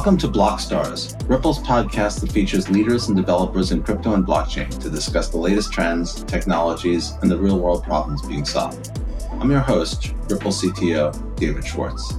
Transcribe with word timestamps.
Welcome 0.00 0.16
to 0.16 0.28
Blockstars, 0.28 1.28
Ripple's 1.28 1.58
podcast 1.58 2.22
that 2.22 2.32
features 2.32 2.70
leaders 2.70 3.08
and 3.08 3.16
developers 3.18 3.70
in 3.70 3.82
crypto 3.82 4.14
and 4.14 4.26
blockchain 4.26 4.70
to 4.80 4.88
discuss 4.88 5.28
the 5.28 5.36
latest 5.36 5.74
trends, 5.74 6.24
technologies, 6.24 7.12
and 7.20 7.30
the 7.30 7.36
real 7.36 7.58
world 7.58 7.84
problems 7.84 8.26
being 8.26 8.46
solved. 8.46 8.98
I'm 9.32 9.50
your 9.50 9.60
host, 9.60 10.14
Ripple 10.30 10.52
CTO 10.52 11.36
David 11.36 11.66
Schwartz. 11.66 12.14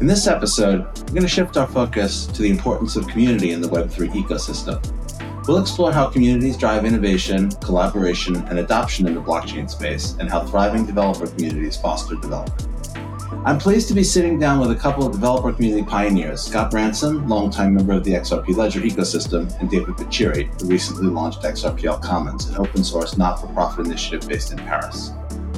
In 0.00 0.06
this 0.06 0.26
episode, 0.26 0.86
we're 1.00 1.08
going 1.08 1.20
to 1.20 1.28
shift 1.28 1.58
our 1.58 1.66
focus 1.66 2.24
to 2.24 2.40
the 2.40 2.48
importance 2.48 2.96
of 2.96 3.06
community 3.06 3.50
in 3.50 3.60
the 3.60 3.68
Web3 3.68 4.10
ecosystem. 4.12 5.46
We'll 5.46 5.60
explore 5.60 5.92
how 5.92 6.08
communities 6.08 6.56
drive 6.56 6.86
innovation, 6.86 7.50
collaboration, 7.50 8.36
and 8.48 8.60
adoption 8.60 9.06
in 9.06 9.14
the 9.14 9.20
blockchain 9.20 9.68
space, 9.68 10.16
and 10.20 10.30
how 10.30 10.46
thriving 10.46 10.86
developer 10.86 11.26
communities 11.26 11.76
foster 11.76 12.14
development. 12.14 12.73
I'm 13.42 13.58
pleased 13.58 13.88
to 13.88 13.94
be 13.94 14.02
sitting 14.02 14.38
down 14.38 14.58
with 14.58 14.70
a 14.70 14.74
couple 14.74 15.06
of 15.06 15.12
developer 15.12 15.52
community 15.52 15.82
pioneers, 15.82 16.40
Scott 16.40 16.70
Branson, 16.70 17.28
longtime 17.28 17.74
member 17.74 17.92
of 17.92 18.02
the 18.02 18.12
XRP 18.12 18.56
Ledger 18.56 18.80
ecosystem, 18.80 19.52
and 19.60 19.68
David 19.68 19.96
Bchiri, 19.96 20.60
who 20.60 20.68
recently 20.68 21.08
launched 21.08 21.42
XRPL 21.42 22.00
Commons, 22.00 22.48
an 22.48 22.56
open 22.56 22.82
source 22.82 23.18
not 23.18 23.40
for 23.40 23.48
profit 23.48 23.84
initiative 23.84 24.26
based 24.26 24.52
in 24.52 24.58
Paris. 24.58 25.12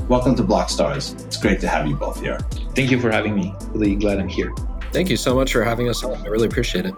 Welcome 0.08 0.34
to 0.34 0.42
Blockstars. 0.42 1.24
It's 1.26 1.36
great 1.36 1.60
to 1.60 1.68
have 1.68 1.86
you 1.86 1.94
both 1.94 2.20
here. 2.20 2.38
Thank 2.74 2.90
you 2.90 3.00
for 3.00 3.10
having 3.10 3.36
me. 3.36 3.54
Really 3.68 3.94
glad 3.94 4.18
I'm 4.18 4.28
here. 4.28 4.52
Thank 4.92 5.08
you 5.08 5.16
so 5.16 5.36
much 5.36 5.52
for 5.52 5.62
having 5.62 5.88
us 5.88 6.02
on. 6.02 6.16
I 6.24 6.28
really 6.28 6.46
appreciate 6.46 6.86
it. 6.86 6.94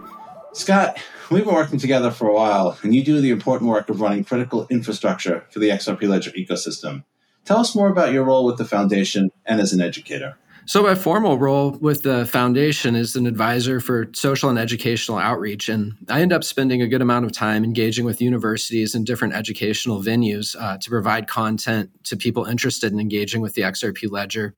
Scott, 0.53 0.99
we've 1.29 1.45
been 1.45 1.53
working 1.53 1.77
together 1.77 2.09
for 2.09 2.27
a 2.27 2.33
while, 2.33 2.77
and 2.81 2.95
you 2.95 3.03
do 3.03 3.21
the 3.21 3.29
important 3.29 3.69
work 3.69 3.89
of 3.89 4.01
running 4.01 4.23
critical 4.23 4.65
infrastructure 4.71 5.45
for 5.51 5.59
the 5.59 5.69
XRP 5.69 6.07
Ledger 6.07 6.31
ecosystem. 6.31 7.03
Tell 7.45 7.59
us 7.59 7.75
more 7.75 7.89
about 7.89 8.11
your 8.11 8.23
role 8.23 8.45
with 8.45 8.57
the 8.57 8.65
foundation 8.65 9.31
and 9.45 9.59
as 9.59 9.73
an 9.73 9.81
educator. 9.81 10.37
So, 10.69 10.83
my 10.83 10.93
formal 10.93 11.39
role 11.39 11.71
with 11.81 12.03
the 12.03 12.27
foundation 12.27 12.95
is 12.95 13.15
an 13.15 13.25
advisor 13.25 13.79
for 13.79 14.07
social 14.13 14.51
and 14.51 14.59
educational 14.59 15.17
outreach. 15.17 15.67
And 15.67 15.93
I 16.09 16.21
end 16.21 16.31
up 16.31 16.43
spending 16.43 16.79
a 16.79 16.87
good 16.87 17.01
amount 17.01 17.25
of 17.25 17.31
time 17.31 17.63
engaging 17.63 18.05
with 18.05 18.21
universities 18.21 18.93
and 18.93 19.03
different 19.03 19.33
educational 19.33 19.99
venues 20.03 20.55
uh, 20.55 20.77
to 20.77 20.89
provide 20.91 21.27
content 21.27 21.89
to 22.03 22.15
people 22.15 22.45
interested 22.45 22.93
in 22.93 22.99
engaging 22.99 23.41
with 23.41 23.55
the 23.55 23.63
XRP 23.63 24.11
ledger. 24.11 24.53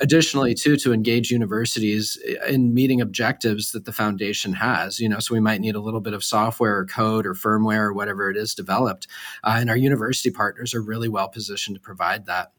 Additionally, 0.00 0.54
too, 0.54 0.76
to 0.78 0.92
engage 0.92 1.30
universities 1.30 2.18
in 2.48 2.74
meeting 2.74 3.00
objectives 3.00 3.70
that 3.70 3.84
the 3.84 3.92
foundation 3.92 4.54
has. 4.54 4.98
You 4.98 5.08
know, 5.08 5.20
so 5.20 5.34
we 5.34 5.40
might 5.40 5.60
need 5.60 5.76
a 5.76 5.80
little 5.80 6.00
bit 6.00 6.14
of 6.14 6.24
software 6.24 6.78
or 6.78 6.84
code 6.84 7.28
or 7.28 7.34
firmware 7.34 7.84
or 7.84 7.92
whatever 7.92 8.28
it 8.28 8.36
is 8.36 8.56
developed. 8.56 9.06
Uh, 9.44 9.58
and 9.60 9.70
our 9.70 9.76
university 9.76 10.32
partners 10.32 10.74
are 10.74 10.82
really 10.82 11.08
well 11.08 11.28
positioned 11.28 11.76
to 11.76 11.80
provide 11.80 12.26
that 12.26 12.50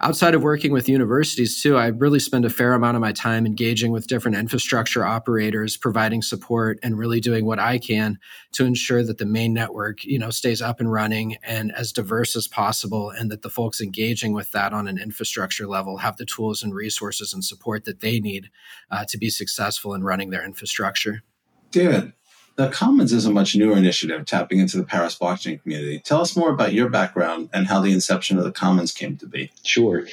outside 0.00 0.34
of 0.34 0.42
working 0.42 0.72
with 0.72 0.88
universities 0.88 1.62
too, 1.62 1.76
I 1.76 1.88
really 1.88 2.18
spend 2.18 2.44
a 2.44 2.50
fair 2.50 2.74
amount 2.74 2.96
of 2.96 3.00
my 3.00 3.12
time 3.12 3.46
engaging 3.46 3.92
with 3.92 4.06
different 4.06 4.36
infrastructure 4.36 5.04
operators, 5.04 5.76
providing 5.76 6.22
support 6.22 6.78
and 6.82 6.98
really 6.98 7.20
doing 7.20 7.44
what 7.44 7.58
I 7.58 7.78
can 7.78 8.18
to 8.52 8.64
ensure 8.64 9.04
that 9.04 9.18
the 9.18 9.26
main 9.26 9.52
network, 9.52 10.04
you 10.04 10.18
know, 10.18 10.30
stays 10.30 10.62
up 10.62 10.80
and 10.80 10.92
running 10.92 11.36
and 11.42 11.72
as 11.74 11.92
diverse 11.92 12.36
as 12.36 12.48
possible 12.48 13.10
and 13.10 13.30
that 13.30 13.42
the 13.42 13.50
folks 13.50 13.80
engaging 13.80 14.32
with 14.32 14.52
that 14.52 14.72
on 14.72 14.88
an 14.88 14.98
infrastructure 14.98 15.66
level 15.66 15.98
have 15.98 16.16
the 16.16 16.26
tools 16.26 16.62
and 16.62 16.74
resources 16.74 17.32
and 17.32 17.44
support 17.44 17.84
that 17.84 18.00
they 18.00 18.20
need 18.20 18.50
uh, 18.90 19.04
to 19.08 19.18
be 19.18 19.30
successful 19.30 19.94
in 19.94 20.04
running 20.04 20.30
their 20.30 20.44
infrastructure. 20.44 21.22
David, 21.70 22.12
the 22.58 22.68
Commons 22.70 23.12
is 23.12 23.24
a 23.24 23.30
much 23.30 23.54
newer 23.54 23.76
initiative 23.76 24.26
tapping 24.26 24.58
into 24.58 24.78
the 24.78 24.84
Paris 24.84 25.16
blockchain 25.16 25.62
community. 25.62 26.00
Tell 26.00 26.20
us 26.20 26.36
more 26.36 26.50
about 26.50 26.72
your 26.72 26.90
background 26.90 27.50
and 27.52 27.68
how 27.68 27.80
the 27.80 27.92
inception 27.92 28.36
of 28.36 28.42
the 28.42 28.50
Commons 28.50 28.90
came 28.90 29.16
to 29.18 29.28
be. 29.28 29.52
Sure. 29.64 30.04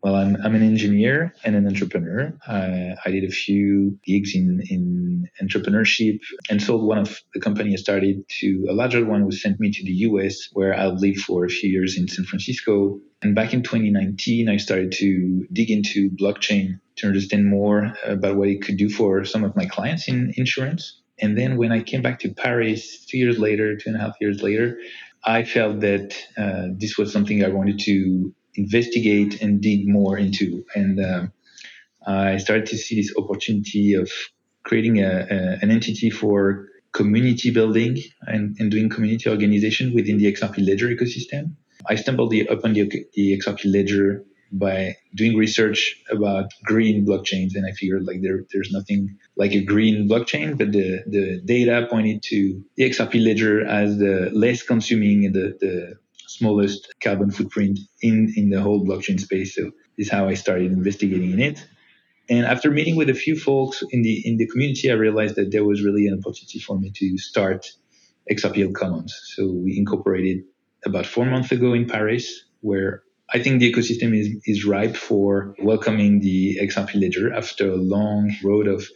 Well, 0.00 0.14
I'm, 0.14 0.36
I'm 0.44 0.54
an 0.54 0.62
engineer 0.62 1.34
and 1.42 1.56
an 1.56 1.66
entrepreneur. 1.66 2.32
Uh, 2.46 2.94
I 3.04 3.10
did 3.10 3.24
a 3.24 3.32
few 3.32 3.98
gigs 4.06 4.32
in, 4.32 4.62
in 4.70 5.28
entrepreneurship 5.42 6.20
and 6.48 6.62
sold 6.62 6.86
one 6.86 6.98
of 6.98 7.20
the 7.34 7.40
company 7.40 7.72
I 7.72 7.76
started 7.76 8.24
to 8.42 8.66
a 8.70 8.74
larger 8.74 9.04
one 9.04 9.22
who 9.22 9.32
sent 9.32 9.58
me 9.58 9.72
to 9.72 9.82
the 9.82 9.90
US 9.90 10.50
where 10.52 10.78
I 10.78 10.86
lived 10.86 11.22
for 11.22 11.44
a 11.44 11.48
few 11.48 11.68
years 11.68 11.98
in 11.98 12.06
San 12.06 12.26
Francisco. 12.26 13.00
And 13.22 13.34
back 13.34 13.52
in 13.52 13.64
2019, 13.64 14.48
I 14.48 14.56
started 14.58 14.92
to 14.98 15.48
dig 15.52 15.68
into 15.68 16.10
blockchain 16.10 16.78
to 16.98 17.08
understand 17.08 17.46
more 17.46 17.96
about 18.04 18.36
what 18.36 18.46
it 18.46 18.62
could 18.62 18.76
do 18.76 18.88
for 18.88 19.24
some 19.24 19.42
of 19.42 19.56
my 19.56 19.66
clients 19.66 20.06
in 20.06 20.32
insurance. 20.36 21.00
And 21.20 21.36
then 21.36 21.56
when 21.56 21.72
I 21.72 21.82
came 21.82 22.02
back 22.02 22.20
to 22.20 22.28
Paris 22.28 23.04
two 23.04 23.18
years 23.18 23.38
later, 23.38 23.76
two 23.76 23.90
and 23.90 23.96
a 23.96 24.00
half 24.00 24.16
years 24.20 24.42
later, 24.42 24.78
I 25.24 25.44
felt 25.44 25.80
that 25.80 26.16
uh, 26.36 26.68
this 26.76 26.96
was 26.96 27.12
something 27.12 27.44
I 27.44 27.48
wanted 27.48 27.78
to 27.80 28.34
investigate 28.54 29.42
and 29.42 29.60
dig 29.60 29.88
more 29.88 30.16
into. 30.16 30.64
And 30.74 31.00
uh, 31.00 31.26
I 32.06 32.38
started 32.38 32.66
to 32.66 32.76
see 32.76 32.96
this 32.96 33.14
opportunity 33.16 33.94
of 33.94 34.10
creating 34.64 35.02
a, 35.02 35.26
a, 35.30 35.58
an 35.62 35.70
entity 35.70 36.10
for 36.10 36.68
community 36.92 37.50
building 37.50 37.98
and, 38.22 38.56
and, 38.58 38.70
doing 38.70 38.88
community 38.88 39.28
organization 39.28 39.94
within 39.94 40.18
the 40.18 40.32
XRP 40.32 40.66
Ledger 40.66 40.88
ecosystem. 40.88 41.52
I 41.86 41.94
stumbled 41.94 42.34
upon 42.34 42.72
the, 42.72 42.90
the 43.14 43.38
XRP 43.38 43.72
Ledger 43.72 44.24
by 44.50 44.94
doing 45.14 45.36
research 45.36 45.96
about 46.10 46.46
green 46.64 47.06
blockchains 47.06 47.54
and 47.54 47.66
i 47.66 47.72
figured 47.72 48.04
like 48.04 48.22
there, 48.22 48.44
there's 48.52 48.70
nothing 48.72 49.18
like 49.36 49.52
a 49.52 49.62
green 49.62 50.08
blockchain 50.08 50.56
but 50.56 50.72
the, 50.72 51.02
the 51.06 51.40
data 51.44 51.86
pointed 51.90 52.22
to 52.22 52.62
the 52.76 52.90
xrp 52.90 53.24
ledger 53.24 53.66
as 53.66 53.98
the 53.98 54.30
less 54.32 54.62
consuming 54.62 55.26
and 55.26 55.34
the, 55.34 55.56
the 55.60 55.98
smallest 56.28 56.94
carbon 57.02 57.30
footprint 57.30 57.78
in, 58.02 58.32
in 58.36 58.50
the 58.50 58.60
whole 58.60 58.84
blockchain 58.84 59.18
space. 59.18 59.54
So 59.54 59.64
this 59.96 60.06
is 60.06 60.10
how 60.10 60.28
i 60.28 60.34
started 60.34 60.70
investigating 60.72 61.32
in 61.32 61.40
it. 61.40 61.66
And 62.30 62.44
after 62.44 62.70
meeting 62.70 62.96
with 62.96 63.08
a 63.08 63.14
few 63.14 63.36
folks 63.36 63.82
in 63.90 64.02
the 64.02 64.14
in 64.28 64.36
the 64.36 64.46
community 64.46 64.90
i 64.90 64.94
realized 64.94 65.36
that 65.36 65.50
there 65.50 65.64
was 65.64 65.82
really 65.82 66.06
an 66.06 66.14
opportunity 66.18 66.60
for 66.60 66.78
me 66.78 66.92
to 67.00 67.18
start 67.18 67.66
xrpl 68.30 68.74
commons. 68.74 69.12
So 69.34 69.50
we 69.50 69.76
incorporated 69.78 70.44
about 70.84 71.06
four 71.06 71.24
months 71.24 71.50
ago 71.50 71.72
in 71.72 71.86
paris 71.86 72.26
where 72.60 73.02
I 73.30 73.38
think 73.42 73.60
the 73.60 73.70
ecosystem 73.70 74.18
is, 74.18 74.28
is 74.46 74.64
ripe 74.64 74.96
for 74.96 75.54
welcoming 75.62 76.20
the 76.20 76.58
XRP 76.62 77.00
ledger 77.00 77.32
after 77.32 77.70
a 77.70 77.76
long 77.76 78.34
road 78.42 78.66
of 78.66 78.88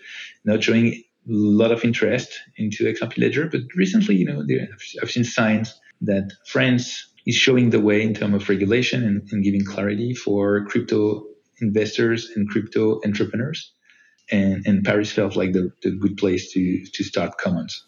not 0.44 0.62
showing 0.62 0.86
a 0.88 1.02
lot 1.26 1.70
of 1.70 1.84
interest 1.84 2.40
into 2.56 2.84
XRP 2.84 3.18
ledger. 3.18 3.46
But 3.46 3.62
recently, 3.76 4.16
you 4.16 4.24
know, 4.24 4.42
there, 4.46 4.68
I've 5.02 5.10
seen 5.10 5.24
signs 5.24 5.78
that 6.00 6.32
France 6.46 7.08
is 7.26 7.36
showing 7.36 7.70
the 7.70 7.80
way 7.80 8.02
in 8.02 8.14
terms 8.14 8.34
of 8.34 8.48
regulation 8.48 9.04
and, 9.04 9.28
and 9.30 9.44
giving 9.44 9.64
clarity 9.64 10.14
for 10.14 10.64
crypto 10.64 11.24
investors 11.60 12.30
and 12.34 12.48
crypto 12.48 13.00
entrepreneurs. 13.04 13.72
And, 14.30 14.66
and 14.66 14.84
Paris 14.84 15.12
felt 15.12 15.36
like 15.36 15.52
the, 15.52 15.72
the 15.82 15.90
good 15.90 16.16
place 16.16 16.52
to, 16.52 16.84
to 16.84 17.04
start 17.04 17.38
commons. 17.38 17.84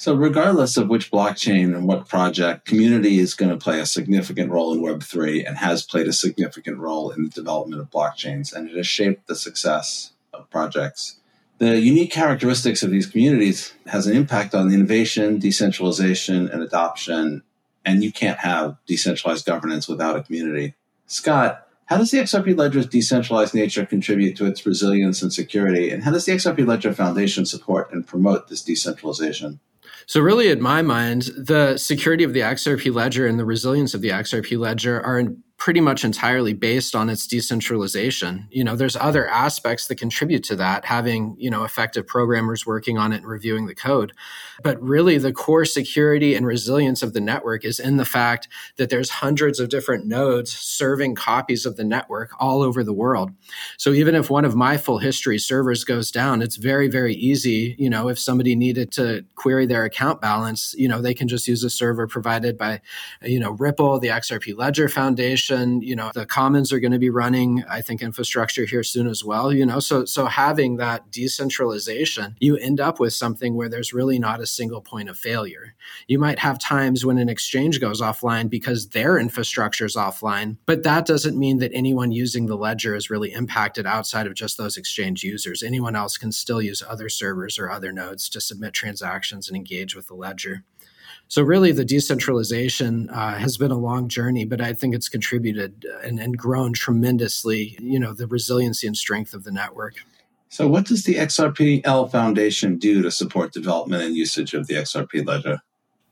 So, 0.00 0.14
regardless 0.14 0.78
of 0.78 0.88
which 0.88 1.10
blockchain 1.10 1.76
and 1.76 1.86
what 1.86 2.08
project, 2.08 2.64
community 2.64 3.18
is 3.18 3.34
going 3.34 3.50
to 3.50 3.62
play 3.62 3.80
a 3.80 3.84
significant 3.84 4.50
role 4.50 4.72
in 4.72 4.80
Web3 4.80 5.46
and 5.46 5.58
has 5.58 5.82
played 5.82 6.08
a 6.08 6.12
significant 6.14 6.78
role 6.78 7.10
in 7.10 7.24
the 7.24 7.28
development 7.28 7.82
of 7.82 7.90
blockchains, 7.90 8.50
and 8.50 8.70
it 8.70 8.78
has 8.78 8.86
shaped 8.86 9.26
the 9.26 9.34
success 9.34 10.12
of 10.32 10.48
projects. 10.48 11.20
The 11.58 11.78
unique 11.78 12.10
characteristics 12.10 12.82
of 12.82 12.90
these 12.90 13.04
communities 13.04 13.74
has 13.88 14.06
an 14.06 14.16
impact 14.16 14.54
on 14.54 14.72
innovation, 14.72 15.38
decentralization, 15.38 16.48
and 16.48 16.62
adoption, 16.62 17.42
and 17.84 18.02
you 18.02 18.10
can't 18.10 18.38
have 18.38 18.78
decentralized 18.86 19.44
governance 19.44 19.86
without 19.86 20.16
a 20.16 20.22
community. 20.22 20.76
Scott, 21.08 21.68
how 21.84 21.98
does 21.98 22.10
the 22.10 22.20
XRP 22.20 22.56
Ledger's 22.56 22.86
decentralized 22.86 23.52
nature 23.52 23.84
contribute 23.84 24.34
to 24.38 24.46
its 24.46 24.64
resilience 24.64 25.20
and 25.20 25.30
security? 25.30 25.90
And 25.90 26.04
how 26.04 26.12
does 26.12 26.24
the 26.24 26.32
XRP 26.32 26.66
Ledger 26.66 26.94
Foundation 26.94 27.44
support 27.44 27.92
and 27.92 28.06
promote 28.06 28.48
this 28.48 28.62
decentralization? 28.62 29.60
So, 30.06 30.20
really, 30.20 30.48
in 30.48 30.60
my 30.60 30.82
mind, 30.82 31.22
the 31.36 31.76
security 31.76 32.24
of 32.24 32.32
the 32.32 32.40
XRP 32.40 32.92
ledger 32.92 33.26
and 33.26 33.38
the 33.38 33.44
resilience 33.44 33.94
of 33.94 34.00
the 34.00 34.10
XRP 34.10 34.58
ledger 34.58 35.00
are 35.00 35.24
pretty 35.60 35.80
much 35.80 36.06
entirely 36.06 36.54
based 36.54 36.96
on 36.96 37.10
its 37.10 37.26
decentralization. 37.26 38.48
You 38.50 38.64
know, 38.64 38.76
there's 38.76 38.96
other 38.96 39.28
aspects 39.28 39.88
that 39.88 39.96
contribute 39.96 40.42
to 40.44 40.56
that, 40.56 40.86
having, 40.86 41.36
you 41.38 41.50
know, 41.50 41.64
effective 41.64 42.06
programmers 42.06 42.64
working 42.64 42.96
on 42.96 43.12
it 43.12 43.18
and 43.18 43.26
reviewing 43.26 43.66
the 43.66 43.74
code. 43.74 44.14
But 44.62 44.82
really 44.82 45.18
the 45.18 45.34
core 45.34 45.66
security 45.66 46.34
and 46.34 46.46
resilience 46.46 47.02
of 47.02 47.12
the 47.12 47.20
network 47.20 47.66
is 47.66 47.78
in 47.78 47.98
the 47.98 48.06
fact 48.06 48.48
that 48.78 48.88
there's 48.88 49.10
hundreds 49.10 49.60
of 49.60 49.68
different 49.68 50.06
nodes 50.06 50.50
serving 50.50 51.14
copies 51.14 51.66
of 51.66 51.76
the 51.76 51.84
network 51.84 52.30
all 52.40 52.62
over 52.62 52.82
the 52.82 52.94
world. 52.94 53.30
So 53.76 53.92
even 53.92 54.14
if 54.14 54.30
one 54.30 54.46
of 54.46 54.56
my 54.56 54.78
full 54.78 54.98
history 54.98 55.38
servers 55.38 55.84
goes 55.84 56.10
down, 56.10 56.40
it's 56.40 56.56
very, 56.56 56.88
very 56.88 57.14
easy, 57.14 57.76
you 57.78 57.90
know, 57.90 58.08
if 58.08 58.18
somebody 58.18 58.56
needed 58.56 58.92
to 58.92 59.26
query 59.34 59.66
their 59.66 59.84
account 59.84 60.22
balance, 60.22 60.74
you 60.78 60.88
know, 60.88 61.02
they 61.02 61.12
can 61.12 61.28
just 61.28 61.46
use 61.46 61.62
a 61.62 61.70
server 61.70 62.06
provided 62.06 62.56
by, 62.56 62.80
you 63.20 63.38
know, 63.38 63.50
Ripple, 63.50 63.98
the 63.98 64.08
XRP 64.08 64.56
Ledger 64.56 64.88
Foundation, 64.88 65.49
integration. 65.50 65.82
You 65.82 65.96
know, 65.96 66.10
the 66.14 66.26
commons 66.26 66.72
are 66.72 66.80
going 66.80 66.92
to 66.92 66.98
be 66.98 67.10
running, 67.10 67.64
I 67.68 67.80
think, 67.80 68.02
infrastructure 68.02 68.64
here 68.64 68.82
soon 68.82 69.06
as 69.06 69.24
well. 69.24 69.52
You 69.52 69.66
know, 69.66 69.80
so 69.80 70.04
so 70.04 70.26
having 70.26 70.76
that 70.76 71.10
decentralization, 71.10 72.36
you 72.40 72.56
end 72.56 72.80
up 72.80 73.00
with 73.00 73.12
something 73.12 73.54
where 73.54 73.68
there's 73.68 73.92
really 73.92 74.18
not 74.18 74.40
a 74.40 74.46
single 74.46 74.80
point 74.80 75.08
of 75.08 75.18
failure. 75.18 75.74
You 76.06 76.18
might 76.18 76.38
have 76.38 76.58
times 76.58 77.04
when 77.04 77.18
an 77.18 77.28
exchange 77.28 77.80
goes 77.80 78.00
offline 78.00 78.48
because 78.48 78.88
their 78.88 79.18
infrastructure 79.18 79.86
is 79.86 79.96
offline, 79.96 80.56
but 80.66 80.82
that 80.82 81.06
doesn't 81.06 81.38
mean 81.38 81.58
that 81.58 81.72
anyone 81.74 82.12
using 82.12 82.46
the 82.46 82.56
ledger 82.56 82.94
is 82.94 83.10
really 83.10 83.32
impacted 83.32 83.86
outside 83.86 84.26
of 84.26 84.34
just 84.34 84.56
those 84.56 84.76
exchange 84.76 85.22
users. 85.22 85.62
Anyone 85.62 85.96
else 85.96 86.16
can 86.16 86.32
still 86.32 86.62
use 86.62 86.82
other 86.86 87.08
servers 87.08 87.58
or 87.58 87.70
other 87.70 87.92
nodes 87.92 88.28
to 88.30 88.40
submit 88.40 88.72
transactions 88.72 89.48
and 89.48 89.56
engage 89.56 89.94
with 89.94 90.06
the 90.06 90.14
ledger. 90.14 90.64
So 91.30 91.42
really, 91.42 91.70
the 91.70 91.84
decentralization 91.84 93.08
uh, 93.08 93.38
has 93.38 93.56
been 93.56 93.70
a 93.70 93.78
long 93.78 94.08
journey, 94.08 94.44
but 94.44 94.60
I 94.60 94.72
think 94.72 94.96
it's 94.96 95.08
contributed 95.08 95.86
and, 96.02 96.18
and 96.18 96.36
grown 96.36 96.72
tremendously. 96.72 97.78
You 97.80 98.00
know, 98.00 98.12
the 98.12 98.26
resiliency 98.26 98.88
and 98.88 98.96
strength 98.96 99.32
of 99.32 99.44
the 99.44 99.52
network. 99.52 99.94
So, 100.48 100.66
what 100.66 100.86
does 100.86 101.04
the 101.04 101.14
XRPL 101.14 102.10
Foundation 102.10 102.78
do 102.78 103.00
to 103.02 103.12
support 103.12 103.52
development 103.52 104.02
and 104.02 104.16
usage 104.16 104.54
of 104.54 104.66
the 104.66 104.74
XRP 104.74 105.24
ledger? 105.24 105.60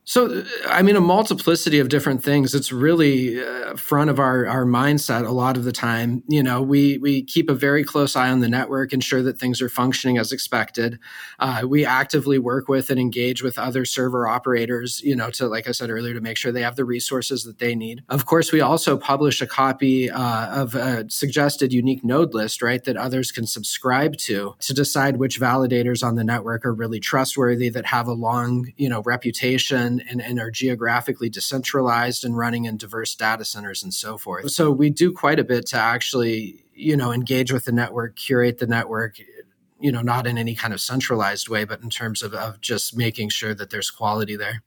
So, 0.09 0.43
I 0.67 0.81
mean, 0.81 0.95
a 0.95 1.01
multiplicity 1.01 1.77
of 1.77 1.87
different 1.87 2.23
things. 2.23 2.55
It's 2.55 2.71
really 2.71 3.45
uh, 3.45 3.75
front 3.75 4.09
of 4.09 4.17
our, 4.17 4.47
our 4.47 4.65
mindset 4.65 5.23
a 5.23 5.31
lot 5.31 5.55
of 5.55 5.65
the 5.65 5.71
time. 5.71 6.23
You 6.27 6.41
know, 6.41 6.63
we 6.63 6.97
we 6.97 7.21
keep 7.21 7.47
a 7.47 7.53
very 7.53 7.83
close 7.83 8.15
eye 8.15 8.31
on 8.31 8.39
the 8.39 8.49
network, 8.49 8.91
ensure 8.91 9.21
that 9.21 9.37
things 9.37 9.61
are 9.61 9.69
functioning 9.69 10.17
as 10.17 10.31
expected. 10.31 10.97
Uh, 11.37 11.61
we 11.67 11.85
actively 11.85 12.39
work 12.39 12.67
with 12.67 12.89
and 12.89 12.99
engage 12.99 13.43
with 13.43 13.59
other 13.59 13.85
server 13.85 14.27
operators. 14.27 14.99
You 15.03 15.15
know, 15.15 15.29
to 15.29 15.47
like 15.47 15.67
I 15.67 15.73
said 15.73 15.91
earlier, 15.91 16.15
to 16.15 16.21
make 16.21 16.37
sure 16.37 16.51
they 16.51 16.63
have 16.63 16.75
the 16.75 16.85
resources 16.85 17.43
that 17.43 17.59
they 17.59 17.75
need. 17.75 18.01
Of 18.09 18.25
course, 18.25 18.51
we 18.51 18.61
also 18.61 18.97
publish 18.97 19.43
a 19.43 19.47
copy 19.47 20.09
uh, 20.09 20.47
of 20.47 20.73
a 20.73 21.07
suggested 21.11 21.71
unique 21.71 22.03
node 22.03 22.33
list, 22.33 22.63
right, 22.63 22.83
that 22.83 22.97
others 22.97 23.31
can 23.31 23.45
subscribe 23.45 24.17
to 24.17 24.55
to 24.61 24.73
decide 24.73 25.17
which 25.17 25.39
validators 25.39 26.03
on 26.03 26.15
the 26.15 26.23
network 26.23 26.65
are 26.65 26.73
really 26.73 26.99
trustworthy, 26.99 27.69
that 27.69 27.85
have 27.85 28.07
a 28.07 28.13
long, 28.13 28.73
you 28.75 28.89
know, 28.89 29.03
reputation 29.03 29.98
and, 30.09 30.21
and 30.21 30.39
are 30.39 30.51
geographically 30.51 31.29
decentralized 31.29 32.23
and 32.23 32.37
running 32.37 32.65
in 32.65 32.77
diverse 32.77 33.15
data 33.15 33.45
centers 33.45 33.83
and 33.83 33.93
so 33.93 34.17
forth. 34.17 34.51
So 34.51 34.71
we 34.71 34.89
do 34.89 35.11
quite 35.11 35.39
a 35.39 35.43
bit 35.43 35.65
to 35.67 35.77
actually, 35.77 36.63
you 36.73 36.95
know, 36.95 37.11
engage 37.11 37.51
with 37.51 37.65
the 37.65 37.71
network, 37.71 38.15
curate 38.15 38.59
the 38.59 38.67
network, 38.67 39.17
you 39.79 39.91
know, 39.91 40.01
not 40.01 40.27
in 40.27 40.37
any 40.37 40.55
kind 40.55 40.73
of 40.73 40.81
centralized 40.81 41.49
way, 41.49 41.63
but 41.63 41.81
in 41.81 41.89
terms 41.89 42.21
of, 42.21 42.33
of 42.33 42.59
just 42.61 42.95
making 42.95 43.29
sure 43.29 43.53
that 43.53 43.69
there's 43.69 43.89
quality 43.89 44.35
there. 44.35 44.63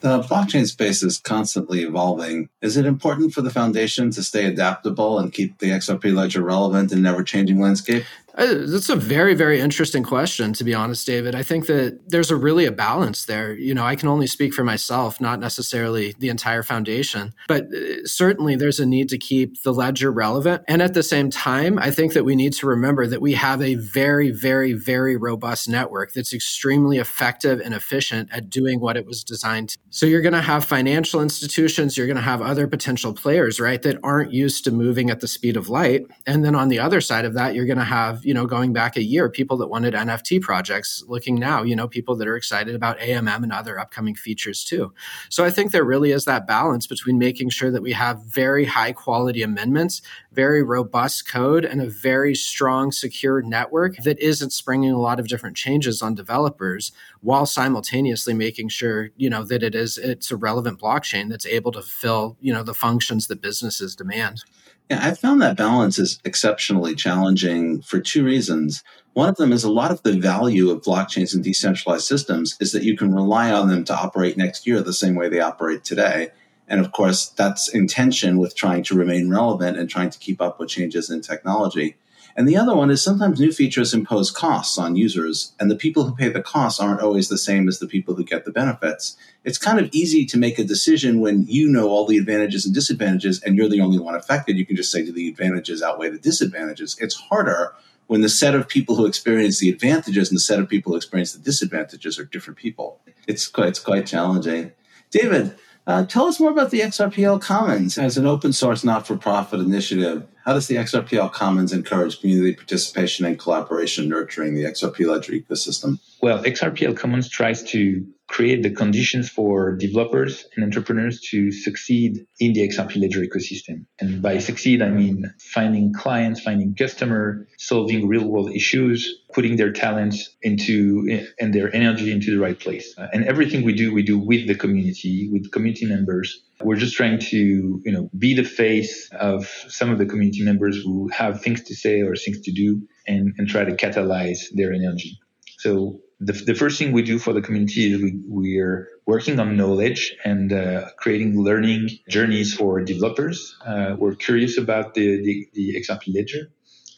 The 0.00 0.20
blockchain 0.20 0.66
space 0.66 1.02
is 1.02 1.18
constantly 1.18 1.82
evolving. 1.82 2.48
Is 2.62 2.78
it 2.78 2.86
important 2.86 3.34
for 3.34 3.42
the 3.42 3.50
foundation 3.50 4.10
to 4.12 4.22
stay 4.22 4.46
adaptable 4.46 5.18
and 5.18 5.30
keep 5.30 5.58
the 5.58 5.70
XRP 5.70 6.14
ledger 6.14 6.42
relevant 6.42 6.90
in 6.90 7.04
ever 7.04 7.22
changing 7.22 7.60
landscape? 7.60 8.04
Uh, 8.34 8.54
that's 8.66 8.88
a 8.88 8.96
very, 8.96 9.34
very 9.34 9.60
interesting 9.60 10.02
question, 10.02 10.52
to 10.52 10.64
be 10.64 10.74
honest, 10.74 11.06
David. 11.06 11.34
I 11.34 11.42
think 11.42 11.66
that 11.66 12.00
there's 12.08 12.30
a 12.30 12.36
really 12.36 12.64
a 12.64 12.72
balance 12.72 13.24
there. 13.24 13.52
You 13.52 13.74
know, 13.74 13.84
I 13.84 13.96
can 13.96 14.08
only 14.08 14.26
speak 14.26 14.54
for 14.54 14.64
myself, 14.64 15.20
not 15.20 15.40
necessarily 15.40 16.14
the 16.18 16.28
entire 16.28 16.62
foundation, 16.62 17.34
but 17.48 17.64
uh, 17.64 18.06
certainly 18.06 18.56
there's 18.56 18.80
a 18.80 18.86
need 18.86 19.08
to 19.10 19.18
keep 19.18 19.62
the 19.62 19.72
ledger 19.72 20.12
relevant. 20.12 20.62
And 20.68 20.80
at 20.80 20.94
the 20.94 21.02
same 21.02 21.30
time, 21.30 21.78
I 21.78 21.90
think 21.90 22.12
that 22.12 22.24
we 22.24 22.36
need 22.36 22.52
to 22.54 22.66
remember 22.66 23.06
that 23.06 23.20
we 23.20 23.34
have 23.34 23.60
a 23.60 23.74
very, 23.74 24.30
very, 24.30 24.72
very 24.72 25.16
robust 25.16 25.68
network 25.68 26.12
that's 26.12 26.32
extremely 26.32 26.98
effective 26.98 27.60
and 27.60 27.74
efficient 27.74 28.30
at 28.32 28.48
doing 28.48 28.80
what 28.80 28.96
it 28.96 29.06
was 29.06 29.24
designed 29.24 29.70
to. 29.70 29.78
So 29.90 30.06
you're 30.06 30.22
going 30.22 30.32
to 30.32 30.40
have 30.40 30.64
financial 30.64 31.20
institutions, 31.20 31.96
you're 31.96 32.06
going 32.06 32.16
to 32.16 32.22
have 32.22 32.42
other 32.42 32.66
potential 32.66 33.12
players, 33.12 33.60
right, 33.60 33.82
that 33.82 33.98
aren't 34.02 34.32
used 34.32 34.64
to 34.64 34.70
moving 34.70 35.10
at 35.10 35.20
the 35.20 35.28
speed 35.28 35.56
of 35.56 35.68
light. 35.68 36.02
And 36.26 36.44
then 36.44 36.54
on 36.54 36.68
the 36.68 36.78
other 36.78 37.00
side 37.00 37.24
of 37.24 37.34
that, 37.34 37.54
you're 37.54 37.66
going 37.66 37.78
to 37.78 37.84
have 37.84 38.24
you 38.30 38.34
know, 38.34 38.46
going 38.46 38.72
back 38.72 38.96
a 38.96 39.02
year, 39.02 39.28
people 39.28 39.56
that 39.56 39.66
wanted 39.66 39.92
NFT 39.92 40.40
projects 40.40 41.02
looking 41.08 41.34
now, 41.34 41.64
you 41.64 41.74
know, 41.74 41.88
people 41.88 42.14
that 42.14 42.28
are 42.28 42.36
excited 42.36 42.76
about 42.76 42.96
AMM 43.00 43.42
and 43.42 43.52
other 43.52 43.76
upcoming 43.76 44.14
features 44.14 44.62
too. 44.62 44.92
So 45.30 45.44
I 45.44 45.50
think 45.50 45.72
there 45.72 45.82
really 45.82 46.12
is 46.12 46.26
that 46.26 46.46
balance 46.46 46.86
between 46.86 47.18
making 47.18 47.50
sure 47.50 47.72
that 47.72 47.82
we 47.82 47.90
have 47.90 48.22
very 48.22 48.66
high 48.66 48.92
quality 48.92 49.42
amendments, 49.42 50.00
very 50.30 50.62
robust 50.62 51.26
code, 51.26 51.64
and 51.64 51.82
a 51.82 51.90
very 51.90 52.36
strong, 52.36 52.92
secure 52.92 53.42
network 53.42 53.96
that 54.04 54.20
isn't 54.20 54.52
springing 54.52 54.92
a 54.92 55.00
lot 55.00 55.18
of 55.18 55.26
different 55.26 55.56
changes 55.56 56.00
on 56.00 56.14
developers 56.14 56.92
while 57.22 57.46
simultaneously 57.46 58.32
making 58.32 58.68
sure, 58.68 59.10
you 59.16 59.28
know, 59.28 59.42
that 59.42 59.64
it 59.64 59.74
is, 59.74 59.98
it's 59.98 60.30
a 60.30 60.36
relevant 60.36 60.78
blockchain 60.78 61.28
that's 61.28 61.46
able 61.46 61.72
to 61.72 61.82
fill, 61.82 62.36
you 62.40 62.52
know, 62.52 62.62
the 62.62 62.74
functions 62.74 63.26
that 63.26 63.42
businesses 63.42 63.96
demand. 63.96 64.44
Yeah, 64.90 65.06
I 65.06 65.14
found 65.14 65.40
that 65.40 65.56
balance 65.56 66.00
is 66.00 66.20
exceptionally 66.24 66.96
challenging 66.96 67.80
for 67.80 68.00
two 68.00 68.24
reasons. 68.24 68.82
One 69.12 69.28
of 69.28 69.36
them 69.36 69.52
is 69.52 69.62
a 69.62 69.70
lot 69.70 69.92
of 69.92 70.02
the 70.02 70.18
value 70.18 70.68
of 70.70 70.82
blockchains 70.82 71.32
and 71.32 71.44
decentralized 71.44 72.04
systems 72.04 72.56
is 72.58 72.72
that 72.72 72.82
you 72.82 72.96
can 72.96 73.14
rely 73.14 73.52
on 73.52 73.68
them 73.68 73.84
to 73.84 73.94
operate 73.94 74.36
next 74.36 74.66
year 74.66 74.82
the 74.82 74.92
same 74.92 75.14
way 75.14 75.28
they 75.28 75.38
operate 75.38 75.84
today. 75.84 76.30
And 76.66 76.80
of 76.80 76.90
course, 76.90 77.28
that's 77.28 77.68
in 77.68 77.86
tension 77.86 78.38
with 78.38 78.56
trying 78.56 78.82
to 78.84 78.96
remain 78.96 79.30
relevant 79.30 79.78
and 79.78 79.88
trying 79.88 80.10
to 80.10 80.18
keep 80.18 80.40
up 80.40 80.58
with 80.58 80.70
changes 80.70 81.08
in 81.08 81.20
technology. 81.20 81.96
And 82.36 82.48
the 82.48 82.56
other 82.56 82.74
one 82.74 82.90
is 82.90 83.02
sometimes 83.02 83.40
new 83.40 83.52
features 83.52 83.92
impose 83.92 84.30
costs 84.30 84.78
on 84.78 84.96
users, 84.96 85.52
and 85.58 85.70
the 85.70 85.76
people 85.76 86.04
who 86.04 86.14
pay 86.14 86.28
the 86.28 86.42
costs 86.42 86.80
aren't 86.80 87.00
always 87.00 87.28
the 87.28 87.38
same 87.38 87.68
as 87.68 87.78
the 87.78 87.86
people 87.86 88.14
who 88.14 88.24
get 88.24 88.44
the 88.44 88.52
benefits. 88.52 89.16
It's 89.44 89.58
kind 89.58 89.78
of 89.78 89.88
easy 89.92 90.24
to 90.26 90.38
make 90.38 90.58
a 90.58 90.64
decision 90.64 91.20
when 91.20 91.44
you 91.46 91.68
know 91.68 91.88
all 91.88 92.06
the 92.06 92.18
advantages 92.18 92.64
and 92.64 92.74
disadvantages 92.74 93.42
and 93.42 93.56
you're 93.56 93.68
the 93.68 93.80
only 93.80 93.98
one 93.98 94.14
affected. 94.14 94.56
You 94.56 94.66
can 94.66 94.76
just 94.76 94.92
say, 94.92 95.04
do 95.04 95.12
the 95.12 95.28
advantages 95.28 95.82
outweigh 95.82 96.10
the 96.10 96.18
disadvantages? 96.18 96.96
It's 97.00 97.14
harder 97.14 97.74
when 98.06 98.22
the 98.22 98.28
set 98.28 98.54
of 98.54 98.68
people 98.68 98.96
who 98.96 99.06
experience 99.06 99.60
the 99.60 99.68
advantages 99.68 100.30
and 100.30 100.36
the 100.36 100.40
set 100.40 100.58
of 100.58 100.68
people 100.68 100.92
who 100.92 100.96
experience 100.96 101.32
the 101.32 101.38
disadvantages 101.38 102.18
are 102.18 102.24
different 102.24 102.58
people. 102.58 103.00
It's 103.26 103.46
quite, 103.46 103.68
it's 103.68 103.78
quite 103.78 104.06
challenging. 104.06 104.72
David, 105.10 105.54
uh, 105.86 106.04
tell 106.06 106.26
us 106.26 106.40
more 106.40 106.50
about 106.50 106.70
the 106.70 106.80
XRPL 106.80 107.40
Commons 107.40 107.98
as 107.98 108.16
an 108.16 108.26
open 108.26 108.52
source 108.52 108.84
not 108.84 109.06
for 109.06 109.16
profit 109.16 109.60
initiative. 109.60 110.26
How 110.44 110.54
does 110.54 110.68
the 110.68 110.76
XRPL 110.76 111.32
Commons 111.32 111.72
encourage 111.72 112.20
community 112.20 112.54
participation 112.54 113.26
and 113.26 113.38
collaboration, 113.38 114.08
nurturing 114.08 114.54
the 114.54 114.64
XRP 114.64 115.06
Ledger 115.06 115.32
ecosystem? 115.32 115.98
Well, 116.22 116.42
XRPL 116.42 116.96
Commons 116.96 117.28
tries 117.28 117.62
to 117.70 118.06
create 118.30 118.62
the 118.62 118.70
conditions 118.70 119.28
for 119.28 119.76
developers 119.76 120.46
and 120.54 120.64
entrepreneurs 120.64 121.20
to 121.20 121.50
succeed 121.50 122.24
in 122.38 122.52
the 122.52 122.60
XRP 122.68 122.96
Ledger 122.96 123.20
ecosystem. 123.20 123.86
And 124.00 124.22
by 124.22 124.38
succeed, 124.38 124.82
I 124.82 124.88
mean 124.88 125.24
finding 125.40 125.92
clients, 125.92 126.40
finding 126.40 126.74
customer, 126.74 127.48
solving 127.58 128.06
real 128.06 128.24
world 128.24 128.52
issues, 128.52 129.22
putting 129.34 129.56
their 129.56 129.72
talents 129.72 130.36
into 130.42 131.26
and 131.40 131.52
their 131.52 131.74
energy 131.74 132.12
into 132.12 132.30
the 132.30 132.38
right 132.38 132.58
place. 132.58 132.94
And 133.12 133.24
everything 133.24 133.64
we 133.64 133.74
do, 133.74 133.92
we 133.92 134.02
do 134.02 134.16
with 134.18 134.46
the 134.46 134.54
community, 134.54 135.28
with 135.32 135.50
community 135.50 135.86
members. 135.86 136.40
We're 136.62 136.76
just 136.76 136.94
trying 136.94 137.18
to, 137.18 137.36
you 137.84 137.92
know, 137.92 138.10
be 138.16 138.34
the 138.34 138.44
face 138.44 139.10
of 139.12 139.46
some 139.68 139.90
of 139.90 139.98
the 139.98 140.06
community 140.06 140.42
members 140.42 140.76
who 140.82 141.08
have 141.08 141.42
things 141.42 141.62
to 141.64 141.74
say 141.74 142.02
or 142.02 142.14
things 142.16 142.40
to 142.42 142.52
do 142.52 142.82
and, 143.06 143.34
and 143.38 143.48
try 143.48 143.64
to 143.64 143.72
catalyze 143.72 144.40
their 144.52 144.72
energy. 144.72 145.18
So 145.58 146.00
the, 146.20 146.32
the 146.32 146.54
first 146.54 146.78
thing 146.78 146.92
we 146.92 147.02
do 147.02 147.18
for 147.18 147.32
the 147.32 147.40
community 147.40 147.92
is 147.92 148.02
we, 148.02 148.20
we're 148.26 148.88
working 149.06 149.40
on 149.40 149.56
knowledge 149.56 150.14
and 150.24 150.52
uh, 150.52 150.90
creating 150.98 151.42
learning 151.42 151.88
journeys 152.08 152.54
for 152.54 152.80
developers. 152.82 153.56
Uh, 153.66 153.96
we're 153.98 154.14
curious 154.14 154.58
about 154.58 154.94
the, 154.94 155.22
the, 155.22 155.48
the 155.54 155.82
XRP 155.82 156.14
ledger, 156.14 156.50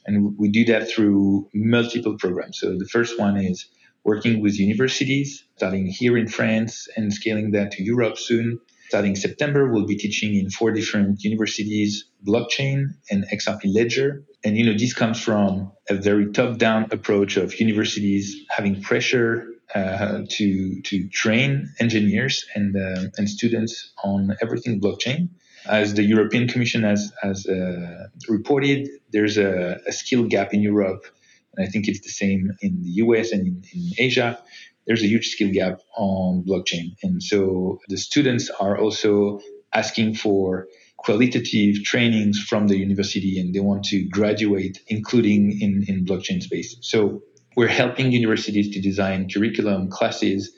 and 0.07 0.37
we 0.39 0.49
do 0.49 0.65
that 0.65 0.91
through 0.91 1.49
multiple 1.55 2.17
programs. 2.19 2.59
So 2.59 2.77
the 2.77 2.89
first 2.89 3.19
one 3.19 3.37
is 3.37 3.67
working 4.05 4.43
with 4.43 4.59
universities, 4.59 5.45
starting 5.57 5.87
here 5.87 6.17
in 6.17 6.27
France 6.27 6.89
and 6.97 7.13
scaling 7.13 7.53
that 7.53 7.71
to 7.73 7.83
Europe 7.85 8.19
soon. 8.19 8.61
Starting 8.93 9.17
September, 9.17 9.73
we'll 9.73 9.87
be 9.87 9.97
teaching 9.97 10.35
in 10.35 10.51
four 10.51 10.71
different 10.71 11.25
universities 11.25 12.05
blockchain 12.29 12.89
and 13.11 13.25
XRP 13.33 13.63
ledger. 13.65 14.23
And, 14.45 14.55
you 14.55 14.67
know, 14.67 14.77
this 14.77 14.93
comes 14.93 15.19
from 15.19 15.73
a 15.89 15.95
very 15.95 16.31
top 16.31 16.59
down 16.59 16.89
approach 16.91 17.39
of 17.39 17.59
universities 17.59 18.37
having 18.51 18.83
pressure 18.83 19.47
uh, 19.75 20.25
to, 20.29 20.83
to 20.83 21.09
train 21.09 21.73
engineers 21.81 22.45
and, 22.55 22.77
uh, 22.77 23.09
and 23.17 23.31
students 23.31 23.95
on 24.05 24.37
everything 24.43 24.79
blockchain. 24.79 25.31
As 25.65 25.95
the 25.95 26.03
European 26.03 26.47
Commission 26.47 26.83
has, 26.83 27.15
has 27.23 27.47
uh, 27.47 28.09
reported, 28.29 28.91
there's 29.11 29.39
a, 29.39 29.81
a 29.87 29.93
skill 29.93 30.25
gap 30.25 30.53
in 30.53 30.61
Europe 30.61 31.07
and 31.55 31.67
I 31.67 31.71
think 31.71 31.89
it's 31.89 32.01
the 32.01 32.09
same 32.09 32.51
in 32.61 32.83
the 32.83 32.91
US 33.05 33.33
and 33.33 33.47
in, 33.47 33.65
in 33.75 33.93
Asia 33.99 34.39
there's 34.87 35.03
a 35.03 35.07
huge 35.07 35.29
skill 35.29 35.51
gap 35.53 35.81
on 35.97 36.45
blockchain. 36.45 36.97
And 37.03 37.23
so 37.23 37.79
the 37.89 37.97
students 37.97 38.51
are 38.51 38.79
also 38.79 39.41
asking 39.73 40.15
for 40.15 40.67
qualitative 40.97 41.83
trainings 41.85 42.39
from 42.41 42.69
the 42.69 42.77
university 42.77 43.39
and 43.41 43.55
they 43.55 43.61
want 43.61 43.85
to 43.85 44.05
graduate, 44.09 44.81
including 44.89 45.59
in, 45.61 45.85
in 45.89 46.05
blockchain 46.05 46.43
space. 46.43 46.77
So 46.81 47.23
we're 47.57 47.69
helping 47.69 48.13
universities 48.13 48.71
to 48.75 48.81
design 48.81 49.29
curriculum, 49.29 49.91
classes, 49.91 50.53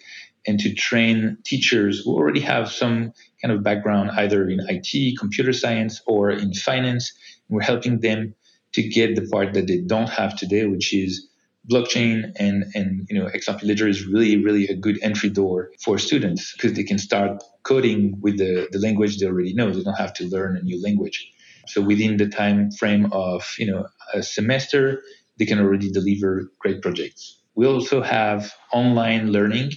and 0.46 0.58
to 0.60 0.74
train 0.74 1.38
teachers 1.44 2.02
who 2.04 2.12
already 2.14 2.40
have 2.40 2.70
some 2.70 3.12
kind 3.40 3.52
of 3.52 3.62
background 3.62 4.10
either 4.12 4.48
in 4.48 4.60
IT, 4.68 5.18
computer 5.18 5.52
science, 5.52 6.02
or 6.06 6.30
in 6.30 6.52
finance. 6.52 7.12
We're 7.48 7.62
helping 7.62 8.00
them 8.00 8.34
to 8.72 8.82
get 8.88 9.16
the 9.16 9.26
part 9.28 9.54
that 9.54 9.66
they 9.66 9.78
don't 9.78 10.08
have 10.08 10.36
today, 10.36 10.66
which 10.66 10.92
is 10.92 11.28
blockchain 11.70 12.32
and 12.38 12.64
and 12.74 13.06
you 13.08 13.18
know 13.18 13.26
XRP 13.26 13.64
Ledger 13.64 13.88
is 13.88 14.06
really 14.06 14.42
really 14.42 14.66
a 14.68 14.74
good 14.74 14.98
entry 15.02 15.30
door 15.30 15.70
for 15.82 15.98
students 15.98 16.52
because 16.52 16.74
they 16.74 16.84
can 16.84 16.98
start 16.98 17.42
coding 17.62 18.18
with 18.20 18.38
the, 18.38 18.68
the 18.70 18.78
language 18.78 19.18
they 19.18 19.26
already 19.26 19.54
know. 19.54 19.70
They 19.70 19.82
don't 19.82 19.98
have 19.98 20.12
to 20.14 20.28
learn 20.28 20.56
a 20.56 20.62
new 20.62 20.82
language. 20.82 21.30
So 21.66 21.80
within 21.80 22.18
the 22.18 22.28
time 22.28 22.70
frame 22.72 23.10
of 23.12 23.54
you 23.58 23.66
know 23.66 23.86
a 24.12 24.22
semester, 24.22 25.02
they 25.38 25.46
can 25.46 25.58
already 25.58 25.90
deliver 25.90 26.50
great 26.60 26.82
projects. 26.82 27.40
We 27.54 27.66
also 27.66 28.02
have 28.02 28.52
online 28.72 29.32
learning 29.32 29.72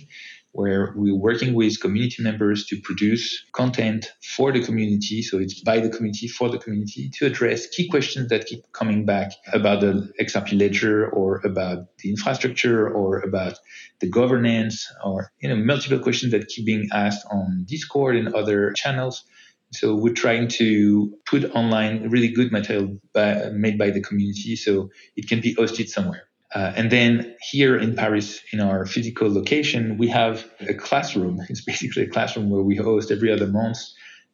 where 0.57 0.91
we're 0.95 1.15
working 1.15 1.53
with 1.53 1.79
community 1.79 2.23
members 2.23 2.65
to 2.65 2.81
produce 2.81 3.45
content 3.53 4.11
for 4.35 4.51
the 4.51 4.59
community. 4.59 5.21
So 5.21 5.37
it's 5.37 5.61
by 5.61 5.79
the 5.79 5.89
community, 5.89 6.27
for 6.27 6.49
the 6.49 6.57
community, 6.57 7.11
to 7.17 7.27
address 7.27 7.67
key 7.67 7.87
questions 7.87 8.29
that 8.29 8.47
keep 8.47 8.63
coming 8.73 9.05
back 9.05 9.33
about 9.53 9.81
the 9.81 10.11
XRP 10.19 10.59
ledger 10.59 11.07
or 11.09 11.41
about 11.45 11.85
the 11.99 12.09
infrastructure 12.09 12.89
or 12.89 13.19
about 13.19 13.59
the 13.99 14.09
governance 14.09 14.91
or, 15.05 15.31
you 15.41 15.47
know, 15.47 15.55
multiple 15.55 15.99
questions 15.99 16.31
that 16.31 16.47
keep 16.47 16.65
being 16.65 16.89
asked 16.91 17.27
on 17.29 17.63
Discord 17.67 18.15
and 18.15 18.33
other 18.33 18.73
channels. 18.75 19.25
So 19.73 19.93
we're 19.93 20.15
trying 20.15 20.47
to 20.59 21.13
put 21.27 21.43
online 21.51 22.09
really 22.09 22.29
good 22.29 22.51
material 22.51 22.97
by, 23.13 23.49
made 23.53 23.77
by 23.77 23.91
the 23.91 24.01
community 24.01 24.55
so 24.55 24.89
it 25.15 25.27
can 25.29 25.39
be 25.39 25.53
hosted 25.53 25.87
somewhere. 25.87 26.26
Uh, 26.55 26.71
and 26.75 26.91
then 26.91 27.35
here 27.51 27.77
in 27.77 27.95
Paris, 27.95 28.39
in 28.53 28.61
our 28.61 28.85
physical 28.85 29.31
location, 29.31 29.97
we 29.97 30.07
have 30.07 30.45
a 30.61 30.73
classroom. 30.73 31.41
It's 31.49 31.63
basically 31.63 32.03
a 32.03 32.09
classroom 32.09 32.49
where 32.49 32.63
we 32.63 32.75
host 32.75 33.11
every 33.11 33.31
other 33.31 33.47
month 33.47 33.79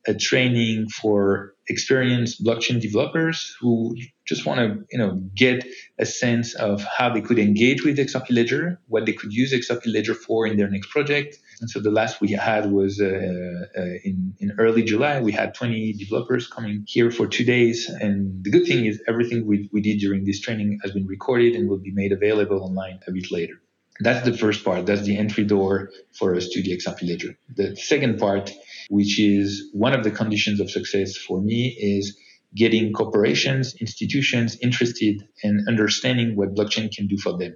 a 0.08 0.14
training 0.14 0.90
for 0.90 1.56
experienced 1.70 2.44
blockchain 2.44 2.82
developers 2.82 3.56
who 3.62 3.96
just 4.26 4.46
want 4.46 4.60
to, 4.60 4.86
you 4.92 4.98
know, 4.98 5.22
get 5.36 5.66
a 5.98 6.06
sense 6.06 6.54
of 6.56 6.84
how 6.84 7.14
they 7.14 7.22
could 7.22 7.40
engage 7.40 7.84
with 7.84 7.98
XRP 7.98 8.32
Ledger, 8.32 8.82
what 8.88 9.06
they 9.06 9.14
could 9.14 9.32
use 9.32 9.54
XRP 9.54 9.94
Ledger 9.94 10.14
for 10.14 10.46
in 10.46 10.58
their 10.58 10.70
next 10.70 10.90
project. 10.90 11.38
And 11.64 11.70
so 11.70 11.80
the 11.80 11.92
last 11.92 12.20
we 12.20 12.32
had 12.32 12.74
was 12.74 13.00
uh, 13.00 13.06
uh, 13.06 13.82
in, 14.04 14.36
in 14.40 14.52
early 14.60 14.84
July. 14.84 15.22
We 15.22 15.32
had 15.32 15.54
20 15.54 15.94
developers 15.94 16.46
coming 16.46 16.84
here 16.86 17.10
for 17.10 17.26
two 17.26 17.46
days. 17.46 17.88
And 17.88 18.44
the 18.44 18.52
good 18.52 18.66
thing 18.68 18.86
is 18.86 19.02
everything 19.08 19.48
we, 19.48 19.70
we 19.72 19.80
did 19.80 20.00
during 20.00 20.26
this 20.26 20.42
training 20.42 20.80
has 20.84 20.92
been 20.92 21.08
recorded 21.08 21.56
and 21.56 21.70
will 21.70 21.78
be 21.80 21.94
made 21.94 22.12
available 22.12 22.62
online 22.62 23.00
a 23.08 23.14
bit 23.14 23.32
later. 23.32 23.54
That's 24.02 24.26
the 24.26 24.38
first 24.38 24.66
part. 24.66 24.86
That's 24.86 25.04
the 25.04 25.16
entry 25.18 25.46
door 25.46 25.90
for 26.12 26.36
us 26.36 26.50
to 26.50 26.62
the 26.62 26.78
Ledger. 27.02 27.38
The 27.56 27.78
second 27.78 28.20
part 28.20 28.52
which 28.90 29.18
is 29.18 29.70
one 29.72 29.94
of 29.94 30.04
the 30.04 30.12
conditions 30.12 30.60
of 30.60 30.70
success 30.70 31.16
for 31.16 31.42
me 31.42 31.78
is 31.80 32.18
getting 32.54 32.92
corporations, 32.92 33.74
institutions 33.76 34.58
interested 34.62 35.24
in 35.44 35.64
understanding 35.70 36.36
what 36.36 36.56
blockchain 36.56 36.94
can 36.94 37.08
do 37.08 37.18
for 37.18 37.38
them. 37.38 37.56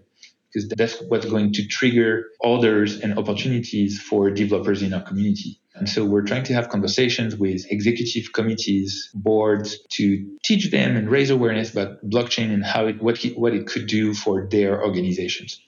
Because 0.58 0.70
that's 0.76 1.02
what's 1.08 1.26
going 1.26 1.54
to 1.54 1.68
trigger 1.68 2.26
orders 2.40 3.00
and 3.00 3.20
opportunities 3.20 4.02
for 4.02 4.32
developers 4.32 4.82
in 4.82 4.92
our 4.94 5.04
community. 5.04 5.60
And 5.76 5.88
so 5.88 6.04
we're 6.04 6.24
trying 6.24 6.46
to 6.46 6.54
have 6.56 6.70
conversations 6.70 7.36
with 7.36 7.66
executive 7.70 8.34
committees, 8.34 9.12
boards 9.14 9.78
to 9.92 10.26
teach 10.44 10.72
them 10.72 10.96
and 10.96 11.12
raise 11.12 11.30
awareness 11.30 11.72
about 11.72 12.04
blockchain 12.04 12.52
and 12.52 12.66
how 12.66 12.88
it, 12.88 13.00
what, 13.00 13.24
what 13.36 13.54
it 13.54 13.68
could 13.68 13.86
do 13.86 14.16
for 14.16 14.48
their 14.50 14.84
organizations. 14.84 15.62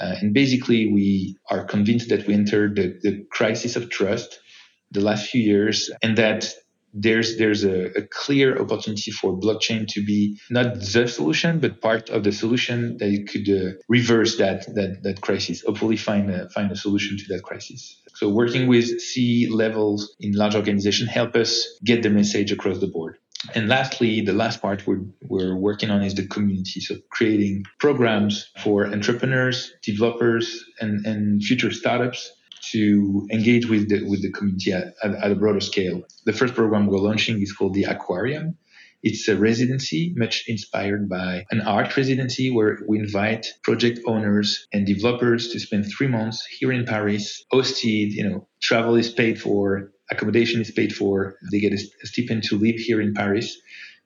Uh, 0.00 0.16
and 0.20 0.34
basically, 0.34 0.92
we 0.92 1.36
are 1.48 1.64
convinced 1.64 2.08
that 2.08 2.26
we 2.26 2.34
entered 2.34 2.74
the, 2.74 2.98
the 3.02 3.24
crisis 3.30 3.76
of 3.76 3.90
trust 3.90 4.40
the 4.90 5.00
last 5.00 5.30
few 5.30 5.40
years 5.40 5.90
and 6.02 6.18
that 6.18 6.52
there's 6.92 7.38
there's 7.38 7.64
a, 7.64 7.86
a, 7.98 8.02
clear 8.02 8.60
opportunity 8.60 9.10
for 9.10 9.32
blockchain 9.32 9.86
to 9.88 10.04
be 10.04 10.38
not 10.50 10.74
the 10.74 11.08
solution 11.08 11.58
but 11.58 11.80
part 11.80 12.10
of 12.10 12.22
the 12.24 12.32
solution 12.32 12.96
that 12.98 13.08
it 13.08 13.28
could 13.28 13.48
uh, 13.48 13.72
reverse 13.88 14.36
that 14.36 14.66
that 14.74 15.02
that 15.02 15.20
crisis 15.20 15.62
hopefully 15.62 15.96
find 15.96 16.30
a, 16.30 16.48
find 16.50 16.70
a 16.70 16.76
solution 16.76 17.16
to 17.16 17.24
that 17.28 17.42
crisis 17.42 18.00
so 18.14 18.28
working 18.28 18.66
with 18.66 19.00
c 19.00 19.48
levels 19.48 20.14
in 20.20 20.32
large 20.32 20.54
organization 20.54 21.06
help 21.06 21.34
us 21.34 21.78
get 21.84 22.02
the 22.02 22.10
message 22.10 22.52
across 22.52 22.78
the 22.78 22.86
board 22.86 23.16
and 23.54 23.68
lastly, 23.68 24.20
the 24.20 24.32
last 24.32 24.62
part 24.62 24.86
we're, 24.86 25.04
we're 25.22 25.56
working 25.56 25.90
on 25.90 26.02
is 26.04 26.14
the 26.14 26.26
community. 26.26 26.78
So 26.80 26.98
creating 27.10 27.64
programs 27.80 28.48
for 28.62 28.86
entrepreneurs, 28.86 29.72
developers, 29.82 30.64
and, 30.80 31.04
and 31.04 31.42
future 31.42 31.72
startups 31.72 32.30
to 32.70 33.26
engage 33.30 33.68
with 33.68 33.88
the, 33.88 34.04
with 34.08 34.22
the 34.22 34.30
community 34.30 34.72
at, 34.72 34.94
at, 35.02 35.30
a 35.30 35.34
broader 35.34 35.60
scale. 35.60 36.02
The 36.24 36.32
first 36.32 36.54
program 36.54 36.86
we're 36.86 36.98
launching 36.98 37.40
is 37.42 37.52
called 37.52 37.74
the 37.74 37.84
Aquarium. 37.84 38.56
It's 39.02 39.26
a 39.26 39.36
residency 39.36 40.14
much 40.16 40.44
inspired 40.46 41.08
by 41.08 41.44
an 41.50 41.60
art 41.60 41.96
residency 41.96 42.50
where 42.50 42.78
we 42.86 43.00
invite 43.00 43.46
project 43.64 43.98
owners 44.06 44.68
and 44.72 44.86
developers 44.86 45.48
to 45.48 45.58
spend 45.58 45.86
three 45.86 46.06
months 46.06 46.46
here 46.46 46.70
in 46.70 46.84
Paris, 46.84 47.44
hosted, 47.52 48.12
you 48.12 48.28
know, 48.28 48.46
travel 48.62 48.94
is 48.94 49.10
paid 49.10 49.40
for, 49.40 49.90
accommodation 50.08 50.60
is 50.60 50.70
paid 50.70 50.94
for. 50.94 51.36
They 51.50 51.58
get 51.58 51.72
a 51.72 52.06
stipend 52.06 52.44
to 52.44 52.58
live 52.58 52.76
here 52.76 53.00
in 53.00 53.12
Paris 53.12 53.58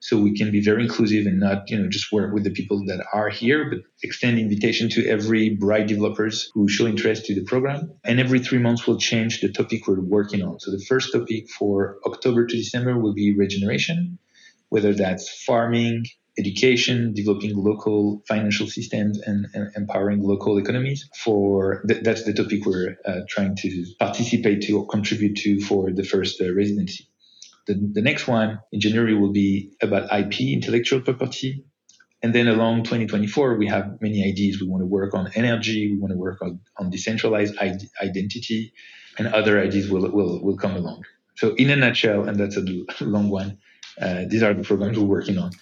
so 0.06 0.16
we 0.18 0.32
can 0.38 0.50
be 0.52 0.60
very 0.60 0.82
inclusive 0.84 1.26
and 1.26 1.40
not 1.40 1.68
you 1.70 1.76
know 1.78 1.88
just 1.88 2.12
work 2.12 2.32
with 2.32 2.44
the 2.44 2.54
people 2.58 2.78
that 2.86 3.04
are 3.12 3.28
here 3.28 3.68
but 3.70 3.80
extend 4.02 4.38
invitation 4.38 4.88
to 4.88 5.00
every 5.16 5.44
bright 5.64 5.86
developers 5.88 6.50
who 6.54 6.68
show 6.68 6.86
interest 6.86 7.26
to 7.26 7.34
the 7.34 7.44
program 7.44 7.80
and 8.04 8.20
every 8.20 8.38
three 8.38 8.62
months 8.66 8.86
we'll 8.86 9.04
change 9.12 9.40
the 9.40 9.50
topic 9.52 9.86
we're 9.86 10.00
working 10.00 10.42
on 10.42 10.60
so 10.60 10.70
the 10.70 10.84
first 10.90 11.12
topic 11.12 11.50
for 11.58 11.96
october 12.06 12.46
to 12.46 12.56
december 12.56 12.98
will 12.98 13.14
be 13.14 13.34
regeneration 13.36 14.18
whether 14.68 14.92
that's 14.94 15.28
farming 15.44 16.04
education, 16.38 17.14
developing 17.14 17.56
local 17.56 18.22
financial 18.28 18.66
systems, 18.66 19.18
and, 19.20 19.46
and 19.54 19.70
empowering 19.76 20.22
local 20.22 20.58
economies. 20.58 21.08
For 21.16 21.82
th- 21.88 22.02
that's 22.02 22.24
the 22.24 22.34
topic 22.34 22.66
we're 22.66 22.96
uh, 23.06 23.20
trying 23.28 23.56
to 23.56 23.84
participate 23.98 24.62
to 24.62 24.78
or 24.78 24.86
contribute 24.86 25.36
to 25.38 25.60
for 25.60 25.92
the 25.92 26.04
first 26.04 26.40
uh, 26.40 26.52
residency. 26.54 27.08
The, 27.66 27.74
the 27.92 28.02
next 28.02 28.28
one 28.28 28.60
in 28.72 28.80
January 28.80 29.14
will 29.14 29.32
be 29.32 29.72
about 29.82 30.04
IP, 30.16 30.40
intellectual 30.40 31.00
property. 31.00 31.64
And 32.22 32.34
then 32.34 32.48
along 32.48 32.84
2024, 32.84 33.56
we 33.56 33.66
have 33.68 33.98
many 34.00 34.24
ideas. 34.24 34.60
We 34.60 34.68
want 34.68 34.82
to 34.82 34.86
work 34.86 35.14
on 35.14 35.30
energy. 35.34 35.92
We 35.92 35.98
want 35.98 36.12
to 36.12 36.18
work 36.18 36.40
on, 36.42 36.60
on 36.78 36.90
decentralized 36.90 37.56
identity 37.58 38.72
and 39.18 39.28
other 39.28 39.60
ideas 39.60 39.90
will, 39.90 40.10
will, 40.10 40.42
will 40.42 40.56
come 40.56 40.76
along. 40.76 41.04
So 41.36 41.54
in 41.54 41.70
a 41.70 41.76
nutshell, 41.76 42.28
and 42.28 42.38
that's 42.38 42.56
a 42.56 42.64
long 43.04 43.28
one, 43.28 43.58
uh, 44.00 44.24
these 44.28 44.42
are 44.42 44.54
the 44.54 44.62
programs 44.62 44.98
we're 44.98 45.04
working 45.04 45.38
on. 45.38 45.52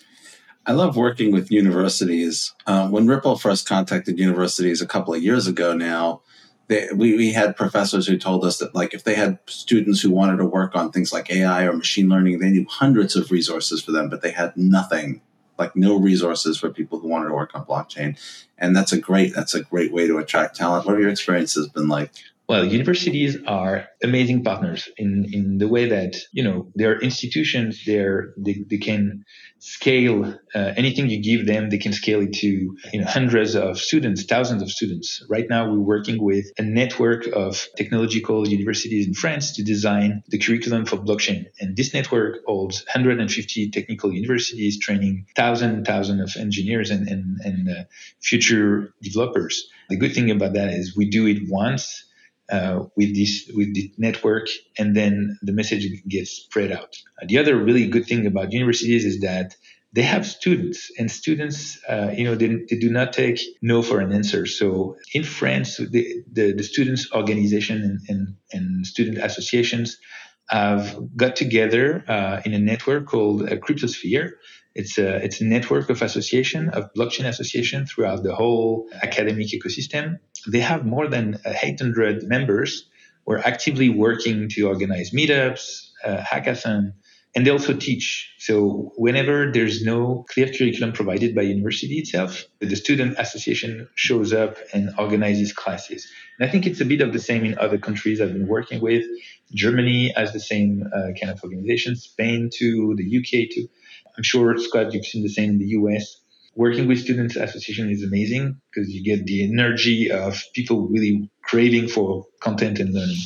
I 0.66 0.72
love 0.72 0.96
working 0.96 1.30
with 1.30 1.50
universities. 1.50 2.54
Uh, 2.66 2.88
when 2.88 3.06
Ripple 3.06 3.36
first 3.36 3.68
contacted 3.68 4.18
universities 4.18 4.80
a 4.80 4.86
couple 4.86 5.12
of 5.12 5.22
years 5.22 5.46
ago 5.46 5.74
now, 5.74 6.22
they, 6.68 6.88
we, 6.94 7.16
we 7.16 7.32
had 7.32 7.56
professors 7.56 8.06
who 8.06 8.16
told 8.16 8.44
us 8.44 8.58
that 8.58 8.74
like 8.74 8.94
if 8.94 9.04
they 9.04 9.14
had 9.14 9.38
students 9.46 10.00
who 10.00 10.10
wanted 10.10 10.38
to 10.38 10.46
work 10.46 10.74
on 10.74 10.90
things 10.90 11.12
like 11.12 11.30
AI 11.30 11.64
or 11.64 11.72
machine 11.72 12.08
learning, 12.08 12.38
they 12.38 12.50
knew 12.50 12.66
hundreds 12.68 13.16
of 13.16 13.30
resources 13.30 13.82
for 13.82 13.92
them, 13.92 14.08
but 14.08 14.22
they 14.22 14.30
had 14.30 14.56
nothing, 14.56 15.20
like 15.58 15.76
no 15.76 15.96
resources 15.96 16.58
for 16.58 16.70
people 16.70 16.98
who 16.98 17.08
wanted 17.08 17.28
to 17.28 17.34
work 17.34 17.54
on 17.54 17.66
blockchain. 17.66 18.18
And 18.56 18.74
that's 18.74 18.92
a 18.92 18.98
great 18.98 19.34
that's 19.34 19.54
a 19.54 19.62
great 19.62 19.92
way 19.92 20.06
to 20.06 20.18
attract 20.18 20.56
talent. 20.56 20.86
What 20.86 20.92
have 20.92 21.00
your 21.00 21.10
experiences 21.10 21.68
been 21.68 21.88
like? 21.88 22.12
Well, 22.46 22.66
universities 22.66 23.38
are 23.46 23.86
amazing 24.02 24.44
partners 24.44 24.90
in, 24.98 25.26
in 25.32 25.56
the 25.56 25.66
way 25.66 25.88
that, 25.88 26.14
you 26.30 26.44
know, 26.44 26.70
they're 26.74 26.98
institutions, 26.98 27.84
they're, 27.86 28.34
they, 28.36 28.62
they 28.68 28.76
can 28.76 29.24
scale 29.60 30.26
uh, 30.54 30.72
anything 30.76 31.08
you 31.08 31.22
give 31.22 31.46
them, 31.46 31.70
they 31.70 31.78
can 31.78 31.94
scale 31.94 32.20
it 32.20 32.34
to, 32.34 32.46
you 32.92 33.00
know, 33.00 33.06
hundreds 33.06 33.54
of 33.54 33.78
students, 33.78 34.24
thousands 34.24 34.60
of 34.60 34.70
students. 34.70 35.24
Right 35.30 35.46
now, 35.48 35.70
we're 35.70 35.78
working 35.78 36.22
with 36.22 36.44
a 36.58 36.62
network 36.62 37.26
of 37.28 37.66
technological 37.78 38.46
universities 38.46 39.06
in 39.06 39.14
France 39.14 39.52
to 39.52 39.64
design 39.64 40.22
the 40.28 40.36
curriculum 40.36 40.84
for 40.84 40.98
blockchain. 40.98 41.46
And 41.60 41.78
this 41.78 41.94
network 41.94 42.44
holds 42.44 42.84
150 42.84 43.70
technical 43.70 44.12
universities 44.12 44.78
training 44.78 45.28
thousands 45.34 45.76
and 45.76 45.86
thousands 45.86 46.20
of 46.20 46.42
engineers 46.42 46.90
and, 46.90 47.08
and, 47.08 47.40
and 47.42 47.70
uh, 47.70 47.84
future 48.20 48.92
developers. 49.00 49.66
The 49.88 49.96
good 49.96 50.12
thing 50.12 50.30
about 50.30 50.52
that 50.52 50.74
is 50.74 50.94
we 50.94 51.08
do 51.08 51.26
it 51.26 51.48
once 51.48 52.04
uh, 52.50 52.84
with 52.96 53.14
this 53.14 53.50
with 53.54 53.74
the 53.74 53.92
network, 53.98 54.46
and 54.78 54.94
then 54.94 55.38
the 55.42 55.52
message 55.52 55.86
gets 56.08 56.30
spread 56.30 56.72
out. 56.72 56.94
Uh, 57.20 57.26
the 57.26 57.38
other 57.38 57.56
really 57.56 57.86
good 57.86 58.06
thing 58.06 58.26
about 58.26 58.52
universities 58.52 59.04
is 59.04 59.20
that 59.20 59.56
they 59.94 60.02
have 60.02 60.26
students, 60.26 60.90
and 60.98 61.08
students, 61.08 61.78
uh, 61.88 62.12
you 62.16 62.24
know, 62.24 62.34
they, 62.34 62.48
they, 62.68 62.76
do 62.76 62.90
not 62.90 63.12
take 63.12 63.38
no 63.62 63.80
for 63.80 64.00
an 64.00 64.12
answer. 64.12 64.44
So 64.44 64.96
in 65.12 65.22
France, 65.22 65.76
the, 65.76 66.24
the, 66.30 66.52
the 66.52 66.64
students' 66.64 67.12
organization 67.12 67.80
and, 67.82 68.00
and, 68.08 68.36
and, 68.52 68.86
student 68.86 69.18
associations 69.18 69.96
have 70.48 70.98
got 71.16 71.36
together 71.36 72.04
uh, 72.08 72.40
in 72.44 72.54
a 72.54 72.58
network 72.58 73.06
called 73.06 73.42
a 73.42 73.56
Cryptosphere. 73.56 74.32
It's 74.74 74.98
a, 74.98 75.24
it's 75.24 75.40
a 75.40 75.44
network 75.44 75.88
of 75.90 76.02
association, 76.02 76.70
of 76.70 76.92
blockchain 76.94 77.26
association 77.28 77.86
throughout 77.86 78.24
the 78.24 78.34
whole 78.34 78.88
academic 79.00 79.46
ecosystem 79.46 80.18
they 80.46 80.60
have 80.60 80.84
more 80.84 81.08
than 81.08 81.38
800 81.44 82.24
members 82.24 82.88
who 83.24 83.32
are 83.32 83.46
actively 83.46 83.88
working 83.88 84.48
to 84.50 84.68
organize 84.68 85.10
meetups, 85.10 85.90
uh, 86.04 86.18
hackathon, 86.18 86.92
and 87.34 87.44
they 87.44 87.50
also 87.50 87.74
teach. 87.74 88.32
So 88.38 88.92
whenever 88.96 89.50
there's 89.50 89.82
no 89.82 90.24
clear 90.28 90.46
curriculum 90.46 90.92
provided 90.92 91.34
by 91.34 91.42
university 91.42 91.98
itself, 91.98 92.44
the 92.60 92.76
student 92.76 93.16
association 93.18 93.88
shows 93.96 94.32
up 94.32 94.56
and 94.72 94.90
organizes 94.98 95.52
classes. 95.52 96.06
And 96.38 96.48
I 96.48 96.52
think 96.52 96.66
it's 96.66 96.80
a 96.80 96.84
bit 96.84 97.00
of 97.00 97.12
the 97.12 97.18
same 97.18 97.44
in 97.44 97.58
other 97.58 97.78
countries 97.78 98.20
I've 98.20 98.32
been 98.32 98.46
working 98.46 98.80
with. 98.80 99.04
Germany 99.52 100.12
has 100.16 100.32
the 100.32 100.40
same 100.40 100.84
uh, 100.94 101.12
kind 101.20 101.32
of 101.32 101.42
organization, 101.42 101.96
Spain 101.96 102.50
too, 102.52 102.94
the 102.96 103.18
UK 103.18 103.50
too. 103.50 103.68
I'm 104.16 104.22
sure, 104.22 104.56
Scott, 104.58 104.92
you've 104.92 105.04
seen 105.04 105.22
the 105.22 105.28
same 105.28 105.50
in 105.50 105.58
the 105.58 105.66
US. 105.80 106.20
Working 106.56 106.86
with 106.86 107.00
students 107.00 107.36
association 107.36 107.90
is 107.90 108.02
amazing 108.02 108.60
because 108.70 108.88
you 108.90 109.02
get 109.02 109.26
the 109.26 109.44
energy 109.44 110.10
of 110.10 110.40
people 110.54 110.86
really 110.88 111.28
craving 111.42 111.88
for 111.88 112.26
content 112.40 112.78
and 112.78 112.94
learning. 112.94 113.16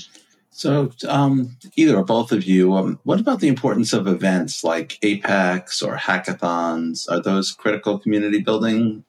So, 0.51 0.91
um, 1.07 1.57
either 1.77 1.97
or 1.97 2.05
both 2.05 2.33
of 2.33 2.43
you, 2.43 2.75
um, 2.75 2.99
what 3.05 3.21
about 3.21 3.39
the 3.39 3.47
importance 3.47 3.93
of 3.93 4.09
events 4.09 4.65
like 4.65 4.99
APEX 5.03 5.83
or 5.83 5.97
hackathons? 5.97 7.09
Are 7.09 7.23
those 7.23 7.53
critical 7.53 7.99
community 8.01 8.41
building 8.41 9.05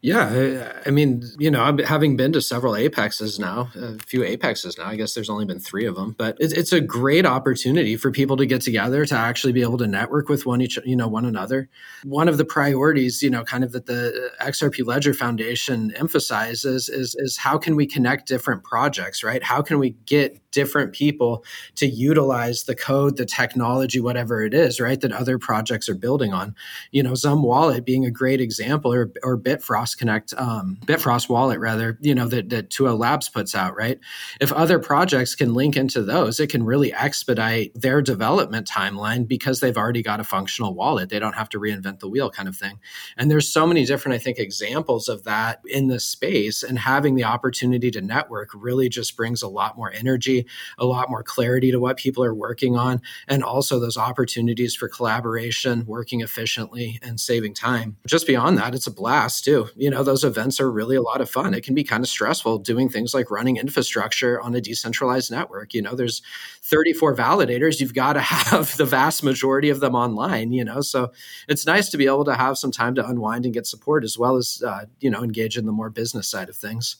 yeah, 0.00 0.80
I, 0.86 0.90
mean, 0.90 1.24
you 1.38 1.50
know, 1.50 1.76
having 1.84 2.16
been 2.16 2.32
to 2.34 2.40
several 2.40 2.76
apexes 2.76 3.40
now, 3.40 3.68
a 3.74 3.98
few 3.98 4.24
apexes 4.24 4.78
now. 4.78 4.86
I 4.86 4.94
guess 4.94 5.14
there's 5.14 5.28
only 5.28 5.44
been 5.44 5.58
three 5.58 5.86
of 5.86 5.96
them, 5.96 6.14
but 6.16 6.36
it's, 6.38 6.52
it's 6.52 6.72
a 6.72 6.80
great 6.80 7.26
opportunity 7.26 7.96
for 7.96 8.12
people 8.12 8.36
to 8.36 8.46
get 8.46 8.62
together 8.62 9.04
to 9.06 9.16
actually 9.16 9.52
be 9.52 9.62
able 9.62 9.78
to 9.78 9.88
network 9.88 10.28
with 10.28 10.46
one 10.46 10.60
each, 10.60 10.78
you 10.84 10.94
know, 10.94 11.08
one 11.08 11.24
another. 11.24 11.68
One 12.04 12.28
of 12.28 12.38
the 12.38 12.44
priorities, 12.44 13.22
you 13.24 13.30
know, 13.30 13.42
kind 13.42 13.64
of 13.64 13.72
that 13.72 13.86
the 13.86 14.30
XRP 14.40 14.86
Ledger 14.86 15.14
Foundation 15.14 15.92
emphasizes 15.96 16.88
is 16.88 17.16
is 17.16 17.36
how 17.36 17.58
can 17.58 17.74
we 17.74 17.84
connect 17.84 18.28
different 18.28 18.62
projects, 18.62 19.24
right? 19.24 19.42
How 19.42 19.62
can 19.62 19.80
we 19.80 19.96
get 20.06 20.40
different 20.52 20.92
people 20.92 21.44
to 21.76 21.86
utilize 21.86 22.64
the 22.64 22.74
code, 22.74 23.16
the 23.16 23.26
technology, 23.26 24.00
whatever 24.00 24.42
it 24.42 24.54
is, 24.54 24.80
right, 24.80 25.00
that 25.00 25.12
other 25.12 25.38
projects 25.38 25.88
are 25.88 25.94
building 25.94 26.32
on. 26.32 26.54
You 26.90 27.02
know, 27.02 27.12
Xumm 27.12 27.42
Wallet 27.42 27.84
being 27.84 28.04
a 28.04 28.10
great 28.10 28.40
example, 28.40 28.92
or, 28.92 29.10
or 29.22 29.38
Bitfrost 29.38 29.87
Connect, 29.94 30.34
um, 30.34 30.78
Bitfrost 30.84 31.28
Wallet 31.28 31.58
rather, 31.58 31.98
you 32.00 32.14
know, 32.14 32.28
that, 32.28 32.48
that 32.50 32.70
Towo 32.70 32.96
Labs 32.96 33.28
puts 33.28 33.54
out, 33.54 33.76
right? 33.76 33.98
If 34.40 34.52
other 34.52 34.78
projects 34.78 35.34
can 35.34 35.54
link 35.54 35.76
into 35.76 36.02
those, 36.02 36.40
it 36.40 36.50
can 36.50 36.64
really 36.64 36.92
expedite 36.92 37.72
their 37.74 38.02
development 38.02 38.68
timeline 38.68 39.26
because 39.26 39.60
they've 39.60 39.76
already 39.76 40.02
got 40.02 40.20
a 40.20 40.24
functional 40.24 40.74
wallet. 40.74 41.08
They 41.10 41.18
don't 41.18 41.34
have 41.34 41.48
to 41.50 41.58
reinvent 41.58 42.00
the 42.00 42.08
wheel 42.08 42.30
kind 42.30 42.48
of 42.48 42.56
thing. 42.56 42.78
And 43.16 43.30
there's 43.30 43.48
so 43.48 43.66
many 43.66 43.84
different, 43.84 44.16
I 44.16 44.18
think, 44.18 44.38
examples 44.38 45.08
of 45.08 45.24
that 45.24 45.60
in 45.66 45.88
this 45.88 46.06
space 46.06 46.62
and 46.62 46.78
having 46.78 47.14
the 47.14 47.24
opportunity 47.24 47.90
to 47.92 48.00
network 48.00 48.50
really 48.54 48.88
just 48.88 49.16
brings 49.16 49.42
a 49.42 49.48
lot 49.48 49.76
more 49.76 49.92
energy 49.92 50.46
a 50.78 50.84
lot 50.84 51.10
more 51.10 51.22
clarity 51.22 51.70
to 51.70 51.80
what 51.80 51.96
people 51.96 52.24
are 52.24 52.34
working 52.34 52.76
on, 52.76 53.00
and 53.26 53.42
also 53.42 53.78
those 53.78 53.96
opportunities 53.96 54.74
for 54.74 54.88
collaboration, 54.88 55.84
working 55.86 56.20
efficiently, 56.20 56.98
and 57.02 57.20
saving 57.20 57.54
time. 57.54 57.96
Just 58.06 58.26
beyond 58.26 58.58
that, 58.58 58.74
it's 58.74 58.86
a 58.86 58.92
blast 58.92 59.44
too. 59.44 59.68
You 59.78 59.90
know, 59.90 60.02
those 60.02 60.24
events 60.24 60.60
are 60.60 60.70
really 60.70 60.96
a 60.96 61.02
lot 61.02 61.20
of 61.20 61.30
fun. 61.30 61.54
It 61.54 61.62
can 61.62 61.74
be 61.74 61.84
kind 61.84 62.02
of 62.02 62.08
stressful 62.08 62.58
doing 62.58 62.88
things 62.88 63.14
like 63.14 63.30
running 63.30 63.56
infrastructure 63.56 64.40
on 64.40 64.54
a 64.54 64.60
decentralized 64.60 65.30
network. 65.30 65.72
You 65.72 65.82
know, 65.82 65.94
there's 65.94 66.20
34 66.62 67.14
validators. 67.14 67.80
You've 67.80 67.94
got 67.94 68.14
to 68.14 68.20
have 68.20 68.76
the 68.76 68.84
vast 68.84 69.22
majority 69.22 69.70
of 69.70 69.80
them 69.80 69.94
online, 69.94 70.52
you 70.52 70.64
know, 70.64 70.80
so 70.80 71.12
it's 71.48 71.66
nice 71.66 71.88
to 71.90 71.96
be 71.96 72.06
able 72.06 72.24
to 72.24 72.34
have 72.34 72.58
some 72.58 72.72
time 72.72 72.94
to 72.96 73.06
unwind 73.06 73.44
and 73.44 73.54
get 73.54 73.66
support 73.66 74.04
as 74.04 74.18
well 74.18 74.36
as, 74.36 74.62
uh, 74.66 74.86
you 75.00 75.10
know, 75.10 75.22
engage 75.22 75.56
in 75.56 75.66
the 75.66 75.72
more 75.72 75.90
business 75.90 76.28
side 76.28 76.48
of 76.48 76.56
things. 76.56 76.96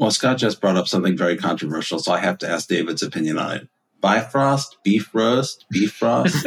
Well, 0.00 0.10
Scott 0.10 0.38
just 0.38 0.62
brought 0.62 0.76
up 0.76 0.88
something 0.88 1.14
very 1.14 1.36
controversial, 1.36 1.98
so 1.98 2.12
I 2.12 2.20
have 2.20 2.38
to 2.38 2.48
ask 2.48 2.68
David's 2.68 3.02
opinion 3.02 3.38
on 3.38 3.56
it. 3.58 3.68
Bifrost, 4.00 4.78
beef 4.82 5.14
roast, 5.14 5.66
beef 5.70 5.92
frost. 5.92 6.46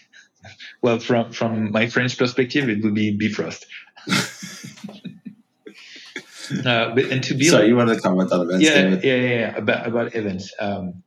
well, 0.82 0.98
from 0.98 1.32
from 1.32 1.70
my 1.70 1.86
French 1.86 2.16
perspective, 2.16 2.70
it 2.70 2.82
would 2.82 2.94
be 2.94 3.14
Bifrost. 3.14 3.66
uh, 6.66 6.94
but 6.94 7.04
and 7.06 7.22
to 7.24 7.34
be 7.34 7.44
sorry, 7.44 7.68
you 7.68 7.76
wanted 7.76 7.94
to 7.94 8.00
comment 8.00 8.32
on 8.32 8.42
events? 8.42 8.64
Yeah, 8.64 8.88
yeah, 8.88 8.98
yeah, 9.02 9.14
yeah, 9.14 9.56
about 9.56 9.86
about 9.86 10.14
events. 10.14 10.52
Um, 10.58 11.02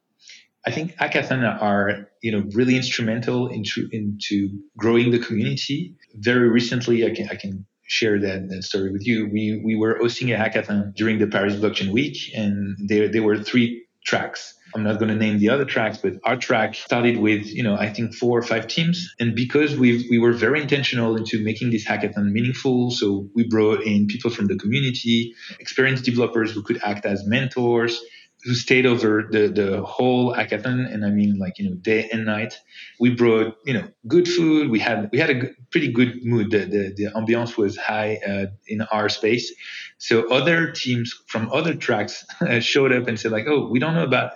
I 0.66 0.72
think 0.72 0.96
hackathon 0.96 1.44
are 1.62 2.10
you 2.22 2.32
know 2.32 2.44
really 2.54 2.76
instrumental 2.76 3.48
into 3.48 3.88
into 3.92 4.50
growing 4.78 5.12
the 5.12 5.20
community. 5.20 5.96
Very 6.16 6.50
recently, 6.50 7.06
I 7.06 7.14
can 7.14 7.30
I 7.30 7.36
can 7.36 7.66
share 7.88 8.20
that, 8.20 8.50
that 8.50 8.64
story 8.64 8.92
with 8.92 9.06
you. 9.06 9.30
We 9.32 9.62
we 9.64 9.76
were 9.76 9.98
hosting 10.00 10.32
a 10.32 10.38
hackathon 10.38 10.96
during 10.96 11.20
the 11.20 11.28
Paris 11.28 11.56
Blockchain 11.56 11.92
Week, 11.92 12.18
and 12.36 12.76
there 12.88 13.08
there 13.08 13.24
were 13.24 13.38
three 13.38 13.86
tracks. 14.04 14.56
I'm 14.76 14.84
not 14.84 15.00
going 15.00 15.08
to 15.08 15.16
name 15.16 15.40
the 15.40 15.50
other 15.50 15.64
tracks, 15.64 15.98
but 15.98 16.16
our 16.26 16.36
track 16.36 16.76
started 16.76 17.18
with, 17.18 17.48
you 17.48 17.64
know, 17.64 17.76
I 17.76 17.90
think 17.90 18.14
four 18.14 18.38
or 18.38 18.42
five 18.42 18.68
teams. 18.68 19.16
And 19.22 19.34
because 19.34 19.78
we 19.78 20.06
we 20.10 20.20
were 20.20 20.34
very 20.34 20.62
intentional 20.62 21.16
into 21.16 21.42
making 21.42 21.72
this 21.72 21.88
hackathon 21.88 22.32
meaningful, 22.32 22.92
so 22.92 23.30
we 23.34 23.48
brought 23.48 23.84
in 23.84 24.08
people 24.08 24.30
from 24.30 24.48
the 24.48 24.58
community, 24.58 25.34
experienced 25.62 26.04
developers 26.04 26.52
who 26.52 26.62
could 26.62 26.82
act 26.84 27.06
as 27.06 27.26
mentors, 27.26 28.02
who 28.44 28.54
stayed 28.54 28.86
over 28.86 29.30
the, 29.32 29.48
the 29.48 29.82
whole 29.82 30.36
hackathon. 30.36 30.94
And 30.94 31.06
i 31.06 31.10
mean 31.10 31.40
like 31.40 31.58
you 31.58 31.70
know 31.70 31.76
day 31.78 32.10
and 32.12 32.26
night. 32.26 32.60
We 33.00 33.12
brought 33.12 33.56
you 33.66 33.76
know 33.76 33.88
good 34.10 34.28
food. 34.28 34.70
We 34.70 34.80
had 34.80 35.10
we 35.14 35.20
had 35.20 35.30
a 35.30 35.52
pretty 35.72 35.94
good 35.94 36.26
mood. 36.26 36.52
The, 36.52 36.66
the, 36.66 36.94
the 36.98 37.06
ambiance 37.16 37.56
was 37.56 37.78
high 37.78 38.20
uh, 38.28 38.48
in 38.68 38.82
our 38.82 39.08
space. 39.08 39.54
So 40.00 40.30
other 40.30 40.72
teams 40.72 41.14
from 41.28 41.50
other 41.54 41.74
tracks 41.76 42.26
showed 42.60 42.92
up 42.92 43.08
and 43.08 43.18
said 43.18 43.32
like 43.32 43.48
oh 43.48 43.70
we 43.70 43.80
don't 43.80 43.96
know 43.96 44.04
about 44.04 44.34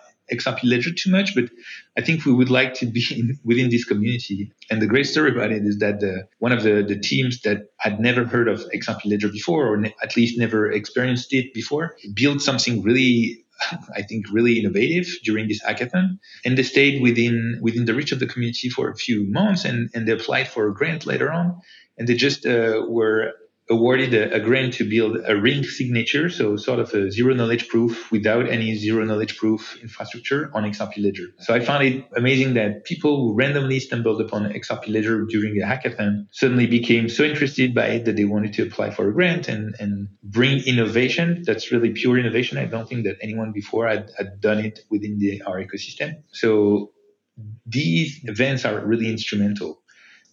Ledger 0.63 0.93
too 0.93 1.11
much, 1.11 1.35
but 1.35 1.45
I 1.97 2.01
think 2.01 2.25
we 2.25 2.33
would 2.33 2.49
like 2.49 2.73
to 2.75 2.85
be 2.85 3.05
in, 3.11 3.39
within 3.43 3.69
this 3.69 3.85
community. 3.85 4.51
And 4.69 4.81
the 4.81 4.87
great 4.87 5.07
story 5.07 5.31
about 5.31 5.51
it 5.51 5.63
is 5.63 5.79
that 5.79 5.99
the, 5.99 6.27
one 6.39 6.51
of 6.51 6.63
the, 6.63 6.83
the 6.83 6.99
teams 6.99 7.41
that 7.41 7.69
had 7.77 7.99
never 7.99 8.25
heard 8.25 8.47
of 8.47 8.63
Ledger 9.05 9.29
before, 9.29 9.67
or 9.67 9.77
ne- 9.77 9.95
at 10.03 10.15
least 10.15 10.37
never 10.37 10.71
experienced 10.71 11.33
it 11.33 11.53
before, 11.53 11.95
built 12.13 12.41
something 12.41 12.81
really 12.81 13.45
I 13.95 14.01
think, 14.01 14.31
really 14.31 14.59
innovative 14.59 15.07
during 15.23 15.47
this 15.47 15.61
hackathon. 15.63 16.19
And 16.45 16.57
they 16.57 16.63
stayed 16.63 17.01
within 17.01 17.59
within 17.61 17.85
the 17.85 17.93
reach 17.93 18.11
of 18.11 18.19
the 18.19 18.27
community 18.27 18.69
for 18.69 18.89
a 18.89 18.95
few 18.95 19.25
months, 19.29 19.65
and, 19.65 19.89
and 19.93 20.07
they 20.07 20.13
applied 20.13 20.47
for 20.47 20.67
a 20.67 20.73
grant 20.73 21.05
later 21.05 21.31
on. 21.31 21.59
And 21.97 22.07
they 22.07 22.13
just 22.13 22.45
uh, 22.45 22.85
were 22.87 23.33
awarded 23.69 24.13
a, 24.13 24.35
a, 24.35 24.39
grant 24.39 24.73
to 24.73 24.89
build 24.89 25.17
a 25.27 25.35
ring 25.35 25.63
signature, 25.63 26.29
so 26.29 26.57
sort 26.57 26.79
of 26.79 26.93
a 26.93 27.11
zero 27.11 27.33
knowledge 27.35 27.67
proof 27.67 28.11
without 28.11 28.49
any 28.49 28.75
zero 28.75 29.05
knowledge 29.05 29.37
proof 29.37 29.77
infrastructure 29.81 30.49
on 30.53 30.63
XRP 30.63 31.03
Ledger. 31.03 31.27
So 31.39 31.53
I 31.53 31.59
found 31.59 31.83
it 31.83 32.05
amazing 32.15 32.55
that 32.55 32.83
people 32.83 33.17
who 33.17 33.35
randomly 33.35 33.79
stumbled 33.79 34.21
upon 34.21 34.51
XRP 34.51 34.89
Ledger 34.89 35.25
during 35.25 35.61
a 35.61 35.65
hackathon 35.65 36.27
suddenly 36.31 36.65
became 36.65 37.09
so 37.09 37.23
interested 37.23 37.75
by 37.75 37.87
it 37.87 38.05
that 38.05 38.15
they 38.15 38.25
wanted 38.25 38.53
to 38.53 38.63
apply 38.63 38.89
for 38.89 39.07
a 39.07 39.13
grant 39.13 39.47
and, 39.47 39.75
and 39.79 40.09
bring 40.23 40.65
innovation. 40.65 41.43
That's 41.45 41.71
really 41.71 41.91
pure 41.91 42.17
innovation. 42.17 42.57
I 42.57 42.65
don't 42.65 42.89
think 42.89 43.03
that 43.05 43.17
anyone 43.21 43.51
before 43.51 43.87
had, 43.87 44.09
had 44.17 44.41
done 44.41 44.59
it 44.59 44.79
within 44.89 45.19
the, 45.19 45.43
our 45.43 45.63
ecosystem. 45.63 46.23
So 46.31 46.91
these 47.65 48.19
events 48.23 48.65
are 48.65 48.79
really 48.85 49.09
instrumental 49.09 49.78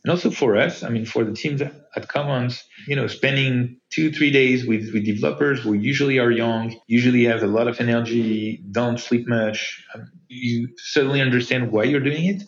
and 0.06 0.12
also 0.12 0.30
for 0.30 0.56
us, 0.56 0.84
I 0.84 0.88
mean, 0.88 1.04
for 1.04 1.24
the 1.24 1.32
teams 1.32 1.60
at 1.60 2.06
Commons, 2.06 2.62
you 2.86 2.94
know, 2.94 3.08
spending 3.08 3.80
two, 3.90 4.12
three 4.12 4.30
days 4.30 4.64
with, 4.64 4.92
with 4.94 5.04
developers 5.04 5.58
who 5.62 5.72
usually 5.72 6.20
are 6.20 6.30
young, 6.30 6.76
usually 6.86 7.24
have 7.24 7.42
a 7.42 7.48
lot 7.48 7.66
of 7.66 7.80
energy, 7.80 8.62
don't 8.70 9.00
sleep 9.00 9.26
much, 9.26 9.84
um, 9.92 10.12
you 10.28 10.68
suddenly 10.76 11.20
understand 11.20 11.72
why 11.72 11.82
you're 11.82 11.98
doing 11.98 12.24
it. 12.24 12.42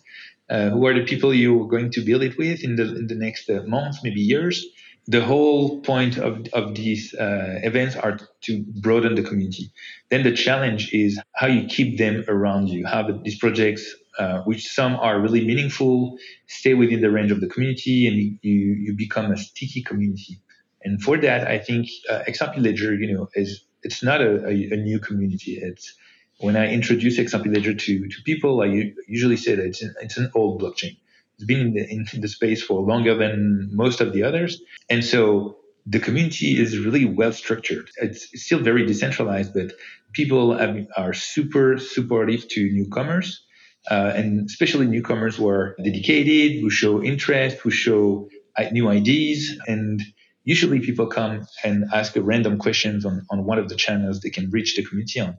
Uh, 0.49 0.69
who 0.69 0.87
are 0.87 0.93
the 0.93 1.03
people 1.03 1.33
you're 1.33 1.67
going 1.67 1.91
to 1.91 1.99
build 1.99 2.23
it 2.23 2.37
with 2.37 2.63
in 2.63 2.77
the 2.77 2.95
in 2.95 3.07
the 3.07 3.15
next 3.15 3.49
uh, 3.49 3.61
months, 3.67 3.99
maybe 4.05 4.21
years? 4.21 4.65
The 5.07 5.23
whole 5.23 5.81
point 5.81 6.17
of 6.17 6.47
of 6.53 6.75
these 6.75 7.13
uh, 7.13 7.59
events 7.61 7.97
are 7.97 8.17
to 8.45 8.65
broaden 8.81 9.15
the 9.15 9.21
community. 9.21 9.71
Then 10.09 10.23
the 10.23 10.31
challenge 10.31 10.93
is 10.93 11.19
how 11.35 11.47
you 11.47 11.67
keep 11.67 11.97
them 11.97 12.23
around 12.27 12.69
you, 12.69 12.87
how 12.87 13.03
these 13.23 13.37
projects 13.37 13.83
uh, 14.19 14.41
which 14.41 14.67
some 14.67 14.97
are 14.97 15.17
really 15.19 15.45
meaningful, 15.45 16.17
stay 16.47 16.73
within 16.73 16.99
the 16.99 17.09
range 17.09 17.31
of 17.31 17.39
the 17.39 17.47
community, 17.47 18.05
and 18.05 18.17
you, 18.17 18.75
you 18.85 18.93
become 18.93 19.31
a 19.31 19.37
sticky 19.37 19.81
community. 19.81 20.41
And 20.83 21.01
for 21.01 21.17
that, 21.17 21.47
I 21.47 21.57
think 21.57 21.87
uh, 22.09 22.23
XRP 22.27 22.61
Ledger, 22.61 22.93
you 22.93 23.13
know, 23.13 23.29
is 23.33 23.63
it's 23.81 24.03
not 24.03 24.19
a, 24.19 24.45
a, 24.45 24.73
a, 24.73 24.75
new 24.75 24.99
community. 24.99 25.57
It's 25.61 25.95
when 26.39 26.57
I 26.57 26.69
introduce 26.69 27.17
XRP 27.17 27.53
Ledger 27.55 27.73
to, 27.73 28.07
to 28.09 28.15
people, 28.25 28.61
I 28.61 28.91
usually 29.07 29.37
say 29.37 29.55
that 29.55 29.65
it's 29.65 29.81
an, 29.81 29.95
it's 30.01 30.17
an 30.17 30.29
old 30.35 30.61
blockchain. 30.61 30.97
It's 31.35 31.45
been 31.45 31.61
in 31.61 31.73
the, 31.73 31.89
in 31.89 32.21
the 32.21 32.27
space 32.27 32.61
for 32.61 32.81
longer 32.81 33.15
than 33.15 33.69
most 33.71 34.01
of 34.01 34.11
the 34.11 34.23
others, 34.23 34.61
and 34.89 35.01
so 35.01 35.55
the 35.85 35.99
community 35.99 36.59
is 36.59 36.77
really 36.77 37.05
well 37.05 37.31
structured. 37.31 37.89
It's 38.01 38.27
still 38.43 38.59
very 38.59 38.85
decentralized, 38.85 39.53
but 39.53 39.71
people 40.11 40.59
are 40.97 41.13
super 41.13 41.77
supportive 41.79 42.49
to 42.49 42.69
newcomers 42.69 43.45
uh, 43.89 44.13
and 44.15 44.45
especially 44.47 44.85
newcomers 44.85 45.37
who 45.37 45.47
are 45.49 45.75
dedicated, 45.83 46.61
who 46.61 46.69
show 46.69 47.01
interest, 47.01 47.57
who 47.57 47.71
show 47.71 48.29
uh, 48.57 48.65
new 48.71 48.87
ideas, 48.87 49.57
and 49.67 50.01
usually 50.43 50.79
people 50.79 51.07
come 51.07 51.45
and 51.63 51.85
ask 51.93 52.15
a 52.15 52.21
random 52.21 52.57
questions 52.57 53.05
on, 53.05 53.25
on 53.29 53.45
one 53.45 53.59
of 53.59 53.69
the 53.69 53.75
channels 53.75 54.19
they 54.19 54.29
can 54.29 54.49
reach 54.51 54.75
the 54.75 54.83
community 54.83 55.19
on. 55.19 55.37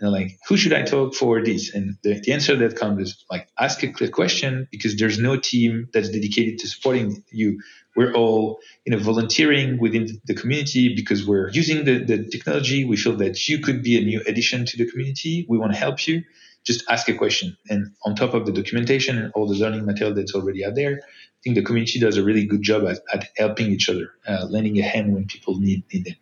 And 0.00 0.12
like, 0.12 0.38
who 0.48 0.56
should 0.56 0.72
I 0.72 0.82
talk 0.82 1.14
for 1.14 1.44
this? 1.44 1.74
And 1.74 1.96
the, 2.02 2.20
the 2.20 2.32
answer 2.32 2.56
that 2.56 2.76
comes 2.76 3.08
is 3.08 3.24
like, 3.30 3.48
ask 3.58 3.82
a 3.82 3.92
clear 3.92 4.10
question 4.10 4.66
because 4.70 4.96
there's 4.96 5.18
no 5.18 5.36
team 5.36 5.88
that's 5.92 6.08
dedicated 6.08 6.58
to 6.60 6.68
supporting 6.68 7.22
you. 7.30 7.60
We're 7.96 8.14
all, 8.14 8.60
you 8.86 8.92
know, 8.92 9.02
volunteering 9.02 9.78
within 9.78 10.08
the 10.24 10.34
community 10.34 10.94
because 10.94 11.26
we're 11.26 11.50
using 11.50 11.84
the, 11.84 12.04
the 12.04 12.28
technology. 12.30 12.84
We 12.84 12.96
feel 12.96 13.16
that 13.16 13.48
you 13.48 13.58
could 13.58 13.82
be 13.82 13.98
a 13.98 14.00
new 14.00 14.22
addition 14.26 14.64
to 14.66 14.76
the 14.78 14.90
community. 14.90 15.46
We 15.48 15.58
want 15.58 15.72
to 15.72 15.78
help 15.78 16.06
you. 16.06 16.22
Just 16.64 16.84
ask 16.90 17.08
a 17.08 17.14
question. 17.14 17.56
And 17.68 17.92
on 18.04 18.14
top 18.14 18.34
of 18.34 18.46
the 18.46 18.52
documentation 18.52 19.18
and 19.18 19.32
all 19.34 19.46
the 19.46 19.54
learning 19.54 19.86
material 19.86 20.14
that's 20.14 20.34
already 20.34 20.64
out 20.64 20.74
there, 20.74 21.00
I 21.02 21.38
think 21.42 21.56
the 21.56 21.62
community 21.62 21.98
does 21.98 22.16
a 22.16 22.22
really 22.22 22.44
good 22.44 22.62
job 22.62 22.86
at, 22.86 23.00
at 23.12 23.28
helping 23.36 23.70
each 23.70 23.88
other, 23.88 24.12
uh, 24.26 24.46
lending 24.50 24.78
a 24.78 24.82
hand 24.82 25.14
when 25.14 25.26
people 25.26 25.58
need, 25.58 25.84
need 25.92 26.06
it. 26.06 26.16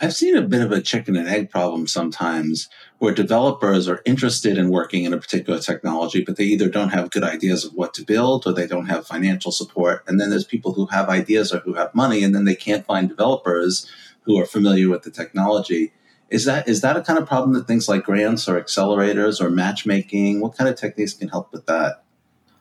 I've 0.00 0.14
seen 0.14 0.36
a 0.36 0.42
bit 0.42 0.62
of 0.62 0.70
a 0.70 0.80
chicken 0.80 1.16
and 1.16 1.28
egg 1.28 1.50
problem 1.50 1.88
sometimes 1.88 2.68
where 2.98 3.12
developers 3.12 3.88
are 3.88 4.00
interested 4.04 4.56
in 4.56 4.70
working 4.70 5.02
in 5.04 5.12
a 5.12 5.18
particular 5.18 5.58
technology, 5.58 6.22
but 6.24 6.36
they 6.36 6.44
either 6.44 6.68
don't 6.68 6.90
have 6.90 7.10
good 7.10 7.24
ideas 7.24 7.64
of 7.64 7.72
what 7.72 7.94
to 7.94 8.04
build 8.04 8.46
or 8.46 8.52
they 8.52 8.66
don't 8.66 8.86
have 8.86 9.08
financial 9.08 9.50
support. 9.50 10.04
And 10.06 10.20
then 10.20 10.30
there's 10.30 10.44
people 10.44 10.72
who 10.72 10.86
have 10.86 11.08
ideas 11.08 11.52
or 11.52 11.58
who 11.60 11.74
have 11.74 11.94
money, 11.96 12.22
and 12.22 12.32
then 12.32 12.44
they 12.44 12.54
can't 12.54 12.86
find 12.86 13.08
developers 13.08 13.90
who 14.22 14.38
are 14.38 14.46
familiar 14.46 14.88
with 14.88 15.02
the 15.02 15.10
technology. 15.10 15.92
Is 16.30 16.44
that 16.44 16.68
is 16.68 16.82
that 16.82 16.96
a 16.96 17.02
kind 17.02 17.18
of 17.18 17.26
problem 17.26 17.54
that 17.54 17.66
things 17.66 17.88
like 17.88 18.04
grants 18.04 18.48
or 18.48 18.60
accelerators 18.60 19.40
or 19.40 19.50
matchmaking? 19.50 20.40
What 20.40 20.56
kind 20.56 20.68
of 20.68 20.76
techniques 20.76 21.14
can 21.14 21.28
help 21.28 21.52
with 21.52 21.66
that? 21.66 22.02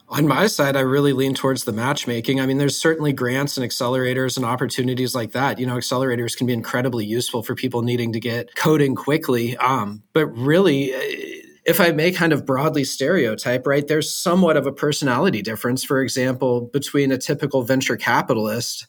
On 0.10 0.26
my 0.26 0.48
side, 0.48 0.78
I 0.78 0.82
really 0.82 1.12
lean 1.12 1.34
towards 1.34 1.66
the 1.66 1.74
matchmaking. 1.74 2.40
I 2.40 2.46
mean, 2.46 2.58
there's 2.58 2.80
certainly 2.80 3.12
grants 3.12 3.58
and 3.58 3.70
accelerators 3.70 4.38
and 4.38 4.46
opportunities 4.46 5.14
like 5.14 5.34
that. 5.34 5.60
You 5.60 5.66
know, 5.66 5.76
accelerators 5.76 6.38
can 6.38 6.48
be 6.48 6.54
incredibly 6.54 7.06
useful 7.06 7.44
for 7.44 7.56
people 7.56 7.82
needing 7.82 8.14
to 8.14 8.20
get 8.22 8.56
coding 8.56 8.96
quickly. 8.96 9.58
Um, 9.58 10.04
but 10.14 10.28
really, 10.28 10.94
eh, 10.94 11.42
if 11.66 11.82
I 11.82 11.92
may 11.92 12.14
kind 12.14 12.32
of 12.32 12.46
broadly 12.46 12.86
stereotype, 12.86 13.68
right, 13.68 13.86
there's 13.86 14.10
somewhat 14.10 14.56
of 14.56 14.66
a 14.66 14.72
personality 14.72 15.42
difference, 15.42 15.84
for 15.84 16.02
example, 16.02 16.62
between 16.62 17.12
a 17.12 17.18
typical 17.18 17.64
venture 17.64 17.98
capitalist 17.98 18.88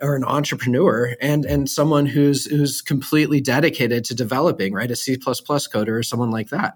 or 0.00 0.16
an 0.16 0.24
entrepreneur 0.24 1.14
and 1.20 1.44
and 1.44 1.68
someone 1.68 2.06
who's 2.06 2.46
who's 2.46 2.80
completely 2.80 3.40
dedicated 3.40 4.04
to 4.04 4.14
developing 4.14 4.72
right? 4.72 4.90
A 4.90 4.96
c++ 4.96 5.16
coder 5.16 5.98
or 5.98 6.02
someone 6.02 6.30
like 6.30 6.48
that. 6.50 6.74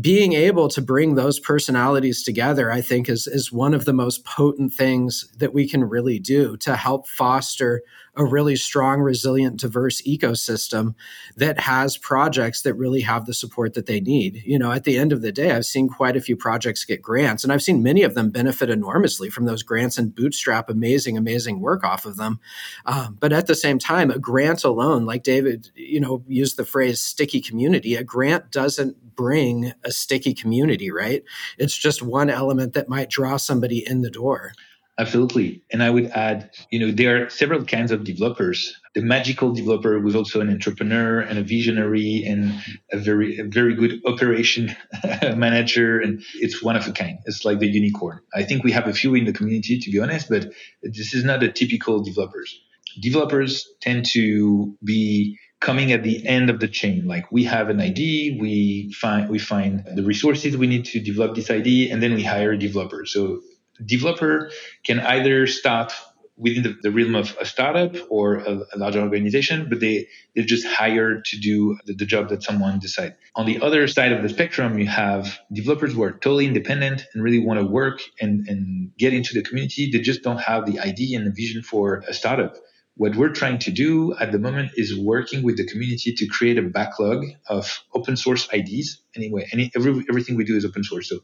Being 0.00 0.34
able 0.34 0.68
to 0.68 0.82
bring 0.82 1.14
those 1.14 1.40
personalities 1.40 2.22
together 2.22 2.70
i 2.70 2.80
think 2.80 3.08
is 3.08 3.26
is 3.26 3.52
one 3.52 3.74
of 3.74 3.84
the 3.84 3.92
most 3.92 4.24
potent 4.24 4.72
things 4.72 5.24
that 5.38 5.54
we 5.54 5.68
can 5.68 5.84
really 5.84 6.18
do 6.18 6.56
to 6.58 6.76
help 6.76 7.08
foster 7.08 7.82
a 8.16 8.24
really 8.24 8.56
strong, 8.56 9.00
resilient, 9.00 9.60
diverse 9.60 10.00
ecosystem 10.02 10.94
that 11.36 11.60
has 11.60 11.98
projects 11.98 12.62
that 12.62 12.74
really 12.74 13.02
have 13.02 13.26
the 13.26 13.34
support 13.34 13.74
that 13.74 13.86
they 13.86 14.00
need. 14.00 14.42
You 14.46 14.58
know, 14.58 14.72
at 14.72 14.84
the 14.84 14.96
end 14.96 15.12
of 15.12 15.22
the 15.22 15.32
day, 15.32 15.50
I've 15.50 15.66
seen 15.66 15.88
quite 15.88 16.16
a 16.16 16.20
few 16.20 16.36
projects 16.36 16.84
get 16.84 17.02
grants, 17.02 17.44
and 17.44 17.52
I've 17.52 17.62
seen 17.62 17.82
many 17.82 18.02
of 18.02 18.14
them 18.14 18.30
benefit 18.30 18.70
enormously 18.70 19.28
from 19.28 19.44
those 19.44 19.62
grants 19.62 19.98
and 19.98 20.14
bootstrap 20.14 20.70
amazing, 20.70 21.16
amazing 21.16 21.60
work 21.60 21.84
off 21.84 22.06
of 22.06 22.16
them. 22.16 22.40
Um, 22.86 23.18
but 23.20 23.32
at 23.32 23.46
the 23.46 23.54
same 23.54 23.78
time, 23.78 24.10
a 24.10 24.18
grant 24.18 24.64
alone, 24.64 25.04
like 25.04 25.22
David, 25.22 25.70
you 25.74 26.00
know, 26.00 26.24
used 26.26 26.56
the 26.56 26.64
phrase 26.64 27.02
sticky 27.02 27.40
community, 27.40 27.96
a 27.96 28.04
grant 28.04 28.50
doesn't 28.50 29.14
bring 29.14 29.72
a 29.84 29.90
sticky 29.90 30.34
community, 30.34 30.90
right? 30.90 31.22
It's 31.58 31.76
just 31.76 32.02
one 32.02 32.30
element 32.30 32.74
that 32.74 32.88
might 32.88 33.10
draw 33.10 33.36
somebody 33.36 33.86
in 33.86 34.02
the 34.02 34.10
door. 34.10 34.52
Absolutely. 34.98 35.62
And 35.70 35.82
I 35.82 35.90
would 35.90 36.06
add, 36.06 36.50
you 36.70 36.78
know, 36.78 36.90
there 36.90 37.26
are 37.26 37.28
several 37.28 37.64
kinds 37.64 37.92
of 37.92 38.04
developers. 38.04 38.74
The 38.94 39.02
magical 39.02 39.52
developer 39.52 40.00
who's 40.00 40.16
also 40.16 40.40
an 40.40 40.48
entrepreneur 40.48 41.20
and 41.20 41.38
a 41.38 41.42
visionary 41.42 42.24
and 42.26 42.54
a 42.90 42.96
very, 42.96 43.38
a 43.38 43.44
very 43.44 43.74
good 43.74 44.00
operation 44.06 44.74
manager. 45.36 46.00
And 46.00 46.22
it's 46.36 46.62
one 46.62 46.76
of 46.76 46.86
a 46.88 46.92
kind. 46.92 47.18
It's 47.26 47.44
like 47.44 47.58
the 47.58 47.66
unicorn. 47.66 48.20
I 48.34 48.44
think 48.44 48.64
we 48.64 48.72
have 48.72 48.86
a 48.86 48.94
few 48.94 49.14
in 49.14 49.26
the 49.26 49.34
community, 49.34 49.78
to 49.78 49.90
be 49.90 50.00
honest, 50.00 50.30
but 50.30 50.50
this 50.82 51.12
is 51.12 51.24
not 51.24 51.40
the 51.40 51.52
typical 51.52 52.02
developers. 52.02 52.58
Developers 52.98 53.68
tend 53.82 54.06
to 54.14 54.74
be 54.82 55.38
coming 55.60 55.92
at 55.92 56.04
the 56.04 56.26
end 56.26 56.48
of 56.48 56.60
the 56.60 56.68
chain. 56.68 57.06
Like 57.06 57.30
we 57.30 57.44
have 57.44 57.68
an 57.68 57.80
ID, 57.80 58.38
we 58.40 58.92
find, 58.94 59.28
we 59.28 59.38
find 59.38 59.84
the 59.94 60.02
resources 60.02 60.56
we 60.56 60.66
need 60.66 60.86
to 60.86 61.00
develop 61.00 61.34
this 61.34 61.50
ID, 61.50 61.90
and 61.90 62.02
then 62.02 62.14
we 62.14 62.22
hire 62.22 62.52
a 62.52 62.58
developer. 62.58 63.04
So 63.04 63.42
developer 63.84 64.50
can 64.84 65.00
either 65.00 65.46
start 65.46 65.92
within 66.36 66.62
the, 66.62 66.76
the 66.82 66.90
realm 66.90 67.14
of 67.14 67.36
a 67.40 67.46
startup 67.46 67.96
or 68.10 68.36
a, 68.36 68.60
a, 68.74 68.76
larger 68.76 69.00
organization, 69.00 69.68
but 69.70 69.80
they, 69.80 70.06
they're 70.34 70.44
just 70.44 70.66
hired 70.66 71.24
to 71.24 71.38
do 71.38 71.78
the, 71.86 71.94
the 71.94 72.04
job 72.04 72.28
that 72.28 72.42
someone 72.42 72.78
decides. 72.78 73.14
On 73.34 73.46
the 73.46 73.60
other 73.62 73.86
side 73.88 74.12
of 74.12 74.22
the 74.22 74.28
spectrum, 74.28 74.78
you 74.78 74.86
have 74.86 75.38
developers 75.50 75.94
who 75.94 76.02
are 76.02 76.12
totally 76.12 76.46
independent 76.46 77.06
and 77.14 77.22
really 77.22 77.38
want 77.38 77.58
to 77.58 77.66
work 77.66 78.00
and, 78.20 78.46
and 78.48 78.92
get 78.98 79.14
into 79.14 79.32
the 79.34 79.42
community. 79.42 79.90
They 79.90 80.00
just 80.00 80.22
don't 80.22 80.40
have 80.40 80.70
the 80.70 80.80
idea 80.80 81.18
and 81.18 81.26
the 81.26 81.32
vision 81.32 81.62
for 81.62 82.04
a 82.06 82.12
startup. 82.12 82.56
What 82.98 83.14
we're 83.14 83.32
trying 83.32 83.58
to 83.60 83.70
do 83.70 84.14
at 84.18 84.32
the 84.32 84.38
moment 84.38 84.72
is 84.76 84.98
working 84.98 85.42
with 85.42 85.58
the 85.58 85.66
community 85.66 86.14
to 86.14 86.26
create 86.26 86.56
a 86.56 86.62
backlog 86.62 87.24
of 87.46 87.82
open 87.94 88.16
source 88.16 88.48
IDs. 88.52 89.02
Anyway, 89.14 89.46
any, 89.52 89.70
every, 89.76 90.02
everything 90.08 90.36
we 90.36 90.44
do 90.44 90.56
is 90.56 90.64
open 90.64 90.82
source. 90.82 91.08
So 91.08 91.20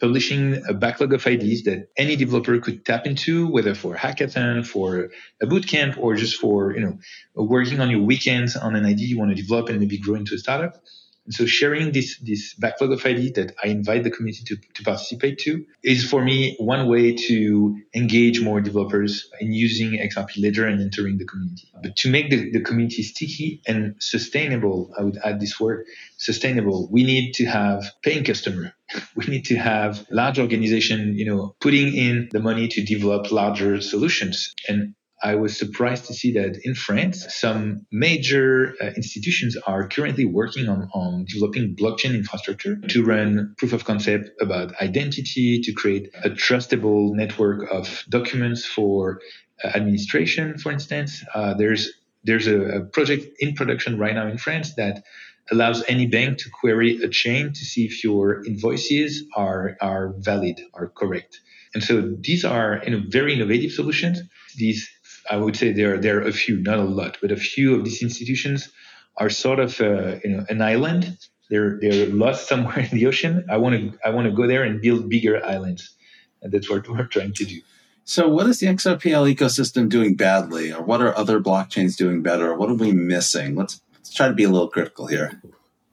publishing 0.00 0.62
a 0.68 0.74
backlog 0.74 1.12
of 1.12 1.26
IDs 1.26 1.64
that 1.64 1.88
any 1.96 2.16
developer 2.16 2.58
could 2.58 2.84
tap 2.84 3.06
into, 3.06 3.48
whether 3.48 3.74
for 3.74 3.94
a 3.94 3.98
hackathon, 3.98 4.66
for 4.66 5.10
a 5.42 5.46
bootcamp, 5.46 5.98
or 5.98 6.14
just 6.14 6.36
for 6.36 6.74
you 6.74 6.80
know 6.80 6.98
working 7.34 7.80
on 7.80 7.90
your 7.90 8.02
weekends 8.02 8.56
on 8.56 8.76
an 8.76 8.84
ID 8.84 9.02
you 9.02 9.18
want 9.18 9.30
to 9.30 9.42
develop 9.42 9.68
and 9.68 9.80
maybe 9.80 9.98
grow 9.98 10.14
into 10.14 10.34
a 10.34 10.38
startup. 10.38 10.82
And 11.28 11.34
so 11.34 11.44
sharing 11.44 11.92
this 11.92 12.18
this 12.20 12.54
backlog 12.54 12.90
of 12.90 13.04
ID 13.04 13.32
that 13.32 13.54
I 13.62 13.68
invite 13.68 14.02
the 14.02 14.10
community 14.10 14.44
to, 14.46 14.56
to 14.76 14.82
participate 14.82 15.38
to 15.40 15.62
is 15.82 16.08
for 16.08 16.24
me 16.24 16.56
one 16.58 16.88
way 16.88 17.16
to 17.28 17.76
engage 17.94 18.40
more 18.40 18.62
developers 18.62 19.28
in 19.38 19.52
using 19.52 19.98
XRP 19.98 20.42
Ledger 20.42 20.66
and 20.66 20.80
entering 20.80 21.18
the 21.18 21.26
community. 21.26 21.68
But 21.82 21.96
to 21.96 22.10
make 22.10 22.30
the, 22.30 22.50
the 22.50 22.62
community 22.62 23.02
sticky 23.02 23.60
and 23.66 23.96
sustainable, 23.98 24.94
I 24.98 25.02
would 25.02 25.18
add 25.22 25.38
this 25.38 25.60
word 25.60 25.84
sustainable, 26.16 26.88
we 26.90 27.04
need 27.04 27.34
to 27.34 27.44
have 27.44 27.84
paying 28.02 28.24
customer. 28.24 28.72
we 29.16 29.26
need 29.26 29.44
to 29.46 29.56
have 29.56 30.06
large 30.10 30.38
organization, 30.38 31.14
you 31.16 31.24
know, 31.24 31.54
putting 31.60 31.94
in 31.94 32.28
the 32.32 32.40
money 32.40 32.68
to 32.68 32.84
develop 32.84 33.30
larger 33.30 33.80
solutions. 33.80 34.54
And 34.68 34.94
I 35.22 35.34
was 35.34 35.56
surprised 35.56 36.06
to 36.06 36.14
see 36.14 36.32
that 36.34 36.60
in 36.62 36.74
France, 36.74 37.26
some 37.34 37.86
major 37.90 38.74
uh, 38.80 38.86
institutions 38.96 39.56
are 39.66 39.88
currently 39.88 40.24
working 40.24 40.68
on, 40.68 40.88
on 40.94 41.24
developing 41.24 41.74
blockchain 41.74 42.14
infrastructure 42.14 42.76
to 42.76 43.04
run 43.04 43.54
proof 43.58 43.72
of 43.72 43.84
concept 43.84 44.30
about 44.40 44.80
identity, 44.80 45.60
to 45.62 45.72
create 45.72 46.10
a 46.22 46.30
trustable 46.30 47.14
network 47.14 47.68
of 47.70 48.04
documents 48.08 48.64
for 48.64 49.20
uh, 49.64 49.68
administration, 49.68 50.56
for 50.56 50.70
instance. 50.70 51.24
Uh, 51.34 51.54
there's 51.54 51.90
there's 52.24 52.46
a, 52.46 52.60
a 52.60 52.80
project 52.84 53.26
in 53.40 53.54
production 53.54 53.98
right 53.98 54.14
now 54.14 54.28
in 54.28 54.38
France 54.38 54.74
that 54.74 55.02
allows 55.50 55.82
any 55.88 56.06
bank 56.06 56.38
to 56.38 56.50
query 56.50 57.00
a 57.02 57.08
chain 57.08 57.52
to 57.52 57.64
see 57.64 57.84
if 57.84 58.04
your 58.04 58.44
invoices 58.44 59.24
are, 59.34 59.76
are 59.80 60.14
valid, 60.18 60.60
are 60.74 60.88
correct. 60.88 61.40
And 61.74 61.82
so 61.82 62.14
these 62.20 62.44
are 62.44 62.82
you 62.84 62.90
know, 62.90 63.02
very 63.08 63.34
innovative 63.34 63.72
solutions. 63.72 64.20
These 64.56 64.88
I 65.30 65.36
would 65.36 65.56
say 65.56 65.72
there 65.72 65.98
there 65.98 66.18
are 66.18 66.28
a 66.28 66.32
few, 66.32 66.58
not 66.58 66.78
a 66.78 66.84
lot, 66.84 67.18
but 67.20 67.30
a 67.30 67.36
few 67.36 67.74
of 67.74 67.84
these 67.84 68.02
institutions 68.02 68.70
are 69.16 69.30
sort 69.30 69.58
of 69.58 69.80
uh, 69.80 70.16
you 70.24 70.30
know 70.30 70.44
an 70.48 70.62
island. 70.62 71.18
They're 71.50 71.78
they're 71.80 72.06
lost 72.06 72.48
somewhere 72.48 72.78
in 72.90 72.90
the 72.90 73.06
ocean. 73.06 73.46
I 73.50 73.58
want 73.58 73.74
to 73.76 73.98
I 74.04 74.10
want 74.10 74.26
to 74.26 74.32
go 74.32 74.46
there 74.46 74.62
and 74.62 74.80
build 74.80 75.08
bigger 75.08 75.44
islands, 75.44 75.94
and 76.42 76.52
that's 76.52 76.70
what 76.70 76.88
we're 76.88 77.04
trying 77.06 77.34
to 77.34 77.44
do. 77.44 77.60
So, 78.04 78.26
what 78.26 78.46
is 78.46 78.60
the 78.60 78.68
XRPL 78.68 79.34
ecosystem 79.34 79.88
doing 79.88 80.16
badly, 80.16 80.72
or 80.72 80.82
what 80.82 81.02
are 81.02 81.16
other 81.16 81.40
blockchains 81.40 81.96
doing 81.96 82.22
better, 82.22 82.54
what 82.54 82.70
are 82.70 82.74
we 82.74 82.92
missing? 82.92 83.54
Let's 83.54 83.82
let's 83.98 84.14
try 84.14 84.28
to 84.28 84.34
be 84.34 84.44
a 84.44 84.48
little 84.48 84.68
critical 84.68 85.06
here. 85.06 85.40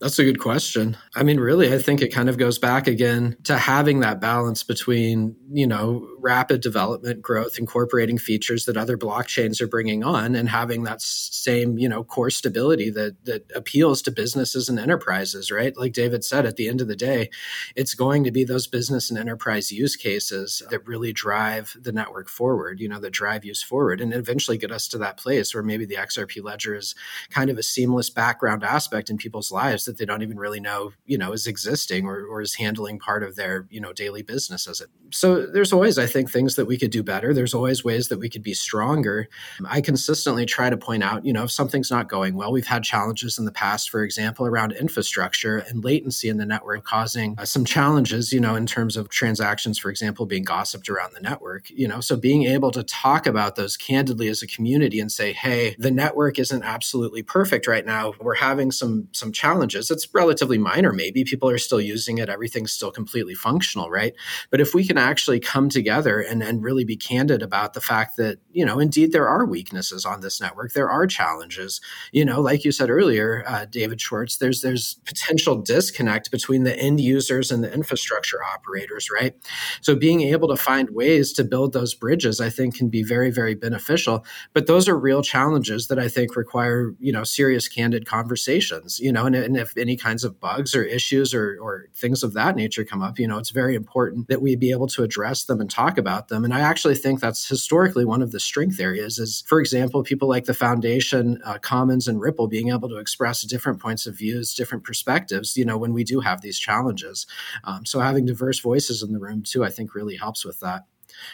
That's 0.02 0.20
a 0.20 0.24
good 0.24 0.40
question. 0.40 0.98
I 1.16 1.24
mean, 1.24 1.40
really, 1.40 1.74
I 1.74 1.78
think 1.78 2.02
it 2.02 2.10
kind 2.10 2.30
of 2.30 2.38
goes 2.38 2.60
back 2.60 2.86
again 2.88 3.38
to 3.46 3.58
having 3.58 4.02
that 4.02 4.20
balance 4.20 4.62
between, 4.62 5.36
you 5.52 5.66
know, 5.66 6.08
rapid 6.26 6.60
development 6.60 7.22
growth, 7.22 7.60
incorporating 7.60 8.18
features 8.18 8.66
that 8.66 8.76
other 8.76 8.98
blockchains 8.98 9.62
are 9.62 9.68
bringing 9.68 10.04
on, 10.04 10.34
and 10.34 10.50
having 10.50 10.82
that 10.84 11.00
same, 11.00 11.78
you 11.78 11.88
know, 11.88 12.04
core 12.04 12.32
stability 12.32 12.90
that 12.90 13.24
that 13.26 13.50
appeals 13.56 14.02
to 14.02 14.12
businesses 14.12 14.68
and 14.68 14.80
enterprises, 14.80 15.52
right? 15.52 15.78
Like 15.78 15.94
David 15.94 16.26
said, 16.26 16.48
at 16.48 16.56
the 16.56 16.68
end 16.68 16.82
of 16.82 16.88
the 16.88 16.96
day, 16.96 17.30
it's 17.76 17.94
going 17.94 18.24
to 18.24 18.32
be 18.32 18.44
those 18.44 18.66
business 18.66 19.12
and 19.12 19.20
enterprise 19.20 19.72
use 19.72 19.96
cases 19.96 20.64
that 20.72 20.88
really 20.88 21.14
drive 21.14 21.78
the 21.80 21.92
network 21.92 22.28
forward, 22.28 22.80
you 22.80 22.90
know, 22.90 23.00
that 23.00 23.12
drive 23.12 23.46
use 23.46 23.62
forward 23.62 24.02
and 24.02 24.12
eventually 24.12 24.58
get 24.58 24.72
us 24.72 24.88
to 24.88 24.98
that 24.98 25.18
place 25.18 25.54
where 25.54 25.62
maybe 25.62 25.86
the 25.86 25.96
XRP 25.96 26.44
ledger 26.44 26.74
is 26.74 26.96
kind 27.30 27.52
of 27.52 27.60
a 27.60 27.64
seamless 27.64 28.10
background 28.10 28.64
aspect 28.64 29.12
in 29.12 29.18
people's 29.18 29.52
lives 29.52 29.86
that 29.86 30.00
they 30.00 30.06
don't 30.06 30.24
even 30.24 30.38
really 30.38 30.60
know, 30.60 30.92
you 31.06 31.20
know, 31.20 31.34
is 31.34 31.46
existing 31.46 32.08
or, 32.08 32.26
or 32.26 32.42
is 32.42 32.56
handling 32.56 32.98
part 32.98 33.22
of 33.22 33.36
their, 33.36 33.68
you 33.70 33.80
know, 33.80 33.94
daily 33.94 34.24
business 34.24 34.68
as 34.68 34.82
it. 34.82 34.90
So 35.12 35.46
there's 35.46 35.72
always, 35.72 36.00
I 36.00 36.08
think, 36.16 36.32
things 36.32 36.56
that 36.56 36.66
we 36.66 36.78
could 36.78 36.92
do 36.92 37.04
better. 37.04 37.34
There's 37.34 37.54
always 37.54 37.84
ways 37.84 38.08
that 38.08 38.20
we 38.20 38.30
could 38.30 38.42
be 38.42 38.54
stronger. 38.54 39.28
I 39.68 39.82
consistently 39.82 40.46
try 40.46 40.70
to 40.70 40.78
point 40.78 41.04
out, 41.04 41.26
you 41.26 41.34
know, 41.34 41.44
if 41.44 41.52
something's 41.52 41.92
not 41.92 42.08
going 42.08 42.36
well, 42.36 42.54
we've 42.54 42.66
had 42.66 42.86
challenges 42.86 43.38
in 43.38 43.44
the 43.44 43.52
past, 43.52 43.90
for 43.90 44.02
example, 44.02 44.46
around 44.46 44.72
infrastructure 44.72 45.58
and 45.58 45.84
latency 45.84 46.30
in 46.30 46.38
the 46.38 46.46
network 46.46 46.86
causing 46.86 47.36
uh, 47.38 47.44
some 47.44 47.66
challenges, 47.66 48.32
you 48.32 48.40
know, 48.40 48.56
in 48.56 48.66
terms 48.66 48.96
of 48.96 49.10
transactions, 49.10 49.78
for 49.78 49.90
example, 49.90 50.26
being 50.26 50.44
gossiped 50.44 50.88
around 50.88 51.14
the 51.14 51.20
network, 51.20 51.70
you 51.70 51.88
know. 51.88 52.00
So 52.00 52.16
being 52.16 52.44
able 52.44 52.72
to 52.72 52.84
talk 52.84 53.28
about 53.28 53.58
those 53.58 53.76
candidly 53.76 54.30
as 54.30 54.42
a 54.42 54.48
community 54.48 55.02
and 55.02 55.12
say, 55.12 55.34
hey, 55.34 55.76
the 55.78 55.92
network 55.92 56.40
isn't 56.40 56.64
absolutely 56.64 57.24
perfect 57.24 57.68
right 57.68 57.86
now. 57.86 58.14
We're 58.22 58.36
having 58.36 58.72
some 58.72 59.10
some 59.12 59.34
challenges. 59.34 59.92
It's 59.92 60.08
relatively 60.14 60.58
minor, 60.58 60.94
maybe. 60.94 61.26
People 61.26 61.50
are 61.50 61.58
still 61.58 61.82
using 61.82 62.20
it, 62.20 62.30
everything's 62.30 62.72
still 62.72 62.92
completely 62.92 63.36
functional, 63.36 63.90
right? 63.90 64.14
But 64.50 64.62
if 64.62 64.74
we 64.74 64.88
can 64.88 64.98
actually 64.98 65.42
come 65.42 65.68
together 65.68 66.05
and, 66.06 66.44
and 66.44 66.64
really 66.64 66.84
be 66.84 66.96
candid 66.96 67.42
about 67.42 67.74
the 67.74 67.82
fact 67.82 68.18
that, 68.18 68.40
you 68.52 68.66
know, 68.66 68.80
indeed 68.80 69.12
there 69.12 69.28
are 69.28 69.46
weaknesses 69.46 70.06
on 70.06 70.22
this 70.22 70.40
network, 70.42 70.74
there 70.74 70.90
are 70.90 71.08
challenges. 71.08 71.82
You 72.12 72.26
know, 72.26 72.42
like 72.42 72.64
you 72.64 72.72
said 72.72 72.90
earlier, 72.90 73.44
uh, 73.48 73.66
David 73.66 74.00
Schwartz, 74.02 74.38
there's 74.38 74.62
there's 74.62 74.96
potential 75.06 75.56
disconnect 75.62 76.32
between 76.32 76.64
the 76.64 76.78
end 76.78 77.00
users 77.00 77.52
and 77.52 77.64
the 77.64 77.74
infrastructure 77.74 78.44
operators, 78.44 79.10
right? 79.12 79.34
So 79.82 79.96
being 79.96 80.22
able 80.22 80.48
to 80.50 80.56
find 80.56 80.90
ways 80.92 81.34
to 81.34 81.44
build 81.44 81.74
those 81.74 81.94
bridges, 81.94 82.42
I 82.42 82.50
think, 82.50 82.76
can 82.76 82.90
be 82.90 83.04
very, 83.04 83.32
very 83.32 83.56
beneficial. 83.56 84.26
But 84.54 84.68
those 84.68 84.88
are 84.88 84.98
real 84.98 85.22
challenges 85.22 85.88
that 85.88 86.00
I 86.00 86.08
think 86.08 86.36
require, 86.36 86.94
you 87.00 87.12
know, 87.12 87.24
serious, 87.24 87.68
candid 87.68 88.06
conversations. 88.06 89.00
You 89.00 89.12
know, 89.12 89.26
and, 89.26 89.36
and 89.36 89.58
if 89.58 89.76
any 89.78 89.96
kinds 89.98 90.24
of 90.24 90.40
bugs 90.40 90.76
or 90.76 90.84
issues 90.84 91.34
or, 91.34 91.58
or 91.62 91.88
things 91.96 92.24
of 92.24 92.34
that 92.34 92.56
nature 92.56 92.84
come 92.84 93.02
up, 93.02 93.20
you 93.20 93.28
know, 93.28 93.38
it's 93.38 93.52
very 93.52 93.76
important 93.76 94.28
that 94.28 94.42
we 94.42 94.56
be 94.56 94.72
able 94.72 94.88
to 94.88 95.04
address 95.04 95.46
them 95.46 95.62
and 95.62 95.70
talk 95.70 95.95
about 95.98 96.28
them. 96.28 96.44
And 96.44 96.54
I 96.54 96.62
actually 96.62 96.96
think 96.96 97.20
that's 97.20 97.48
historically 97.48 98.06
one 98.06 98.22
of 98.22 98.32
the 98.32 98.40
strength 98.40 98.80
areas 98.80 99.20
is, 99.20 99.44
for 99.48 99.60
example, 99.60 100.04
people 100.04 100.28
like 100.28 100.46
the 100.46 100.54
foundation, 100.54 101.42
uh, 101.46 101.58
Commons, 101.60 102.08
and 102.08 102.20
Ripple 102.20 102.48
being 102.48 102.70
able 102.70 102.90
to 102.90 102.98
express 102.98 103.42
different 103.42 103.80
points 103.80 104.06
of 104.06 104.18
views, 104.18 104.54
different 104.54 104.84
perspectives, 104.84 105.58
you 105.58 105.66
know, 105.66 105.78
when 105.78 105.94
we 105.94 106.04
do 106.04 106.20
have 106.20 106.42
these 106.42 106.60
challenges. 106.60 107.28
Um, 107.64 107.86
so 107.86 108.00
having 108.00 108.26
diverse 108.26 108.60
voices 108.60 109.04
in 109.04 109.14
the 109.14 109.20
room 109.20 109.44
too, 109.44 109.64
I 109.64 109.70
think 109.70 109.96
really 109.96 110.16
helps 110.16 110.46
with 110.46 110.60
that. 110.62 110.84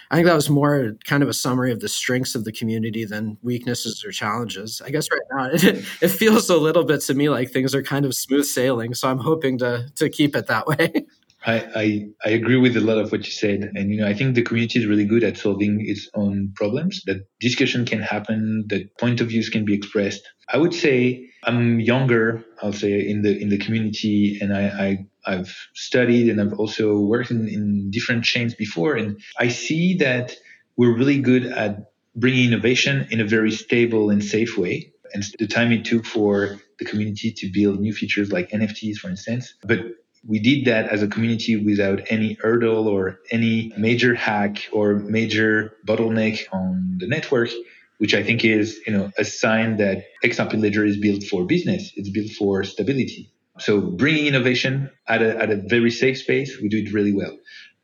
I 0.09 0.15
think 0.15 0.27
that 0.27 0.35
was 0.35 0.49
more 0.49 0.95
kind 1.05 1.23
of 1.23 1.29
a 1.29 1.33
summary 1.33 1.71
of 1.71 1.79
the 1.79 1.89
strengths 1.89 2.35
of 2.35 2.43
the 2.43 2.51
community 2.51 3.05
than 3.05 3.37
weaknesses 3.41 4.03
or 4.05 4.11
challenges. 4.11 4.81
I 4.85 4.89
guess 4.89 5.07
right 5.11 5.21
now 5.31 5.49
it, 5.53 5.85
it 6.01 6.09
feels 6.09 6.49
a 6.49 6.57
little 6.57 6.83
bit 6.83 7.01
to 7.01 7.13
me 7.13 7.29
like 7.29 7.49
things 7.49 7.73
are 7.73 7.83
kind 7.83 8.05
of 8.05 8.13
smooth 8.13 8.45
sailing. 8.45 8.93
So 8.93 9.09
I'm 9.09 9.19
hoping 9.19 9.57
to 9.59 9.89
to 9.95 10.09
keep 10.09 10.35
it 10.35 10.47
that 10.47 10.67
way. 10.67 11.05
I, 11.43 11.55
I, 11.75 12.07
I 12.23 12.29
agree 12.29 12.57
with 12.57 12.77
a 12.77 12.81
lot 12.81 12.99
of 12.99 13.11
what 13.11 13.25
you 13.25 13.31
said. 13.31 13.71
And, 13.73 13.89
you 13.89 14.01
know, 14.01 14.07
I 14.07 14.13
think 14.13 14.35
the 14.35 14.43
community 14.43 14.79
is 14.79 14.85
really 14.85 15.05
good 15.05 15.23
at 15.23 15.37
solving 15.37 15.83
its 15.87 16.07
own 16.13 16.53
problems, 16.55 17.03
that 17.05 17.25
discussion 17.39 17.85
can 17.85 17.99
happen, 17.99 18.65
that 18.67 18.95
point 18.97 19.21
of 19.21 19.29
views 19.29 19.49
can 19.49 19.65
be 19.65 19.73
expressed. 19.73 20.21
I 20.47 20.57
would 20.57 20.73
say 20.73 21.29
I'm 21.43 21.79
younger, 21.79 22.45
I'll 22.61 22.73
say 22.73 23.07
in 23.07 23.23
the, 23.23 23.35
in 23.41 23.49
the 23.49 23.57
community 23.57 24.37
and 24.39 24.55
I, 24.55 24.63
I 24.63 25.05
I've 25.25 25.55
studied 25.73 26.29
and 26.29 26.41
I've 26.41 26.53
also 26.53 26.99
worked 26.99 27.31
in, 27.31 27.47
in 27.47 27.91
different 27.91 28.23
chains 28.23 28.55
before. 28.55 28.95
And 28.95 29.19
I 29.37 29.49
see 29.49 29.97
that 29.97 30.35
we're 30.77 30.95
really 30.95 31.21
good 31.21 31.45
at 31.45 31.91
bringing 32.15 32.47
innovation 32.47 33.07
in 33.11 33.19
a 33.19 33.25
very 33.25 33.51
stable 33.51 34.09
and 34.09 34.23
safe 34.23 34.57
way. 34.57 34.91
And 35.13 35.23
the 35.39 35.47
time 35.47 35.71
it 35.71 35.85
took 35.85 36.05
for 36.05 36.59
the 36.79 36.85
community 36.85 37.31
to 37.31 37.51
build 37.51 37.79
new 37.79 37.93
features 37.93 38.31
like 38.31 38.49
NFTs, 38.49 38.97
for 38.97 39.09
instance. 39.09 39.53
But 39.63 39.79
we 40.27 40.39
did 40.39 40.65
that 40.65 40.89
as 40.89 41.01
a 41.01 41.07
community 41.07 41.55
without 41.55 42.01
any 42.09 42.33
hurdle 42.41 42.87
or 42.87 43.19
any 43.31 43.73
major 43.77 44.13
hack 44.13 44.67
or 44.71 44.95
major 44.95 45.73
bottleneck 45.87 46.45
on 46.51 46.97
the 46.99 47.07
network, 47.07 47.49
which 47.97 48.13
I 48.13 48.23
think 48.23 48.45
is, 48.45 48.79
you 48.85 48.93
know, 48.93 49.11
a 49.17 49.25
sign 49.25 49.77
that 49.77 50.03
XRP 50.23 50.61
Ledger 50.61 50.85
is 50.85 50.97
built 50.97 51.23
for 51.23 51.45
business. 51.45 51.91
It's 51.95 52.09
built 52.09 52.31
for 52.31 52.63
stability. 52.63 53.31
So 53.59 53.81
bringing 53.81 54.27
innovation 54.27 54.89
at 55.07 55.21
a, 55.21 55.37
at 55.41 55.49
a 55.51 55.55
very 55.55 55.91
safe 55.91 56.17
space, 56.17 56.59
we 56.61 56.69
do 56.69 56.77
it 56.77 56.93
really 56.93 57.13
well 57.13 57.35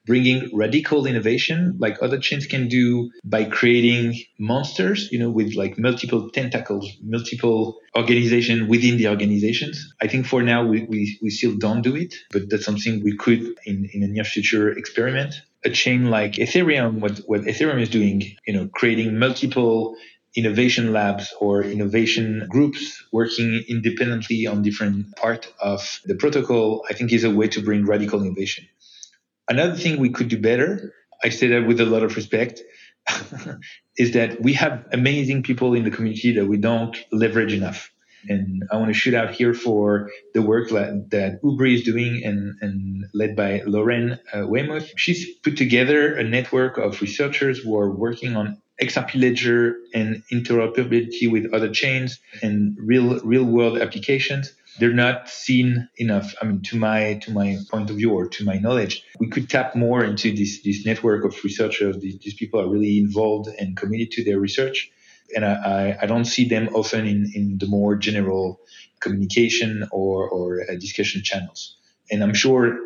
bringing 0.07 0.49
radical 0.55 1.05
innovation 1.05 1.75
like 1.77 2.01
other 2.01 2.17
chains 2.17 2.47
can 2.47 2.67
do 2.67 3.11
by 3.23 3.43
creating 3.43 4.15
monsters, 4.39 5.11
you 5.11 5.19
know, 5.19 5.29
with 5.29 5.53
like 5.55 5.77
multiple 5.77 6.29
tentacles, 6.31 6.89
multiple 7.03 7.77
organization 7.95 8.67
within 8.67 8.97
the 8.97 9.07
organizations. 9.07 9.93
I 10.01 10.07
think 10.07 10.25
for 10.25 10.41
now 10.41 10.65
we, 10.65 10.83
we, 10.83 11.19
we 11.21 11.29
still 11.29 11.55
don't 11.57 11.81
do 11.81 11.95
it, 11.95 12.15
but 12.31 12.49
that's 12.49 12.65
something 12.65 13.03
we 13.03 13.15
could 13.17 13.41
in, 13.65 13.89
in 13.93 14.01
the 14.01 14.07
near 14.07 14.23
future 14.23 14.69
experiment. 14.71 15.35
A 15.65 15.69
chain 15.69 16.09
like 16.09 16.33
Ethereum, 16.33 16.99
what, 16.99 17.17
what 17.25 17.41
Ethereum 17.41 17.81
is 17.81 17.89
doing, 17.89 18.23
you 18.47 18.53
know, 18.53 18.69
creating 18.73 19.19
multiple 19.19 19.95
innovation 20.37 20.93
labs 20.93 21.33
or 21.41 21.63
innovation 21.63 22.45
groups 22.47 23.03
working 23.11 23.63
independently 23.67 24.45
on 24.45 24.61
different 24.61 25.15
part 25.15 25.51
of 25.59 25.99
the 26.05 26.13
protocol, 26.13 26.85
I 26.87 26.93
think 26.93 27.11
is 27.11 27.23
a 27.23 27.31
way 27.31 27.47
to 27.49 27.61
bring 27.61 27.85
radical 27.85 28.21
innovation. 28.21 28.67
Another 29.49 29.75
thing 29.75 29.99
we 29.99 30.09
could 30.09 30.27
do 30.27 30.39
better, 30.39 30.93
I 31.23 31.29
say 31.29 31.47
that 31.47 31.67
with 31.67 31.79
a 31.79 31.85
lot 31.85 32.03
of 32.03 32.15
respect, 32.15 32.61
is 33.97 34.11
that 34.11 34.41
we 34.41 34.53
have 34.53 34.85
amazing 34.91 35.43
people 35.43 35.73
in 35.73 35.83
the 35.83 35.91
community 35.91 36.33
that 36.33 36.45
we 36.45 36.57
don't 36.57 36.95
leverage 37.11 37.53
enough. 37.53 37.91
And 38.27 38.63
I 38.71 38.77
want 38.77 38.89
to 38.89 38.93
shoot 38.93 39.13
out 39.13 39.33
here 39.33 39.53
for 39.53 40.09
the 40.33 40.41
work 40.41 40.69
that, 40.69 41.39
UBRI 41.43 41.75
is 41.75 41.83
doing 41.83 42.23
and, 42.25 42.55
and 42.61 43.05
led 43.13 43.35
by 43.35 43.61
Lauren 43.65 44.19
uh, 44.33 44.45
Weymouth. 44.45 44.91
She's 44.97 45.33
put 45.43 45.55
together 45.55 46.15
a 46.15 46.23
network 46.23 46.77
of 46.77 47.01
researchers 47.01 47.59
who 47.59 47.77
are 47.77 47.89
working 47.89 48.35
on 48.35 48.61
XRP 48.81 49.21
Ledger 49.21 49.77
and 49.93 50.23
interoperability 50.31 51.31
with 51.31 51.53
other 51.53 51.69
chains 51.69 52.19
and 52.43 52.77
real 52.79 53.19
real 53.21 53.43
world 53.43 53.79
applications 53.79 54.53
they're 54.79 54.93
not 54.93 55.29
seen 55.29 55.89
enough. 55.97 56.35
I 56.41 56.45
mean, 56.45 56.61
to 56.63 56.77
my 56.77 57.15
to 57.23 57.31
my 57.31 57.57
point 57.69 57.89
of 57.89 57.97
view 57.97 58.11
or 58.13 58.27
to 58.27 58.45
my 58.45 58.57
knowledge, 58.57 59.03
we 59.19 59.27
could 59.27 59.49
tap 59.49 59.75
more 59.75 60.03
into 60.03 60.35
this 60.35 60.61
this 60.63 60.85
network 60.85 61.25
of 61.25 61.35
researchers. 61.43 61.97
These, 61.99 62.19
these 62.19 62.33
people 62.35 62.59
are 62.59 62.69
really 62.69 62.97
involved 62.97 63.49
and 63.59 63.75
committed 63.75 64.11
to 64.11 64.23
their 64.23 64.39
research, 64.39 64.91
and 65.35 65.45
I, 65.45 65.97
I, 66.01 66.05
don't 66.05 66.25
see 66.25 66.47
them 66.47 66.69
often 66.73 67.05
in, 67.05 67.31
in 67.33 67.57
the 67.57 67.67
more 67.67 67.95
general 67.95 68.59
communication 68.99 69.87
or 69.91 70.29
or 70.29 70.61
uh, 70.61 70.75
discussion 70.75 71.23
channels. 71.23 71.77
And 72.11 72.23
I'm 72.23 72.33
sure 72.33 72.77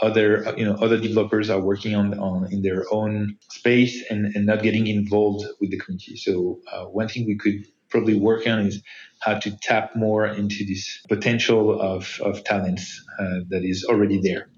other 0.00 0.54
you 0.56 0.64
know 0.64 0.74
other 0.74 0.98
developers 0.98 1.50
are 1.50 1.60
working 1.60 1.94
on, 1.94 2.18
on 2.18 2.52
in 2.52 2.62
their 2.62 2.84
own 2.92 3.36
space 3.50 4.02
and, 4.10 4.34
and 4.34 4.46
not 4.46 4.62
getting 4.62 4.86
involved 4.86 5.46
with 5.60 5.70
the 5.70 5.78
community. 5.78 6.16
So 6.16 6.60
uh, 6.72 6.84
one 6.84 7.08
thing 7.08 7.26
we 7.26 7.36
could 7.36 7.66
probably 7.90 8.14
work 8.14 8.46
on 8.46 8.60
is 8.60 8.82
how 9.20 9.38
to 9.38 9.56
tap 9.62 9.94
more 9.94 10.26
into 10.26 10.64
this 10.64 11.00
potential 11.08 11.80
of, 11.80 12.18
of 12.22 12.42
talents 12.44 13.02
uh, 13.18 13.40
that 13.48 13.64
is 13.64 13.84
already 13.84 14.20
there. 14.20 14.48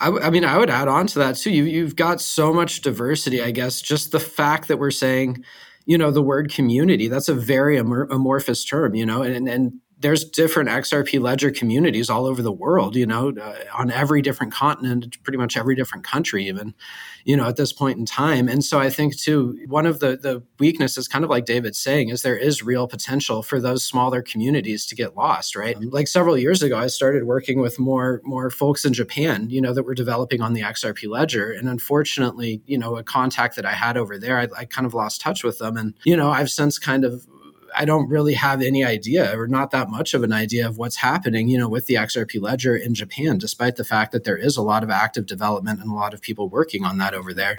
I, 0.00 0.06
w- 0.06 0.24
I 0.24 0.30
mean, 0.30 0.44
I 0.44 0.58
would 0.58 0.70
add 0.70 0.88
on 0.88 1.06
to 1.08 1.18
that 1.20 1.36
too. 1.36 1.50
You, 1.50 1.64
you've 1.64 1.94
got 1.94 2.20
so 2.20 2.52
much 2.52 2.80
diversity, 2.80 3.42
I 3.42 3.52
guess. 3.52 3.80
Just 3.80 4.10
the 4.10 4.18
fact 4.18 4.68
that 4.68 4.78
we're 4.78 4.90
saying, 4.90 5.44
you 5.86 5.96
know, 5.96 6.10
the 6.10 6.22
word 6.22 6.52
community, 6.52 7.06
that's 7.06 7.28
a 7.28 7.34
very 7.34 7.76
amorphous 7.76 8.64
term, 8.64 8.94
you 8.94 9.06
know, 9.06 9.22
and, 9.22 9.48
and 9.48 9.72
there's 10.02 10.24
different 10.24 10.68
XRP 10.68 11.20
ledger 11.20 11.50
communities 11.50 12.10
all 12.10 12.26
over 12.26 12.42
the 12.42 12.52
world, 12.52 12.96
you 12.96 13.06
know, 13.06 13.32
uh, 13.40 13.54
on 13.72 13.90
every 13.90 14.20
different 14.20 14.52
continent, 14.52 15.22
pretty 15.22 15.38
much 15.38 15.56
every 15.56 15.76
different 15.76 16.04
country, 16.04 16.46
even, 16.48 16.74
you 17.24 17.36
know, 17.36 17.46
at 17.46 17.56
this 17.56 17.72
point 17.72 17.98
in 17.98 18.04
time. 18.04 18.48
And 18.48 18.64
so 18.64 18.80
I 18.80 18.90
think 18.90 19.16
too, 19.16 19.58
one 19.68 19.86
of 19.86 20.00
the 20.00 20.16
the 20.16 20.42
weaknesses, 20.58 21.06
kind 21.06 21.24
of 21.24 21.30
like 21.30 21.44
David's 21.44 21.78
saying, 21.78 22.08
is 22.08 22.22
there 22.22 22.36
is 22.36 22.62
real 22.62 22.88
potential 22.88 23.42
for 23.42 23.60
those 23.60 23.84
smaller 23.84 24.22
communities 24.22 24.86
to 24.86 24.96
get 24.96 25.16
lost, 25.16 25.54
right? 25.54 25.80
Like 25.80 26.08
several 26.08 26.36
years 26.36 26.62
ago, 26.62 26.76
I 26.76 26.88
started 26.88 27.24
working 27.24 27.60
with 27.60 27.78
more 27.78 28.20
more 28.24 28.50
folks 28.50 28.84
in 28.84 28.92
Japan, 28.92 29.50
you 29.50 29.60
know, 29.60 29.72
that 29.72 29.84
were 29.84 29.94
developing 29.94 30.40
on 30.40 30.52
the 30.52 30.62
XRP 30.62 31.08
ledger, 31.08 31.52
and 31.52 31.68
unfortunately, 31.68 32.60
you 32.66 32.76
know, 32.76 32.96
a 32.96 33.04
contact 33.04 33.54
that 33.56 33.64
I 33.64 33.72
had 33.72 33.96
over 33.96 34.18
there, 34.18 34.38
I, 34.38 34.48
I 34.56 34.64
kind 34.64 34.86
of 34.86 34.94
lost 34.94 35.20
touch 35.20 35.44
with 35.44 35.58
them, 35.58 35.76
and 35.76 35.94
you 36.04 36.16
know, 36.16 36.30
I've 36.30 36.50
since 36.50 36.78
kind 36.78 37.04
of 37.04 37.24
I 37.74 37.84
don't 37.84 38.08
really 38.08 38.34
have 38.34 38.62
any 38.62 38.84
idea 38.84 39.38
or 39.38 39.46
not 39.46 39.70
that 39.70 39.88
much 39.88 40.14
of 40.14 40.22
an 40.22 40.32
idea 40.32 40.66
of 40.66 40.78
what's 40.78 40.96
happening, 40.96 41.48
you 41.48 41.58
know, 41.58 41.68
with 41.68 41.86
the 41.86 41.94
XRP 41.94 42.40
ledger 42.40 42.76
in 42.76 42.94
Japan, 42.94 43.38
despite 43.38 43.76
the 43.76 43.84
fact 43.84 44.12
that 44.12 44.24
there 44.24 44.36
is 44.36 44.56
a 44.56 44.62
lot 44.62 44.82
of 44.82 44.90
active 44.90 45.26
development 45.26 45.80
and 45.80 45.90
a 45.90 45.94
lot 45.94 46.14
of 46.14 46.20
people 46.20 46.48
working 46.48 46.84
on 46.84 46.98
that 46.98 47.14
over 47.14 47.32
there. 47.32 47.56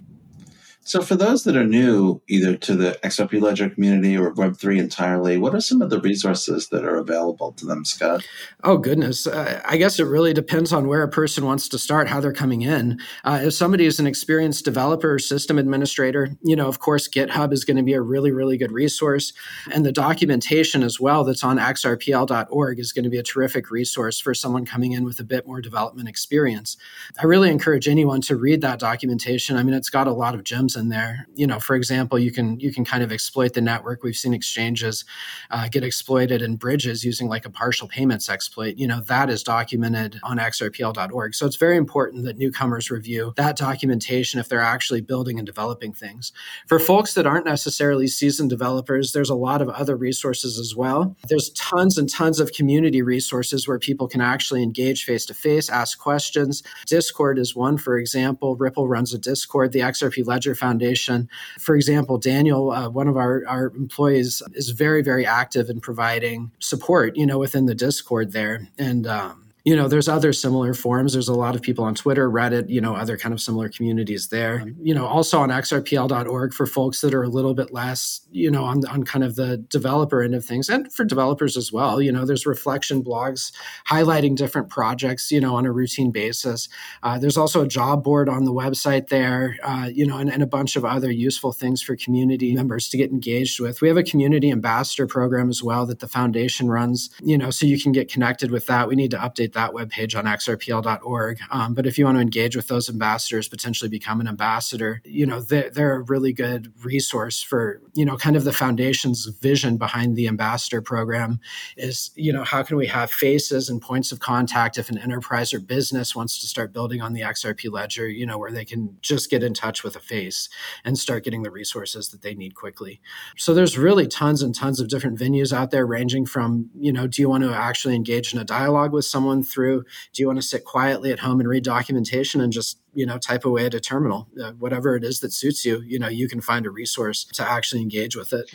So, 0.86 1.02
for 1.02 1.16
those 1.16 1.46
that 1.46 1.56
are 1.56 1.64
new 1.64 2.22
either 2.28 2.58
to 2.58 2.76
the 2.76 3.00
XRP 3.04 3.42
Ledger 3.42 3.70
community 3.70 4.18
or 4.18 4.34
Web3 4.34 4.80
entirely, 4.80 5.38
what 5.38 5.56
are 5.56 5.62
some 5.62 5.82
of 5.82 5.90
the 5.90 6.00
resources 6.02 6.68
that 6.70 6.84
are 6.84 6.98
available 6.98 7.54
to 7.54 7.66
them, 7.66 7.86
Scott? 7.86 8.28
Oh, 8.66 8.78
goodness. 8.78 9.26
Uh, 9.26 9.62
I 9.64 9.78
guess 9.78 9.98
it 9.98 10.04
really 10.04 10.34
depends 10.34 10.74
on 10.74 10.90
where 10.90 11.02
a 11.02 11.08
person 11.08 11.46
wants 11.46 11.70
to 11.70 11.80
start, 11.80 12.10
how 12.10 12.20
they're 12.20 12.34
coming 12.34 12.64
in. 12.64 13.00
Uh, 13.24 13.40
if 13.44 13.54
somebody 13.54 13.86
is 13.86 13.98
an 14.02 14.08
experienced 14.08 14.66
developer 14.66 15.14
or 15.14 15.20
system 15.20 15.58
administrator, 15.58 16.36
you 16.44 16.56
know, 16.56 16.68
of 16.68 16.80
course, 16.80 17.08
GitHub 17.08 17.54
is 17.54 17.64
going 17.64 17.78
to 17.78 17.84
be 17.84 17.94
a 17.94 18.02
really, 18.02 18.32
really 18.32 18.58
good 18.58 18.74
resource. 18.74 19.32
And 19.72 19.86
the 19.86 19.94
documentation 19.94 20.84
as 20.84 21.00
well 21.00 21.24
that's 21.24 21.46
on 21.46 21.60
xrpl.org 21.60 22.80
is 22.80 22.92
going 22.92 23.04
to 23.04 23.10
be 23.10 23.20
a 23.20 23.24
terrific 23.24 23.72
resource 23.72 24.20
for 24.20 24.34
someone 24.34 24.66
coming 24.66 24.92
in 24.92 25.06
with 25.06 25.20
a 25.22 25.24
bit 25.24 25.48
more 25.48 25.62
development 25.62 26.10
experience. 26.10 26.76
I 27.22 27.26
really 27.26 27.50
encourage 27.50 27.88
anyone 27.88 28.20
to 28.24 28.36
read 28.36 28.60
that 28.62 28.80
documentation. 28.80 29.56
I 29.56 29.64
mean, 29.64 29.74
it's 29.74 29.90
got 29.90 30.08
a 30.08 30.14
lot 30.14 30.36
of 30.36 30.44
gems 30.44 30.73
forms 30.74 30.84
in 30.84 30.90
there. 30.90 31.28
You 31.36 31.48
know, 31.48 31.60
for 31.60 31.76
example, 31.76 32.20
you 32.20 32.32
can 32.32 32.60
you 32.60 32.74
can 32.74 32.86
kind 32.86 33.04
of 33.04 33.12
exploit 33.12 33.54
the 33.54 33.62
network. 33.62 34.04
We've 34.04 34.16
seen 34.16 34.34
exchanges 34.34 35.06
uh, 35.52 35.68
get 35.70 35.84
exploited 35.84 36.42
in 36.42 36.58
bridges 36.58 37.04
using 37.04 37.28
like 37.28 37.46
a 37.46 37.50
partial 37.50 37.88
payments 37.88 38.30
exploit. 38.30 38.78
You 38.78 38.88
know, 38.88 39.02
that 39.08 39.30
is 39.30 39.44
documented 39.44 40.20
on 40.24 40.38
xrpl.org. 40.38 41.36
So 41.36 41.46
it's 41.46 41.56
very 41.56 41.78
important 41.78 42.26
that 42.26 42.38
newcomers 42.38 42.92
review 42.92 43.34
that 43.38 43.58
documentation 43.58 44.40
if 44.40 44.50
they're 44.50 44.62
actually 44.62 45.02
building 45.02 45.40
and 45.40 45.46
developing 45.46 45.94
things. 45.94 46.32
For 46.68 46.80
folks 46.80 47.14
that 47.14 47.26
aren't 47.26 47.46
necessarily 47.46 48.08
seasoned 48.08 48.50
developers, 48.50 49.12
there's 49.12 49.30
a 49.30 49.36
lot 49.36 49.62
of 49.62 49.70
other 49.70 49.96
resources 49.96 50.60
as 50.60 50.76
well. 50.76 51.16
There's 51.28 51.50
tons 51.52 51.98
and 51.98 52.10
tons 52.10 52.40
of 52.40 52.52
community 52.54 53.02
resources 53.02 53.68
where 53.68 53.80
people 53.80 54.08
can 54.08 54.22
actually 54.22 54.64
engage 54.64 55.06
face 55.06 55.26
to 55.28 55.34
face, 55.34 55.70
ask 55.70 56.00
questions. 56.00 56.64
Discord 56.86 57.40
is 57.40 57.56
one, 57.56 57.78
for 57.78 57.98
example. 57.98 58.56
Ripple 58.56 58.88
runs 58.88 59.14
a 59.14 59.18
Discord. 59.18 59.72
The 59.72 59.84
XRP 59.84 60.26
Ledger 60.26 60.56
Foundation, 60.64 61.30
for 61.60 61.76
example, 61.76 62.18
Daniel, 62.18 62.72
uh, 62.72 62.90
one 62.90 63.10
of 63.10 63.18
our, 63.18 63.44
our 63.48 63.66
employees, 63.76 64.42
is 64.54 64.70
very, 64.70 65.04
very 65.04 65.26
active 65.26 65.70
in 65.70 65.82
providing 65.82 66.52
support, 66.60 67.18
you 67.18 67.26
know, 67.26 67.38
within 67.38 67.66
the 67.66 67.76
Discord 67.76 68.32
there. 68.32 68.70
And 68.78 69.06
um, 69.06 69.43
you 69.64 69.78
know 69.78 69.88
there's 69.88 70.10
other 70.10 70.34
similar 70.34 70.74
forums. 70.74 71.14
There's 71.14 71.30
a 71.30 71.34
lot 71.34 71.56
of 71.56 71.62
people 71.62 71.86
on 71.86 71.96
twitter 71.96 72.30
reddit 72.30 72.70
you 72.70 72.82
know 72.82 72.96
other 72.96 73.18
kind 73.18 73.34
of 73.34 73.40
similar 73.40 73.70
communities 73.70 74.28
there. 74.28 74.66
You 74.82 74.94
know 74.94 75.06
also 75.06 75.40
on 75.40 75.50
xrpl.org 75.50 76.54
for 76.54 76.66
folks 76.66 77.02
that 77.02 77.14
are 77.14 77.24
a 77.24 77.30
little 77.30 77.54
bit 77.54 77.72
less 77.72 78.22
you 78.32 78.52
know 78.52 78.66
on, 78.66 78.86
on 78.88 79.04
kind 79.04 79.24
of 79.24 79.36
the 79.36 79.58
developer 79.58 80.22
end 80.22 80.36
of 80.36 80.44
things 80.44 80.70
and 80.70 80.92
for 80.92 81.06
developers 81.06 81.56
as 81.56 81.72
well. 81.72 82.02
You 82.02 82.12
know 82.12 82.26
there's 82.26 82.46
reflection 82.46 83.04
blogs 83.04 83.54
highlighting 83.88 84.36
different 84.36 84.70
projects 84.70 85.32
you 85.32 85.40
know 85.40 85.56
on 85.56 85.66
a 85.66 85.72
routine 85.72 86.12
basis. 86.12 86.68
Uh, 87.02 87.18
there's 87.18 87.38
also 87.38 87.62
a 87.62 87.68
job 87.68 88.04
board 88.04 88.28
on 88.28 88.44
the 88.44 88.54
website 88.54 89.08
there 89.08 89.56
uh, 89.64 89.90
you 89.92 90.06
know 90.06 90.18
and, 90.18 90.30
and 90.30 90.44
a 90.44 90.48
bunch 90.48 90.76
of 90.76 90.84
other 90.84 91.12
useful 91.12 91.54
things 91.54 91.82
for 91.82 91.96
community 91.96 92.54
members 92.54 92.90
to 92.90 92.98
get 92.98 93.12
engaged 93.12 93.62
with. 93.62 93.80
We 93.80 93.88
have 93.88 93.98
a 93.98 94.04
community 94.04 94.52
ambassador 94.52 95.08
program 95.08 95.50
as 95.50 95.64
well 95.64 95.86
that 95.86 96.00
the 96.00 96.08
foundation 96.08 96.68
runs 96.68 97.10
you 97.22 97.38
know 97.38 97.50
so 97.50 97.66
you 97.66 97.82
can 97.82 97.94
get 97.94 98.12
connected 98.12 98.52
with 98.52 98.66
that. 98.66 98.90
We 98.90 98.96
need 98.96 99.12
to 99.12 99.18
update 99.18 99.53
that 99.54 99.72
webpage 99.72 100.18
on 100.18 100.26
xrpl.org. 100.26 101.40
Um, 101.52 101.74
but 101.74 101.86
if 101.86 101.98
you 101.98 102.06
want 102.06 102.18
to 102.18 102.22
engage 102.22 102.56
with 102.56 102.68
those 102.68 102.90
ambassadors, 102.90 103.48
potentially 103.48 103.90
become 103.90 104.20
an 104.20 104.28
ambassador, 104.28 105.02
you 105.06 105.26
know, 105.26 105.42
they're, 105.42 105.70
they're, 105.70 105.94
a 105.94 106.02
really 106.02 106.34
good 106.34 106.74
resource 106.84 107.42
for, 107.42 107.80
you 107.94 108.04
know, 108.04 108.18
kind 108.18 108.36
of 108.36 108.46
the 108.46 108.54
foundation's 108.54 109.26
vision 109.42 109.78
behind 109.78 110.16
the 110.16 110.28
ambassador 110.28 110.82
program 110.82 111.40
is, 111.78 112.10
you 112.16 112.34
know, 112.34 112.44
how 112.44 112.64
can 112.64 112.78
we 112.78 112.88
have 112.88 113.12
faces 113.12 113.70
and 113.70 113.80
points 113.80 114.12
of 114.12 114.20
contact 114.20 114.78
if 114.78 114.90
an 114.90 114.98
enterprise 114.98 115.54
or 115.54 115.60
business 115.60 116.16
wants 116.16 116.42
to 116.42 116.48
start 116.48 116.74
building 116.74 117.02
on 117.02 117.14
the 117.14 117.22
XRP 117.22 117.72
ledger, 117.72 118.08
you 118.08 118.26
know, 118.26 118.40
where 118.40 118.52
they 118.52 118.66
can 118.66 118.98
just 119.02 119.30
get 119.30 119.44
in 119.44 119.54
touch 119.54 119.84
with 119.84 119.96
a 119.96 120.00
face 120.00 120.50
and 120.84 120.98
start 120.98 121.24
getting 121.24 121.44
the 121.44 121.52
resources 121.52 122.10
that 122.10 122.22
they 122.24 122.34
need 122.34 122.56
quickly. 122.56 123.00
So 123.38 123.54
there's 123.54 123.78
really 123.78 124.08
tons 124.08 124.42
and 124.42 124.56
tons 124.56 124.80
of 124.80 124.88
different 124.88 125.20
venues 125.20 125.54
out 125.54 125.72
there 125.72 125.86
ranging 125.86 126.26
from, 126.26 126.70
you 126.76 126.92
know, 126.92 127.08
do 127.08 127.22
you 127.22 127.30
want 127.30 127.44
to 127.44 127.54
actually 127.54 127.96
engage 127.96 128.34
in 128.34 128.40
a 128.40 128.44
dialogue 128.44 128.94
with 128.94 129.06
someone 129.06 129.43
through? 129.44 129.84
Do 130.14 130.22
you 130.22 130.28
want 130.28 130.40
to 130.40 130.48
sit 130.48 130.66
quietly 130.66 131.12
at 131.12 131.20
home 131.20 131.40
and 131.40 131.50
read 131.50 131.64
documentation 131.64 132.42
and 132.42 132.52
just 132.52 132.80
you 132.94 133.06
know 133.06 133.18
type 133.18 133.46
away 133.46 133.66
at 133.66 133.74
a 133.74 133.80
terminal? 133.80 134.28
Uh, 134.42 134.52
whatever 134.54 134.96
it 134.96 135.04
is 135.04 135.20
that 135.20 135.34
suits 135.34 135.66
you, 135.66 135.82
you 135.82 136.00
know, 136.00 136.08
you 136.08 136.28
can 136.28 136.42
find 136.42 136.66
a 136.66 136.72
resource 136.72 137.26
to 137.34 137.48
actually 137.48 137.82
engage 137.82 138.16
with 138.16 138.34
it. 138.34 138.50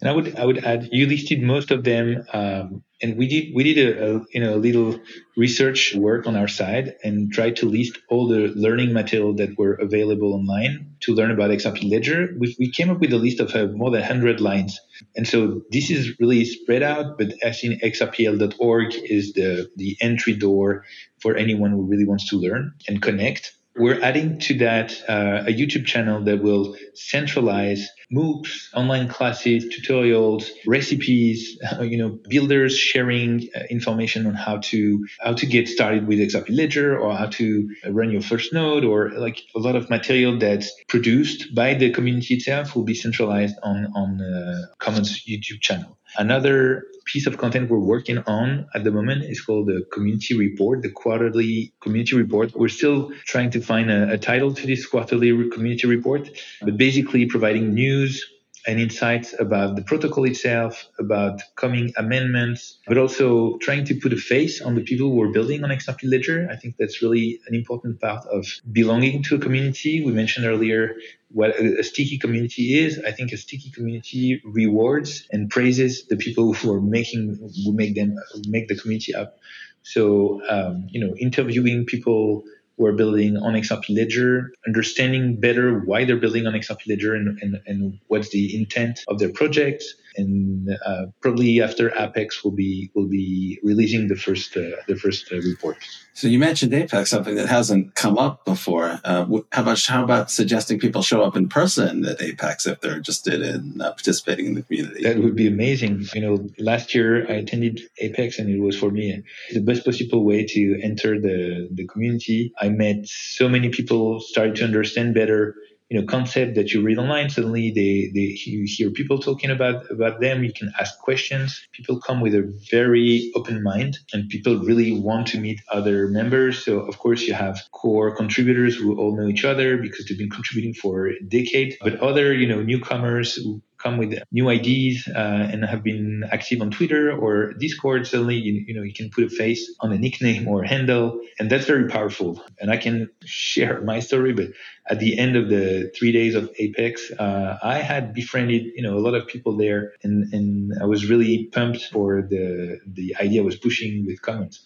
And 0.00 0.10
I 0.10 0.12
would 0.12 0.36
I 0.36 0.44
would 0.44 0.64
add 0.64 0.88
you 0.92 1.06
listed 1.06 1.42
most 1.42 1.70
of 1.70 1.82
them, 1.82 2.22
um, 2.32 2.82
and 3.00 3.16
we 3.16 3.26
did 3.26 3.54
we 3.54 3.62
did 3.64 3.78
a, 3.78 4.16
a, 4.16 4.24
you 4.30 4.40
know 4.40 4.54
a 4.54 4.60
little 4.60 5.00
research 5.38 5.94
work 5.94 6.26
on 6.26 6.36
our 6.36 6.48
side 6.48 6.96
and 7.02 7.32
tried 7.32 7.56
to 7.56 7.68
list 7.68 7.98
all 8.10 8.28
the 8.28 8.52
learning 8.54 8.92
material 8.92 9.34
that 9.36 9.56
were 9.56 9.72
available 9.74 10.34
online 10.34 10.96
to 11.00 11.14
learn 11.14 11.30
about 11.30 11.50
XRP 11.50 11.90
Ledger. 11.90 12.34
We, 12.38 12.54
we 12.58 12.70
came 12.70 12.90
up 12.90 13.00
with 13.00 13.12
a 13.12 13.18
list 13.18 13.40
of 13.40 13.54
uh, 13.54 13.68
more 13.72 13.90
than 13.90 14.00
100 14.00 14.40
lines, 14.40 14.78
and 15.16 15.26
so 15.26 15.62
this 15.70 15.90
is 15.90 16.20
really 16.20 16.44
spread 16.44 16.82
out. 16.82 17.16
But 17.16 17.32
I 17.42 17.52
think 17.52 17.82
XRPL.org 17.82 18.94
is 18.94 19.32
the 19.32 19.70
the 19.76 19.96
entry 20.02 20.34
door 20.34 20.84
for 21.20 21.36
anyone 21.36 21.70
who 21.70 21.82
really 21.82 22.06
wants 22.06 22.28
to 22.30 22.36
learn 22.36 22.74
and 22.86 23.00
connect. 23.00 23.54
We're 23.78 24.00
adding 24.02 24.38
to 24.40 24.54
that 24.58 24.92
uh, 25.08 25.44
a 25.46 25.52
YouTube 25.52 25.86
channel 25.86 26.22
that 26.24 26.42
will 26.42 26.76
centralize 26.94 27.88
MOOCs, 28.12 28.72
online 28.74 29.08
classes, 29.08 29.64
tutorials, 29.64 30.48
recipes, 30.66 31.58
uh, 31.72 31.82
you 31.82 31.98
know, 31.98 32.18
builders 32.28 32.78
sharing 32.78 33.48
uh, 33.54 33.62
information 33.68 34.26
on 34.26 34.34
how 34.34 34.58
to 34.58 35.06
how 35.20 35.32
to 35.32 35.46
get 35.46 35.68
started 35.68 36.06
with 36.06 36.18
XRP 36.20 36.50
Ledger 36.50 36.98
or 36.98 37.16
how 37.16 37.26
to 37.26 37.68
run 37.88 38.10
your 38.10 38.22
first 38.22 38.52
node 38.52 38.84
or 38.84 39.10
like 39.10 39.42
a 39.56 39.58
lot 39.58 39.74
of 39.74 39.90
material 39.90 40.38
that's 40.38 40.70
produced 40.88 41.54
by 41.54 41.74
the 41.74 41.90
community 41.90 42.34
itself 42.34 42.76
will 42.76 42.84
be 42.84 42.94
centralized 42.94 43.56
on 43.62 43.86
on 43.96 44.20
uh, 44.20 44.66
Commons 44.78 45.24
YouTube 45.26 45.60
channel. 45.60 45.96
Another 46.18 46.84
piece 47.04 47.26
of 47.26 47.38
content 47.38 47.70
we're 47.70 47.78
working 47.78 48.18
on 48.26 48.66
at 48.74 48.84
the 48.84 48.90
moment 48.90 49.24
is 49.24 49.40
called 49.40 49.66
the 49.66 49.84
community 49.92 50.36
report, 50.36 50.82
the 50.82 50.90
quarterly 50.90 51.72
community 51.80 52.16
report. 52.16 52.54
We're 52.54 52.68
still 52.68 53.12
trying 53.26 53.50
to 53.50 53.60
find 53.60 53.90
a, 53.90 54.12
a 54.12 54.18
title 54.18 54.52
to 54.54 54.66
this 54.66 54.86
quarterly 54.86 55.30
community 55.50 55.86
report, 55.86 56.30
but 56.62 56.76
basically 56.76 57.26
providing 57.26 57.74
news, 57.96 58.24
and 58.66 58.80
insights 58.80 59.32
about 59.38 59.76
the 59.76 59.82
protocol 59.82 60.24
itself, 60.24 60.86
about 60.98 61.40
coming 61.54 61.92
amendments, 61.96 62.78
but 62.88 62.98
also 62.98 63.56
trying 63.58 63.84
to 63.84 63.94
put 63.94 64.12
a 64.12 64.16
face 64.16 64.60
on 64.60 64.74
the 64.74 64.80
people 64.80 65.08
who 65.10 65.22
are 65.22 65.30
building 65.30 65.62
on 65.62 65.70
XRP 65.70 66.00
Ledger. 66.04 66.48
I 66.50 66.56
think 66.56 66.74
that's 66.76 67.00
really 67.00 67.40
an 67.46 67.54
important 67.54 68.00
part 68.00 68.26
of 68.26 68.44
belonging 68.72 69.22
to 69.24 69.36
a 69.36 69.38
community. 69.38 70.04
We 70.04 70.12
mentioned 70.12 70.46
earlier 70.46 70.96
what 71.30 71.50
a, 71.60 71.84
sticky 71.84 72.18
community 72.18 72.78
is. 72.84 72.98
I 73.06 73.12
think 73.12 73.30
a 73.32 73.36
sticky 73.36 73.70
community 73.70 74.42
rewards 74.44 75.28
and 75.30 75.48
praises 75.48 76.06
the 76.08 76.16
people 76.16 76.52
who 76.52 76.72
are 76.72 76.80
making, 76.80 77.38
who 77.64 77.72
make 77.72 77.94
them, 77.94 78.16
make 78.48 78.66
the 78.66 78.76
community 78.76 79.14
up. 79.14 79.38
So, 79.82 80.40
um, 80.48 80.88
you 80.90 81.00
know, 81.00 81.14
interviewing 81.14 81.86
people 81.86 82.42
who 82.76 82.86
are 82.86 82.92
building 82.92 83.36
on 83.36 83.54
XRP 83.54 83.96
Ledger, 83.96 84.52
understanding 84.66 85.40
better 85.40 85.80
why 85.80 86.04
they're 86.04 86.16
building 86.16 86.46
on 86.46 86.52
XRP 86.52 86.80
Ledger 86.88 87.14
and, 87.14 87.38
and, 87.40 87.60
and 87.66 87.98
what's 88.08 88.30
the 88.30 88.56
intent 88.56 89.00
of 89.08 89.18
their 89.18 89.30
project, 89.30 89.84
and 90.16 90.68
uh, 90.84 91.06
probably 91.20 91.60
after 91.60 91.90
Apex 91.98 92.42
we'll 92.44 92.54
be 92.54 92.90
will 92.94 93.08
be 93.08 93.58
releasing 93.62 94.08
the 94.08 94.16
first 94.16 94.56
uh, 94.56 94.76
the 94.88 94.96
first 94.96 95.30
uh, 95.32 95.36
report. 95.36 95.76
So 96.14 96.28
you 96.28 96.38
mentioned 96.38 96.72
Apex, 96.72 97.10
something 97.10 97.34
that 97.34 97.46
hasn't 97.48 97.94
come 97.94 98.16
up 98.16 98.44
before. 98.46 99.00
Uh, 99.04 99.26
how 99.52 99.62
about 99.62 99.80
how 99.84 100.02
about 100.02 100.30
suggesting 100.30 100.78
people 100.78 101.02
show 101.02 101.22
up 101.22 101.36
in 101.36 101.48
person 101.48 102.06
at 102.06 102.22
Apex 102.22 102.66
if 102.66 102.80
they're 102.80 102.96
interested 102.96 103.42
in 103.42 103.80
uh, 103.80 103.90
participating 103.90 104.46
in 104.46 104.54
the 104.54 104.62
community? 104.62 105.02
That 105.02 105.18
would 105.18 105.36
be 105.36 105.46
amazing. 105.46 106.06
You 106.14 106.22
know, 106.22 106.48
last 106.58 106.94
year 106.94 107.30
I 107.30 107.34
attended 107.34 107.82
Apex, 107.98 108.38
and 108.38 108.48
it 108.48 108.60
was 108.60 108.78
for 108.78 108.90
me 108.90 109.22
the 109.52 109.60
best 109.60 109.84
possible 109.84 110.24
way 110.24 110.46
to 110.46 110.80
enter 110.82 111.20
the 111.20 111.68
the 111.70 111.86
community. 111.86 112.52
I 112.60 112.70
met 112.70 113.06
so 113.06 113.48
many 113.48 113.68
people, 113.68 114.20
started 114.20 114.56
to 114.56 114.64
understand 114.64 115.14
better 115.14 115.54
you 115.88 116.00
know 116.00 116.06
concept 116.06 116.56
that 116.56 116.72
you 116.72 116.82
read 116.82 116.98
online 116.98 117.30
suddenly 117.30 117.70
they, 117.70 118.10
they 118.12 118.36
you 118.46 118.64
hear 118.66 118.90
people 118.90 119.18
talking 119.18 119.50
about 119.50 119.90
about 119.90 120.20
them. 120.20 120.44
You 120.44 120.52
can 120.52 120.72
ask 120.80 120.98
questions. 120.98 121.66
People 121.72 122.00
come 122.00 122.20
with 122.20 122.34
a 122.34 122.42
very 122.70 123.30
open 123.34 123.62
mind 123.62 123.98
and 124.12 124.28
people 124.28 124.58
really 124.58 124.92
want 124.92 125.28
to 125.28 125.38
meet 125.38 125.60
other 125.70 126.08
members. 126.08 126.64
So 126.64 126.80
of 126.80 126.98
course 126.98 127.22
you 127.22 127.34
have 127.34 127.60
core 127.72 128.14
contributors 128.16 128.74
who 128.76 128.98
all 128.98 129.16
know 129.16 129.28
each 129.28 129.44
other 129.44 129.76
because 129.76 130.06
they've 130.06 130.18
been 130.18 130.30
contributing 130.30 130.74
for 130.74 131.06
a 131.08 131.20
decade. 131.20 131.76
But 131.80 132.00
other 132.00 132.32
you 132.32 132.48
know 132.48 132.62
newcomers 132.62 133.34
who 133.34 133.62
come 133.78 133.98
with 133.98 134.18
new 134.32 134.48
ideas 134.48 135.08
uh, 135.08 135.48
and 135.52 135.64
have 135.64 135.82
been 135.82 136.24
active 136.30 136.60
on 136.60 136.70
Twitter 136.70 137.12
or 137.12 137.52
Discord, 137.54 138.06
suddenly 138.06 138.36
you, 138.36 138.64
you 138.66 138.74
know 138.74 138.82
you 138.82 138.92
can 138.92 139.10
put 139.10 139.24
a 139.24 139.28
face 139.28 139.74
on 139.80 139.92
a 139.92 139.98
nickname 139.98 140.48
or 140.48 140.62
a 140.62 140.68
handle, 140.68 141.20
and 141.38 141.50
that's 141.50 141.66
very 141.66 141.88
powerful. 141.88 142.42
And 142.60 142.70
I 142.70 142.76
can 142.76 143.10
share 143.24 143.80
my 143.82 144.00
story, 144.00 144.32
but 144.32 144.48
at 144.88 144.98
the 144.98 145.18
end 145.18 145.36
of 145.36 145.48
the 145.48 145.92
three 145.96 146.12
days 146.12 146.34
of 146.34 146.50
Apex, 146.58 147.10
uh, 147.12 147.58
I 147.62 147.78
had 147.78 148.14
befriended 148.14 148.64
you 148.74 148.82
know 148.82 148.96
a 148.96 149.02
lot 149.06 149.14
of 149.14 149.26
people 149.26 149.56
there, 149.56 149.92
and 150.02 150.32
and 150.32 150.72
I 150.80 150.86
was 150.86 151.08
really 151.08 151.46
pumped 151.52 151.82
for 151.84 152.22
the 152.22 152.80
the 152.86 153.16
idea 153.20 153.42
I 153.42 153.44
was 153.44 153.56
pushing 153.56 154.06
with 154.06 154.22
Commons. 154.22 154.62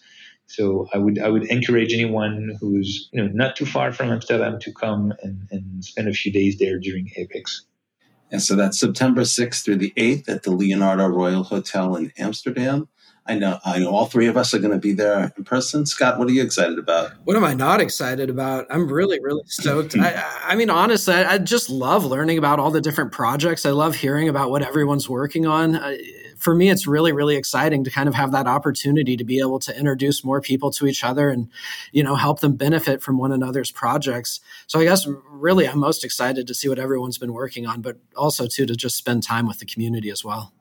So 0.51 0.89
I 0.93 0.97
would 0.97 1.17
I 1.17 1.29
would 1.29 1.45
encourage 1.45 1.93
anyone 1.93 2.57
who's 2.59 3.09
you 3.13 3.21
know 3.21 3.29
not 3.31 3.55
too 3.55 3.65
far 3.65 3.93
from 3.93 4.09
Amsterdam 4.11 4.59
to 4.59 4.73
come 4.73 5.13
and, 5.23 5.47
and 5.49 5.83
spend 5.83 6.09
a 6.09 6.13
few 6.13 6.31
days 6.31 6.57
there 6.59 6.77
during 6.77 7.09
Apex. 7.15 7.65
And 8.31 8.41
so 8.41 8.55
that's 8.55 8.79
September 8.79 9.21
6th 9.21 9.63
through 9.63 9.77
the 9.77 9.93
8th 9.97 10.29
at 10.29 10.43
the 10.43 10.51
Leonardo 10.51 11.07
Royal 11.07 11.43
Hotel 11.43 11.95
in 11.95 12.11
Amsterdam. 12.17 12.87
I 13.25 13.35
know 13.35 13.59
I 13.63 13.77
know 13.77 13.91
all 13.91 14.07
three 14.07 14.25
of 14.27 14.35
us 14.35 14.53
are 14.53 14.59
going 14.59 14.71
to 14.71 14.79
be 14.79 14.93
there 14.93 15.31
in 15.37 15.43
person. 15.43 15.85
Scott, 15.85 16.17
what 16.17 16.27
are 16.27 16.31
you 16.31 16.41
excited 16.41 16.79
about? 16.79 17.11
What 17.23 17.37
am 17.37 17.43
I 17.43 17.53
not 17.53 17.79
excited 17.79 18.31
about? 18.31 18.65
I'm 18.69 18.91
really, 18.91 19.19
really 19.21 19.43
stoked. 19.45 19.95
I, 19.95 20.23
I, 20.43 20.55
mean, 20.55 20.71
honestly, 20.71 21.13
I, 21.13 21.33
I, 21.33 21.37
just 21.37 21.69
love 21.69 22.03
learning 22.03 22.39
about 22.39 22.59
all 22.59 22.71
the 22.71 22.81
different 22.81 23.11
projects. 23.11 23.63
I 23.63 23.71
love 23.71 23.95
hearing 23.95 24.27
about 24.27 24.49
what 24.49 24.63
everyone's 24.63 25.07
working 25.07 25.45
on. 25.45 25.75
I, 25.75 25.99
for 26.41 26.55
me, 26.55 26.69
it's 26.69 26.87
really, 26.87 27.11
really 27.11 27.35
exciting 27.35 27.83
to 27.83 27.91
kind 27.91 28.09
of 28.09 28.15
have 28.15 28.31
that 28.31 28.47
opportunity 28.47 29.15
to 29.15 29.23
be 29.23 29.39
able 29.39 29.59
to 29.59 29.77
introduce 29.77 30.23
more 30.23 30.41
people 30.41 30.71
to 30.71 30.87
each 30.87 31.03
other 31.03 31.29
and, 31.29 31.49
you 31.91 32.03
know, 32.03 32.15
help 32.15 32.39
them 32.39 32.55
benefit 32.55 33.01
from 33.01 33.17
one 33.17 33.31
another's 33.31 33.69
projects. 33.71 34.39
So 34.65 34.79
I 34.79 34.83
guess 34.85 35.07
really 35.29 35.67
I'm 35.67 35.79
most 35.79 36.03
excited 36.03 36.47
to 36.47 36.53
see 36.55 36.67
what 36.67 36.79
everyone's 36.79 37.19
been 37.19 37.33
working 37.33 37.67
on, 37.67 37.81
but 37.81 37.97
also 38.15 38.47
too 38.47 38.65
to 38.65 38.75
just 38.75 38.97
spend 38.97 39.21
time 39.21 39.47
with 39.47 39.59
the 39.59 39.65
community 39.65 40.09
as 40.09 40.25
well. 40.25 40.51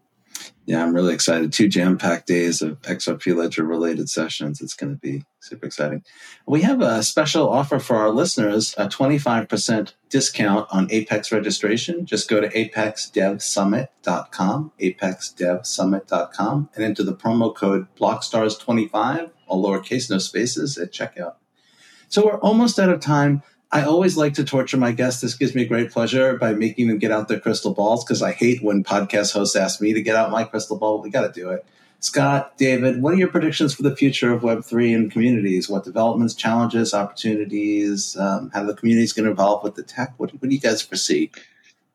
Yeah, 0.70 0.82
I'm 0.84 0.94
really 0.94 1.12
excited. 1.12 1.52
Two 1.52 1.66
jam 1.66 1.98
packed 1.98 2.28
days 2.28 2.62
of 2.62 2.80
XRP 2.82 3.34
Ledger 3.34 3.64
related 3.64 4.08
sessions. 4.08 4.60
It's 4.60 4.74
going 4.74 4.92
to 4.92 4.98
be 5.00 5.24
super 5.40 5.66
exciting. 5.66 6.04
We 6.46 6.62
have 6.62 6.80
a 6.80 7.02
special 7.02 7.48
offer 7.48 7.80
for 7.80 7.96
our 7.96 8.10
listeners 8.10 8.72
a 8.78 8.86
25% 8.86 9.94
discount 10.10 10.68
on 10.70 10.86
Apex 10.92 11.32
registration. 11.32 12.06
Just 12.06 12.30
go 12.30 12.40
to 12.40 12.48
apexdevsummit.com, 12.50 14.72
apexdevsummit.com, 14.80 16.68
and 16.76 16.84
enter 16.84 17.02
the 17.02 17.16
promo 17.16 17.52
code 17.52 17.88
BlockStars25, 17.96 19.30
all 19.48 19.64
lowercase, 19.64 20.08
no 20.08 20.18
spaces, 20.18 20.78
at 20.78 20.92
checkout. 20.92 21.34
So 22.08 22.24
we're 22.24 22.38
almost 22.38 22.78
out 22.78 22.90
of 22.90 23.00
time. 23.00 23.42
I 23.72 23.84
always 23.84 24.16
like 24.16 24.34
to 24.34 24.44
torture 24.44 24.76
my 24.76 24.90
guests. 24.90 25.20
This 25.20 25.34
gives 25.34 25.54
me 25.54 25.64
great 25.64 25.92
pleasure 25.92 26.36
by 26.36 26.54
making 26.54 26.88
them 26.88 26.98
get 26.98 27.12
out 27.12 27.28
their 27.28 27.38
crystal 27.38 27.72
balls 27.72 28.04
because 28.04 28.20
I 28.20 28.32
hate 28.32 28.62
when 28.62 28.82
podcast 28.82 29.32
hosts 29.32 29.54
ask 29.54 29.80
me 29.80 29.92
to 29.92 30.02
get 30.02 30.16
out 30.16 30.32
my 30.32 30.42
crystal 30.42 30.76
ball. 30.76 31.00
We 31.00 31.10
got 31.10 31.32
to 31.32 31.40
do 31.40 31.50
it. 31.50 31.64
Scott, 32.00 32.56
David, 32.56 33.00
what 33.00 33.12
are 33.14 33.18
your 33.18 33.28
predictions 33.28 33.74
for 33.74 33.82
the 33.82 33.94
future 33.94 34.32
of 34.32 34.42
Web3 34.42 34.96
and 34.96 35.12
communities? 35.12 35.68
What 35.68 35.84
developments, 35.84 36.34
challenges, 36.34 36.94
opportunities? 36.94 38.16
Um, 38.16 38.50
how 38.54 38.64
the 38.64 38.74
community 38.74 39.04
is 39.04 39.12
going 39.12 39.26
to 39.26 39.32
evolve 39.32 39.62
with 39.62 39.76
the 39.76 39.82
tech? 39.82 40.14
What, 40.16 40.32
what, 40.32 40.48
do 40.48 40.48
you 40.48 40.60
guys 40.60 40.82
foresee? 40.82 41.30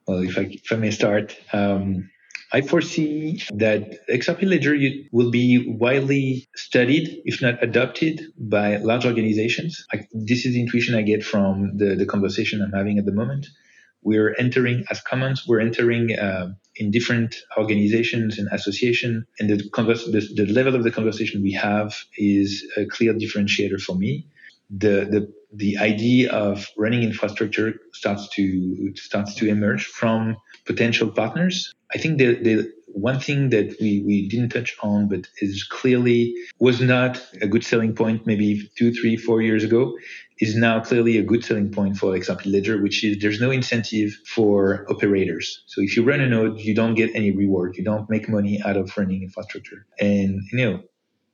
Well, 0.08 0.20
if 0.20 0.38
I, 0.38 0.42
if 0.42 0.72
I 0.72 0.76
may 0.76 0.92
start, 0.92 1.36
um, 1.52 2.12
I 2.56 2.62
foresee 2.62 3.44
that 3.56 4.08
XRP 4.08 4.44
Ledger 4.44 4.78
will 5.12 5.30
be 5.30 5.50
widely 5.68 6.48
studied, 6.56 7.22
if 7.26 7.42
not 7.42 7.62
adopted, 7.62 8.22
by 8.38 8.78
large 8.78 9.06
organizations. 9.06 9.86
I, 9.92 10.08
this 10.14 10.46
is 10.46 10.54
the 10.54 10.62
intuition 10.62 10.96
I 10.96 11.02
get 11.02 11.22
from 11.22 11.76
the, 11.76 11.96
the 11.96 12.06
conversation 12.06 12.62
I'm 12.62 12.72
having 12.72 12.98
at 12.98 13.04
the 13.04 13.12
moment. 13.12 13.48
We're 14.04 14.34
entering 14.40 14.86
as 14.90 15.02
commons, 15.02 15.44
we're 15.46 15.60
entering 15.60 16.18
uh, 16.18 16.54
in 16.78 16.92
different 16.92 17.36
organizations 17.58 18.40
and 18.40 18.48
associations, 18.54 19.26
and 19.38 19.50
the, 19.50 19.70
converse, 19.72 20.06
the, 20.06 20.22
the 20.34 20.46
level 20.46 20.76
of 20.76 20.84
the 20.86 20.92
conversation 20.92 21.44
we 21.44 21.52
have 21.52 21.94
is 22.18 22.66
a 22.78 22.86
clear 22.86 23.14
differentiator 23.14 23.82
for 23.82 23.98
me. 23.98 24.28
The, 24.70 24.96
the 25.14 25.34
the 25.58 25.78
idea 25.78 26.32
of 26.32 26.68
running 26.78 27.04
infrastructure 27.04 27.76
starts 27.94 28.28
to 28.30 28.94
starts 28.96 29.36
to 29.36 29.48
emerge 29.48 29.86
from 29.86 30.38
potential 30.66 31.10
partners. 31.10 31.74
I 31.94 31.98
think 31.98 32.18
the, 32.18 32.36
the 32.36 32.74
one 32.88 33.20
thing 33.20 33.50
that 33.50 33.76
we, 33.80 34.04
we 34.06 34.28
didn't 34.30 34.50
touch 34.50 34.76
on, 34.82 35.10
but 35.10 35.28
is 35.40 35.64
clearly 35.64 36.34
was 36.60 36.82
not 36.82 37.22
a 37.42 37.48
good 37.48 37.64
selling 37.64 37.94
point 37.94 38.26
maybe 38.26 38.70
two, 38.78 38.94
three, 38.94 39.18
four 39.18 39.42
years 39.42 39.64
ago, 39.64 39.94
is 40.40 40.56
now 40.56 40.80
clearly 40.80 41.18
a 41.18 41.24
good 41.24 41.44
selling 41.44 41.72
point 41.72 41.98
for 41.98 42.16
example, 42.16 42.52
Ledger, 42.52 42.82
which 42.82 43.04
is 43.04 43.20
there's 43.20 43.40
no 43.40 43.52
incentive 43.52 44.12
for 44.26 44.86
operators. 44.90 45.64
So 45.68 45.82
if 45.82 45.96
you 45.96 46.04
run 46.04 46.22
a 46.22 46.28
node, 46.28 46.60
you 46.60 46.74
don't 46.74 46.96
get 46.96 47.12
any 47.16 47.32
reward. 47.32 47.76
You 47.78 47.84
don't 47.84 48.10
make 48.10 48.28
money 48.28 48.62
out 48.64 48.78
of 48.78 48.96
running 48.98 49.24
infrastructure. 49.24 49.86
And 50.00 50.42
you 50.52 50.58
know, 50.58 50.80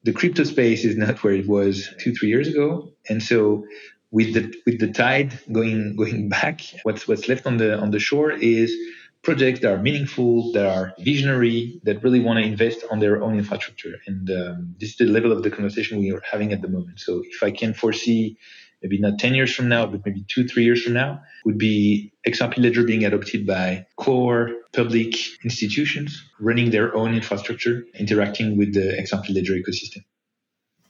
the 0.04 0.14
crypto 0.14 0.44
space 0.44 0.84
is 0.84 0.98
not 0.98 1.24
where 1.24 1.34
it 1.34 1.48
was 1.48 1.90
two, 2.00 2.14
three 2.14 2.30
years 2.30 2.48
ago. 2.48 2.92
And 3.08 3.22
so 3.22 3.66
with 4.12 4.34
the 4.34 4.54
with 4.66 4.80
the 4.80 4.92
tide 4.92 5.40
going 5.52 5.96
going 5.96 6.30
back, 6.30 6.62
what's 6.84 7.08
what's 7.08 7.28
left 7.28 7.46
on 7.46 7.58
the 7.58 7.80
on 7.80 7.92
the 7.92 8.00
shore 8.00 8.32
is 8.32 8.76
projects 9.24 9.60
that 9.60 9.72
are 9.72 9.82
meaningful, 9.82 10.52
that 10.52 10.66
are 10.66 10.94
visionary, 11.00 11.80
that 11.84 12.04
really 12.04 12.20
want 12.20 12.40
to 12.40 12.46
invest 12.46 12.84
on 12.90 13.00
their 13.00 13.22
own 13.22 13.38
infrastructure. 13.38 13.96
And 14.08 14.30
um, 14.32 14.76
this 14.80 14.92
is 14.92 14.96
the 14.98 15.06
level 15.06 15.32
of 15.32 15.44
the 15.44 15.52
conversation 15.52 16.00
we 16.00 16.12
are 16.12 16.22
having 16.30 16.52
at 16.52 16.62
the 16.62 16.68
moment. 16.68 17.00
So 17.00 17.22
if 17.24 17.44
I 17.44 17.52
can 17.52 17.74
foresee 17.74 18.38
maybe 18.82 18.98
not 18.98 19.20
10 19.20 19.36
years 19.36 19.54
from 19.54 19.70
now, 19.70 19.86
but 19.86 20.04
maybe 20.06 20.26
two, 20.28 20.48
three 20.48 20.64
years 20.64 20.82
from 20.82 20.94
now, 20.94 21.22
would 21.46 21.60
be 21.60 22.12
XRP 22.28 22.58
Ledger 22.58 22.84
being 22.84 23.06
adopted 23.06 23.46
by 23.46 23.86
core 23.96 24.50
public 24.74 25.14
institutions 25.44 26.24
running 26.40 26.72
their 26.72 26.96
own 26.96 27.14
infrastructure, 27.14 27.86
interacting 28.00 28.58
with 28.58 28.74
the 28.74 28.98
XRP 29.00 29.36
Ledger 29.36 29.54
ecosystem 29.54 30.02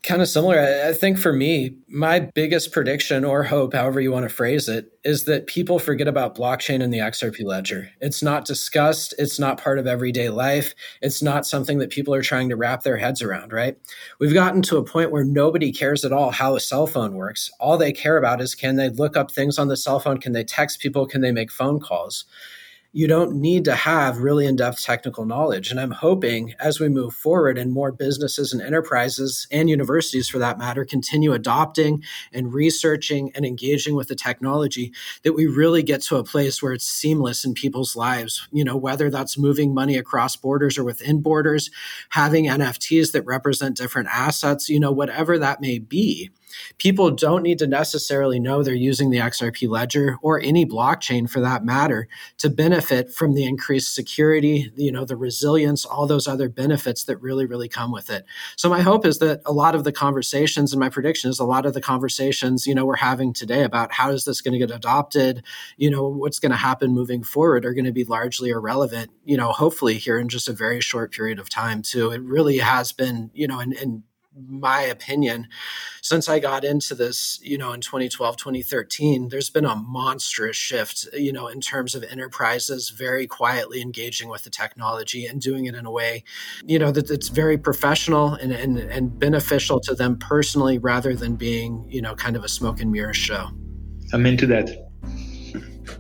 kind 0.04 0.22
of 0.22 0.28
similar. 0.28 0.60
I 0.60 0.93
think 0.93 1.20
for 1.20 1.32
me, 1.32 1.76
my 1.88 2.20
biggest 2.20 2.72
prediction 2.72 3.24
or 3.24 3.43
hope, 3.43 3.74
however 3.74 4.02
you 4.02 4.12
want 4.12 4.28
to 4.28 4.34
phrase 4.34 4.68
it, 4.68 4.91
is 5.04 5.26
that 5.26 5.45
people 5.45 5.78
forget 5.78 6.08
about 6.08 6.36
blockchain 6.36 6.82
and 6.82 6.91
the 6.91 6.97
XRP 6.99 7.43
ledger. 7.43 7.89
It's 8.02 8.24
not 8.24 8.45
discussed. 8.45 9.14
It's 9.20 9.39
not 9.39 9.62
part 9.62 9.78
of 9.78 9.86
everyday 9.86 10.30
life. 10.30 10.74
It's 11.02 11.22
not 11.22 11.45
something 11.45 11.78
that 11.80 11.91
people 11.91 12.16
are 12.16 12.24
trying 12.24 12.49
to 12.49 12.56
wrap 12.56 12.82
their 12.82 12.97
heads 12.97 13.22
around, 13.22 13.54
right? 13.54 13.78
We've 14.20 14.34
gotten 14.34 14.64
to 14.64 14.78
a 14.78 14.84
point 14.84 15.12
where 15.12 15.24
nobody 15.24 15.72
cares 15.72 16.04
at 16.04 16.14
all 16.14 16.32
how 16.32 16.56
a 16.56 16.60
cell 16.60 16.88
phone 16.88 17.14
works. 17.14 17.52
All 17.60 17.78
they 17.78 17.93
care 17.93 18.18
about 18.18 18.41
is 18.41 18.56
can 18.56 18.78
they 18.78 18.89
look 18.89 19.16
up 19.16 19.32
things 19.32 19.60
on 19.60 19.68
the 19.68 19.78
cell 19.78 19.99
phone? 19.99 20.18
Can 20.18 20.34
they 20.34 20.43
text 20.43 20.80
people? 20.80 21.06
Can 21.06 21.22
they 21.22 21.32
make 21.32 21.52
phone 21.52 21.80
calls? 21.80 22.26
You 22.94 23.08
don't 23.08 23.34
need 23.34 23.64
to 23.66 23.76
have 23.76 24.18
really 24.18 24.46
in 24.46 24.58
depth 24.58 24.84
technical 24.84 25.26
knowledge. 25.26 25.72
And 25.72 25.80
I'm 25.80 25.92
hoping 25.92 26.54
as 26.60 26.80
we 26.80 26.89
move 26.89 27.14
forward 27.14 27.58
and 27.58 27.72
more 27.72 27.92
businesses 27.92 28.52
and 28.52 28.62
enterprises 28.62 29.48
and 29.50 29.70
universities 29.70 30.28
for 30.28 30.39
that 30.39 30.58
matter 30.58 30.84
continue 30.84 31.32
adopting 31.32 32.04
and 32.34 32.54
researching 32.54 33.32
and 33.34 33.46
engaging 33.46 33.96
with 33.96 34.10
the 34.10 34.16
technology, 34.16 34.92
that 35.24 35.34
we 35.34 35.46
really 35.46 35.84
get 35.84 36.02
to 36.04 36.18
a 36.18 36.24
place 36.24 36.62
where 36.62 36.74
it's 36.74 36.88
seamless 36.88 37.46
in 37.46 37.54
people's 37.54 37.96
lives. 37.96 38.48
You 38.52 38.66
know, 38.66 38.76
whether 38.76 39.10
that's 39.10 39.38
moving 39.38 39.74
money 39.74 39.96
across 39.96 40.36
borders 40.36 40.78
or 40.78 40.84
within 40.84 41.22
borders, 41.22 41.70
having 42.10 42.46
NFTs 42.46 43.14
that 43.14 43.26
represent 43.26 43.78
different 43.78 44.10
assets, 44.12 44.68
you 44.68 44.80
know, 44.80 44.92
whatever 44.92 45.39
that 45.39 45.62
may 45.62 45.80
be 45.80 46.30
People 46.78 47.12
don't 47.12 47.43
need 47.43 47.60
to 47.60 47.68
necessarily 47.68 48.39
know 48.39 48.64
they're 48.64 48.74
using 48.74 49.10
the 49.10 49.20
XRP 49.20 49.70
ledger 49.70 50.18
or 50.22 50.39
any 50.41 50.66
blockchain 50.66 51.30
for 51.30 51.39
that 51.41 51.64
matter 51.64 52.08
to 52.38 52.49
benefit 52.49 53.14
from 53.14 53.34
the 53.34 53.45
increased 53.45 53.93
security, 53.93 54.72
you 54.76 54.91
know, 54.91 55.06
the 55.06 55.16
resilience, 55.16 55.86
all 55.86 56.08
those 56.08 56.28
other 56.28 56.49
benefits 56.49 57.04
that 57.06 57.18
really, 57.18 57.45
really 57.45 57.70
come 57.70 57.91
with 57.91 58.10
it. 58.10 58.26
So 58.56 58.70
my 58.70 58.82
hope 58.82 59.06
is 59.06 59.20
that 59.20 59.41
a 59.45 59.54
lot 59.54 59.76
of 59.76 59.84
the 59.84 59.91
conversations 59.91 60.74
and 60.74 60.80
my 60.80 60.89
prediction 60.89 61.30
is 61.30 61.39
a 61.39 61.45
lot 61.45 61.66
of 61.66 61.74
the 61.74 61.82
conversations, 61.82 62.68
you 62.68 62.76
know, 62.76 62.86
we're 62.86 62.95
having 62.97 63.34
today 63.34 63.64
about 63.64 63.93
how 63.93 64.12
is 64.12 64.26
this 64.26 64.41
going 64.41 64.54
to 64.54 64.60
get 64.60 64.76
adopted, 64.76 65.43
you 65.78 65.89
know, 65.89 66.08
what's 66.08 66.39
going 66.39 66.52
to 66.52 66.58
happen 66.58 66.91
moving 66.91 67.24
forward 67.24 67.66
are 67.66 67.74
going 67.74 67.86
to 67.86 67.91
be 67.91 68.04
largely 68.04 68.49
irrelevant, 68.49 69.12
you 69.24 69.38
know, 69.38 69.52
hopefully 69.52 69.97
here 69.97 70.20
in 70.20 70.30
just 70.30 70.47
a 70.47 70.54
very 70.54 70.82
short 70.82 71.12
period 71.12 71.39
of 71.39 71.49
time 71.49 71.82
too. 71.82 72.12
It 72.12 72.22
really 72.22 72.58
has 72.58 72.91
been, 72.91 73.32
you 73.34 73.47
know, 73.47 73.60
and, 73.60 73.74
and 73.74 74.04
my 74.36 74.82
opinion, 74.82 75.48
since 76.02 76.30
I 76.30 76.40
got 76.40 76.64
into 76.64 76.96
this, 76.96 77.40
you 77.42 77.58
know, 77.58 77.74
in 77.74 77.82
2012, 77.82 78.38
2013, 78.38 79.30
there's 79.30 79.50
been 79.50 79.66
a 79.66 79.76
monstrous 79.76 80.56
shift, 80.56 81.08
you 81.14 81.34
know, 81.34 81.48
in 81.48 81.60
terms 81.60 81.96
of 81.96 82.04
enterprises 82.04 82.90
very 82.90 83.28
quietly 83.28 83.82
engaging 83.82 84.30
with 84.30 84.44
the 84.44 84.50
technology 84.50 85.26
and 85.26 85.42
doing 85.42 85.66
it 85.66 85.76
in 85.76 85.86
a 85.86 85.92
way, 85.92 86.24
you 86.66 86.80
know, 86.80 86.92
that 86.92 87.10
it's 87.10 87.28
very 87.30 87.58
professional 87.58 88.34
and, 88.36 88.52
and, 88.52 88.78
and 88.78 89.20
beneficial 89.20 89.80
to 89.82 89.94
them 89.94 90.18
personally 90.18 90.78
rather 90.78 91.16
than 91.16 91.36
being, 91.36 91.86
you 91.90 92.02
know, 92.02 92.16
kind 92.16 92.36
of 92.36 92.44
a 92.44 92.50
smoke 92.50 92.80
and 92.80 92.92
mirror 92.92 93.14
show. 93.14 93.50
I'm 94.14 94.26
into 94.26 94.46
that. 94.48 94.92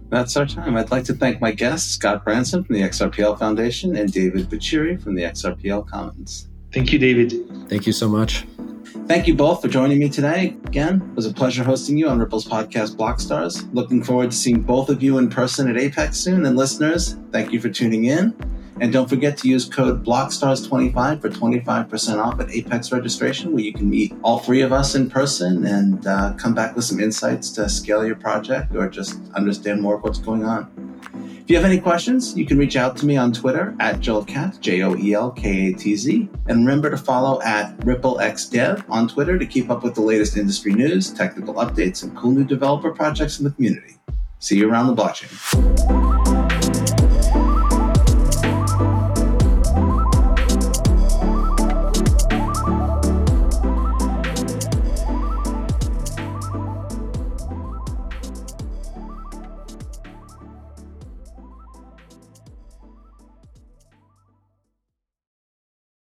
That's 0.09 0.35
our 0.35 0.45
time. 0.45 0.75
I'd 0.75 0.91
like 0.91 1.05
to 1.05 1.13
thank 1.13 1.39
my 1.39 1.51
guests, 1.51 1.91
Scott 1.91 2.25
Branson 2.25 2.63
from 2.63 2.75
the 2.75 2.81
XRPL 2.81 3.39
Foundation 3.39 3.95
and 3.95 4.11
David 4.11 4.49
Bchiri 4.49 5.01
from 5.01 5.15
the 5.15 5.23
XRPL 5.23 5.87
Commons. 5.87 6.50
Thank 6.71 6.93
you, 6.93 6.99
David. 6.99 7.33
Thank 7.69 7.85
you 7.85 7.93
so 7.93 8.07
much. 8.07 8.45
Thank 9.07 9.27
you 9.27 9.35
both 9.35 9.61
for 9.61 9.67
joining 9.67 9.99
me 9.99 10.09
today. 10.09 10.55
Again, 10.65 11.01
it 11.01 11.15
was 11.15 11.25
a 11.25 11.33
pleasure 11.33 11.63
hosting 11.63 11.97
you 11.97 12.07
on 12.07 12.19
Ripple's 12.19 12.45
podcast 12.45 12.95
Blockstars. 12.95 13.67
Looking 13.73 14.01
forward 14.03 14.31
to 14.31 14.37
seeing 14.37 14.61
both 14.61 14.89
of 14.89 15.03
you 15.03 15.17
in 15.17 15.29
person 15.29 15.69
at 15.69 15.77
Apex 15.77 16.17
soon. 16.17 16.45
And 16.45 16.55
listeners, 16.55 17.17
thank 17.31 17.51
you 17.51 17.59
for 17.59 17.69
tuning 17.69 18.05
in. 18.05 18.33
And 18.81 18.91
don't 18.91 19.07
forget 19.07 19.37
to 19.37 19.47
use 19.47 19.65
code 19.65 20.03
BLOCKSTARS25 20.03 21.21
for 21.21 21.29
25% 21.29 22.17
off 22.17 22.39
at 22.39 22.49
Apex 22.49 22.91
registration, 22.91 23.53
where 23.53 23.61
you 23.61 23.73
can 23.73 23.87
meet 23.87 24.11
all 24.23 24.39
three 24.39 24.61
of 24.61 24.73
us 24.73 24.95
in 24.95 25.07
person 25.07 25.67
and 25.67 26.07
uh, 26.07 26.33
come 26.33 26.55
back 26.55 26.75
with 26.75 26.83
some 26.83 26.99
insights 26.99 27.51
to 27.51 27.69
scale 27.69 28.03
your 28.03 28.15
project 28.15 28.75
or 28.75 28.89
just 28.89 29.19
understand 29.35 29.83
more 29.83 29.97
of 29.97 30.01
what's 30.01 30.17
going 30.17 30.43
on. 30.43 30.67
If 31.43 31.49
you 31.51 31.55
have 31.57 31.65
any 31.65 31.79
questions, 31.79 32.35
you 32.35 32.43
can 32.43 32.57
reach 32.57 32.75
out 32.75 32.97
to 32.97 33.05
me 33.05 33.17
on 33.17 33.31
Twitter 33.31 33.75
at 33.79 33.99
JoelKatz, 33.99 34.59
J 34.61 34.81
O 34.81 34.95
E 34.95 35.13
L 35.13 35.29
K 35.29 35.67
A 35.67 35.73
T 35.73 35.95
Z. 35.95 36.27
And 36.47 36.65
remember 36.65 36.89
to 36.89 36.97
follow 36.97 37.39
at 37.43 37.77
RippleXDev 37.81 38.85
on 38.89 39.07
Twitter 39.07 39.37
to 39.37 39.45
keep 39.45 39.69
up 39.69 39.83
with 39.83 39.93
the 39.93 40.01
latest 40.01 40.37
industry 40.37 40.73
news, 40.73 41.13
technical 41.13 41.53
updates, 41.55 42.01
and 42.01 42.17
cool 42.17 42.31
new 42.31 42.45
developer 42.45 42.89
projects 42.89 43.37
in 43.37 43.43
the 43.43 43.51
community. 43.51 43.97
See 44.39 44.57
you 44.57 44.71
around 44.71 44.87
the 44.87 44.95
blockchain. 44.95 46.30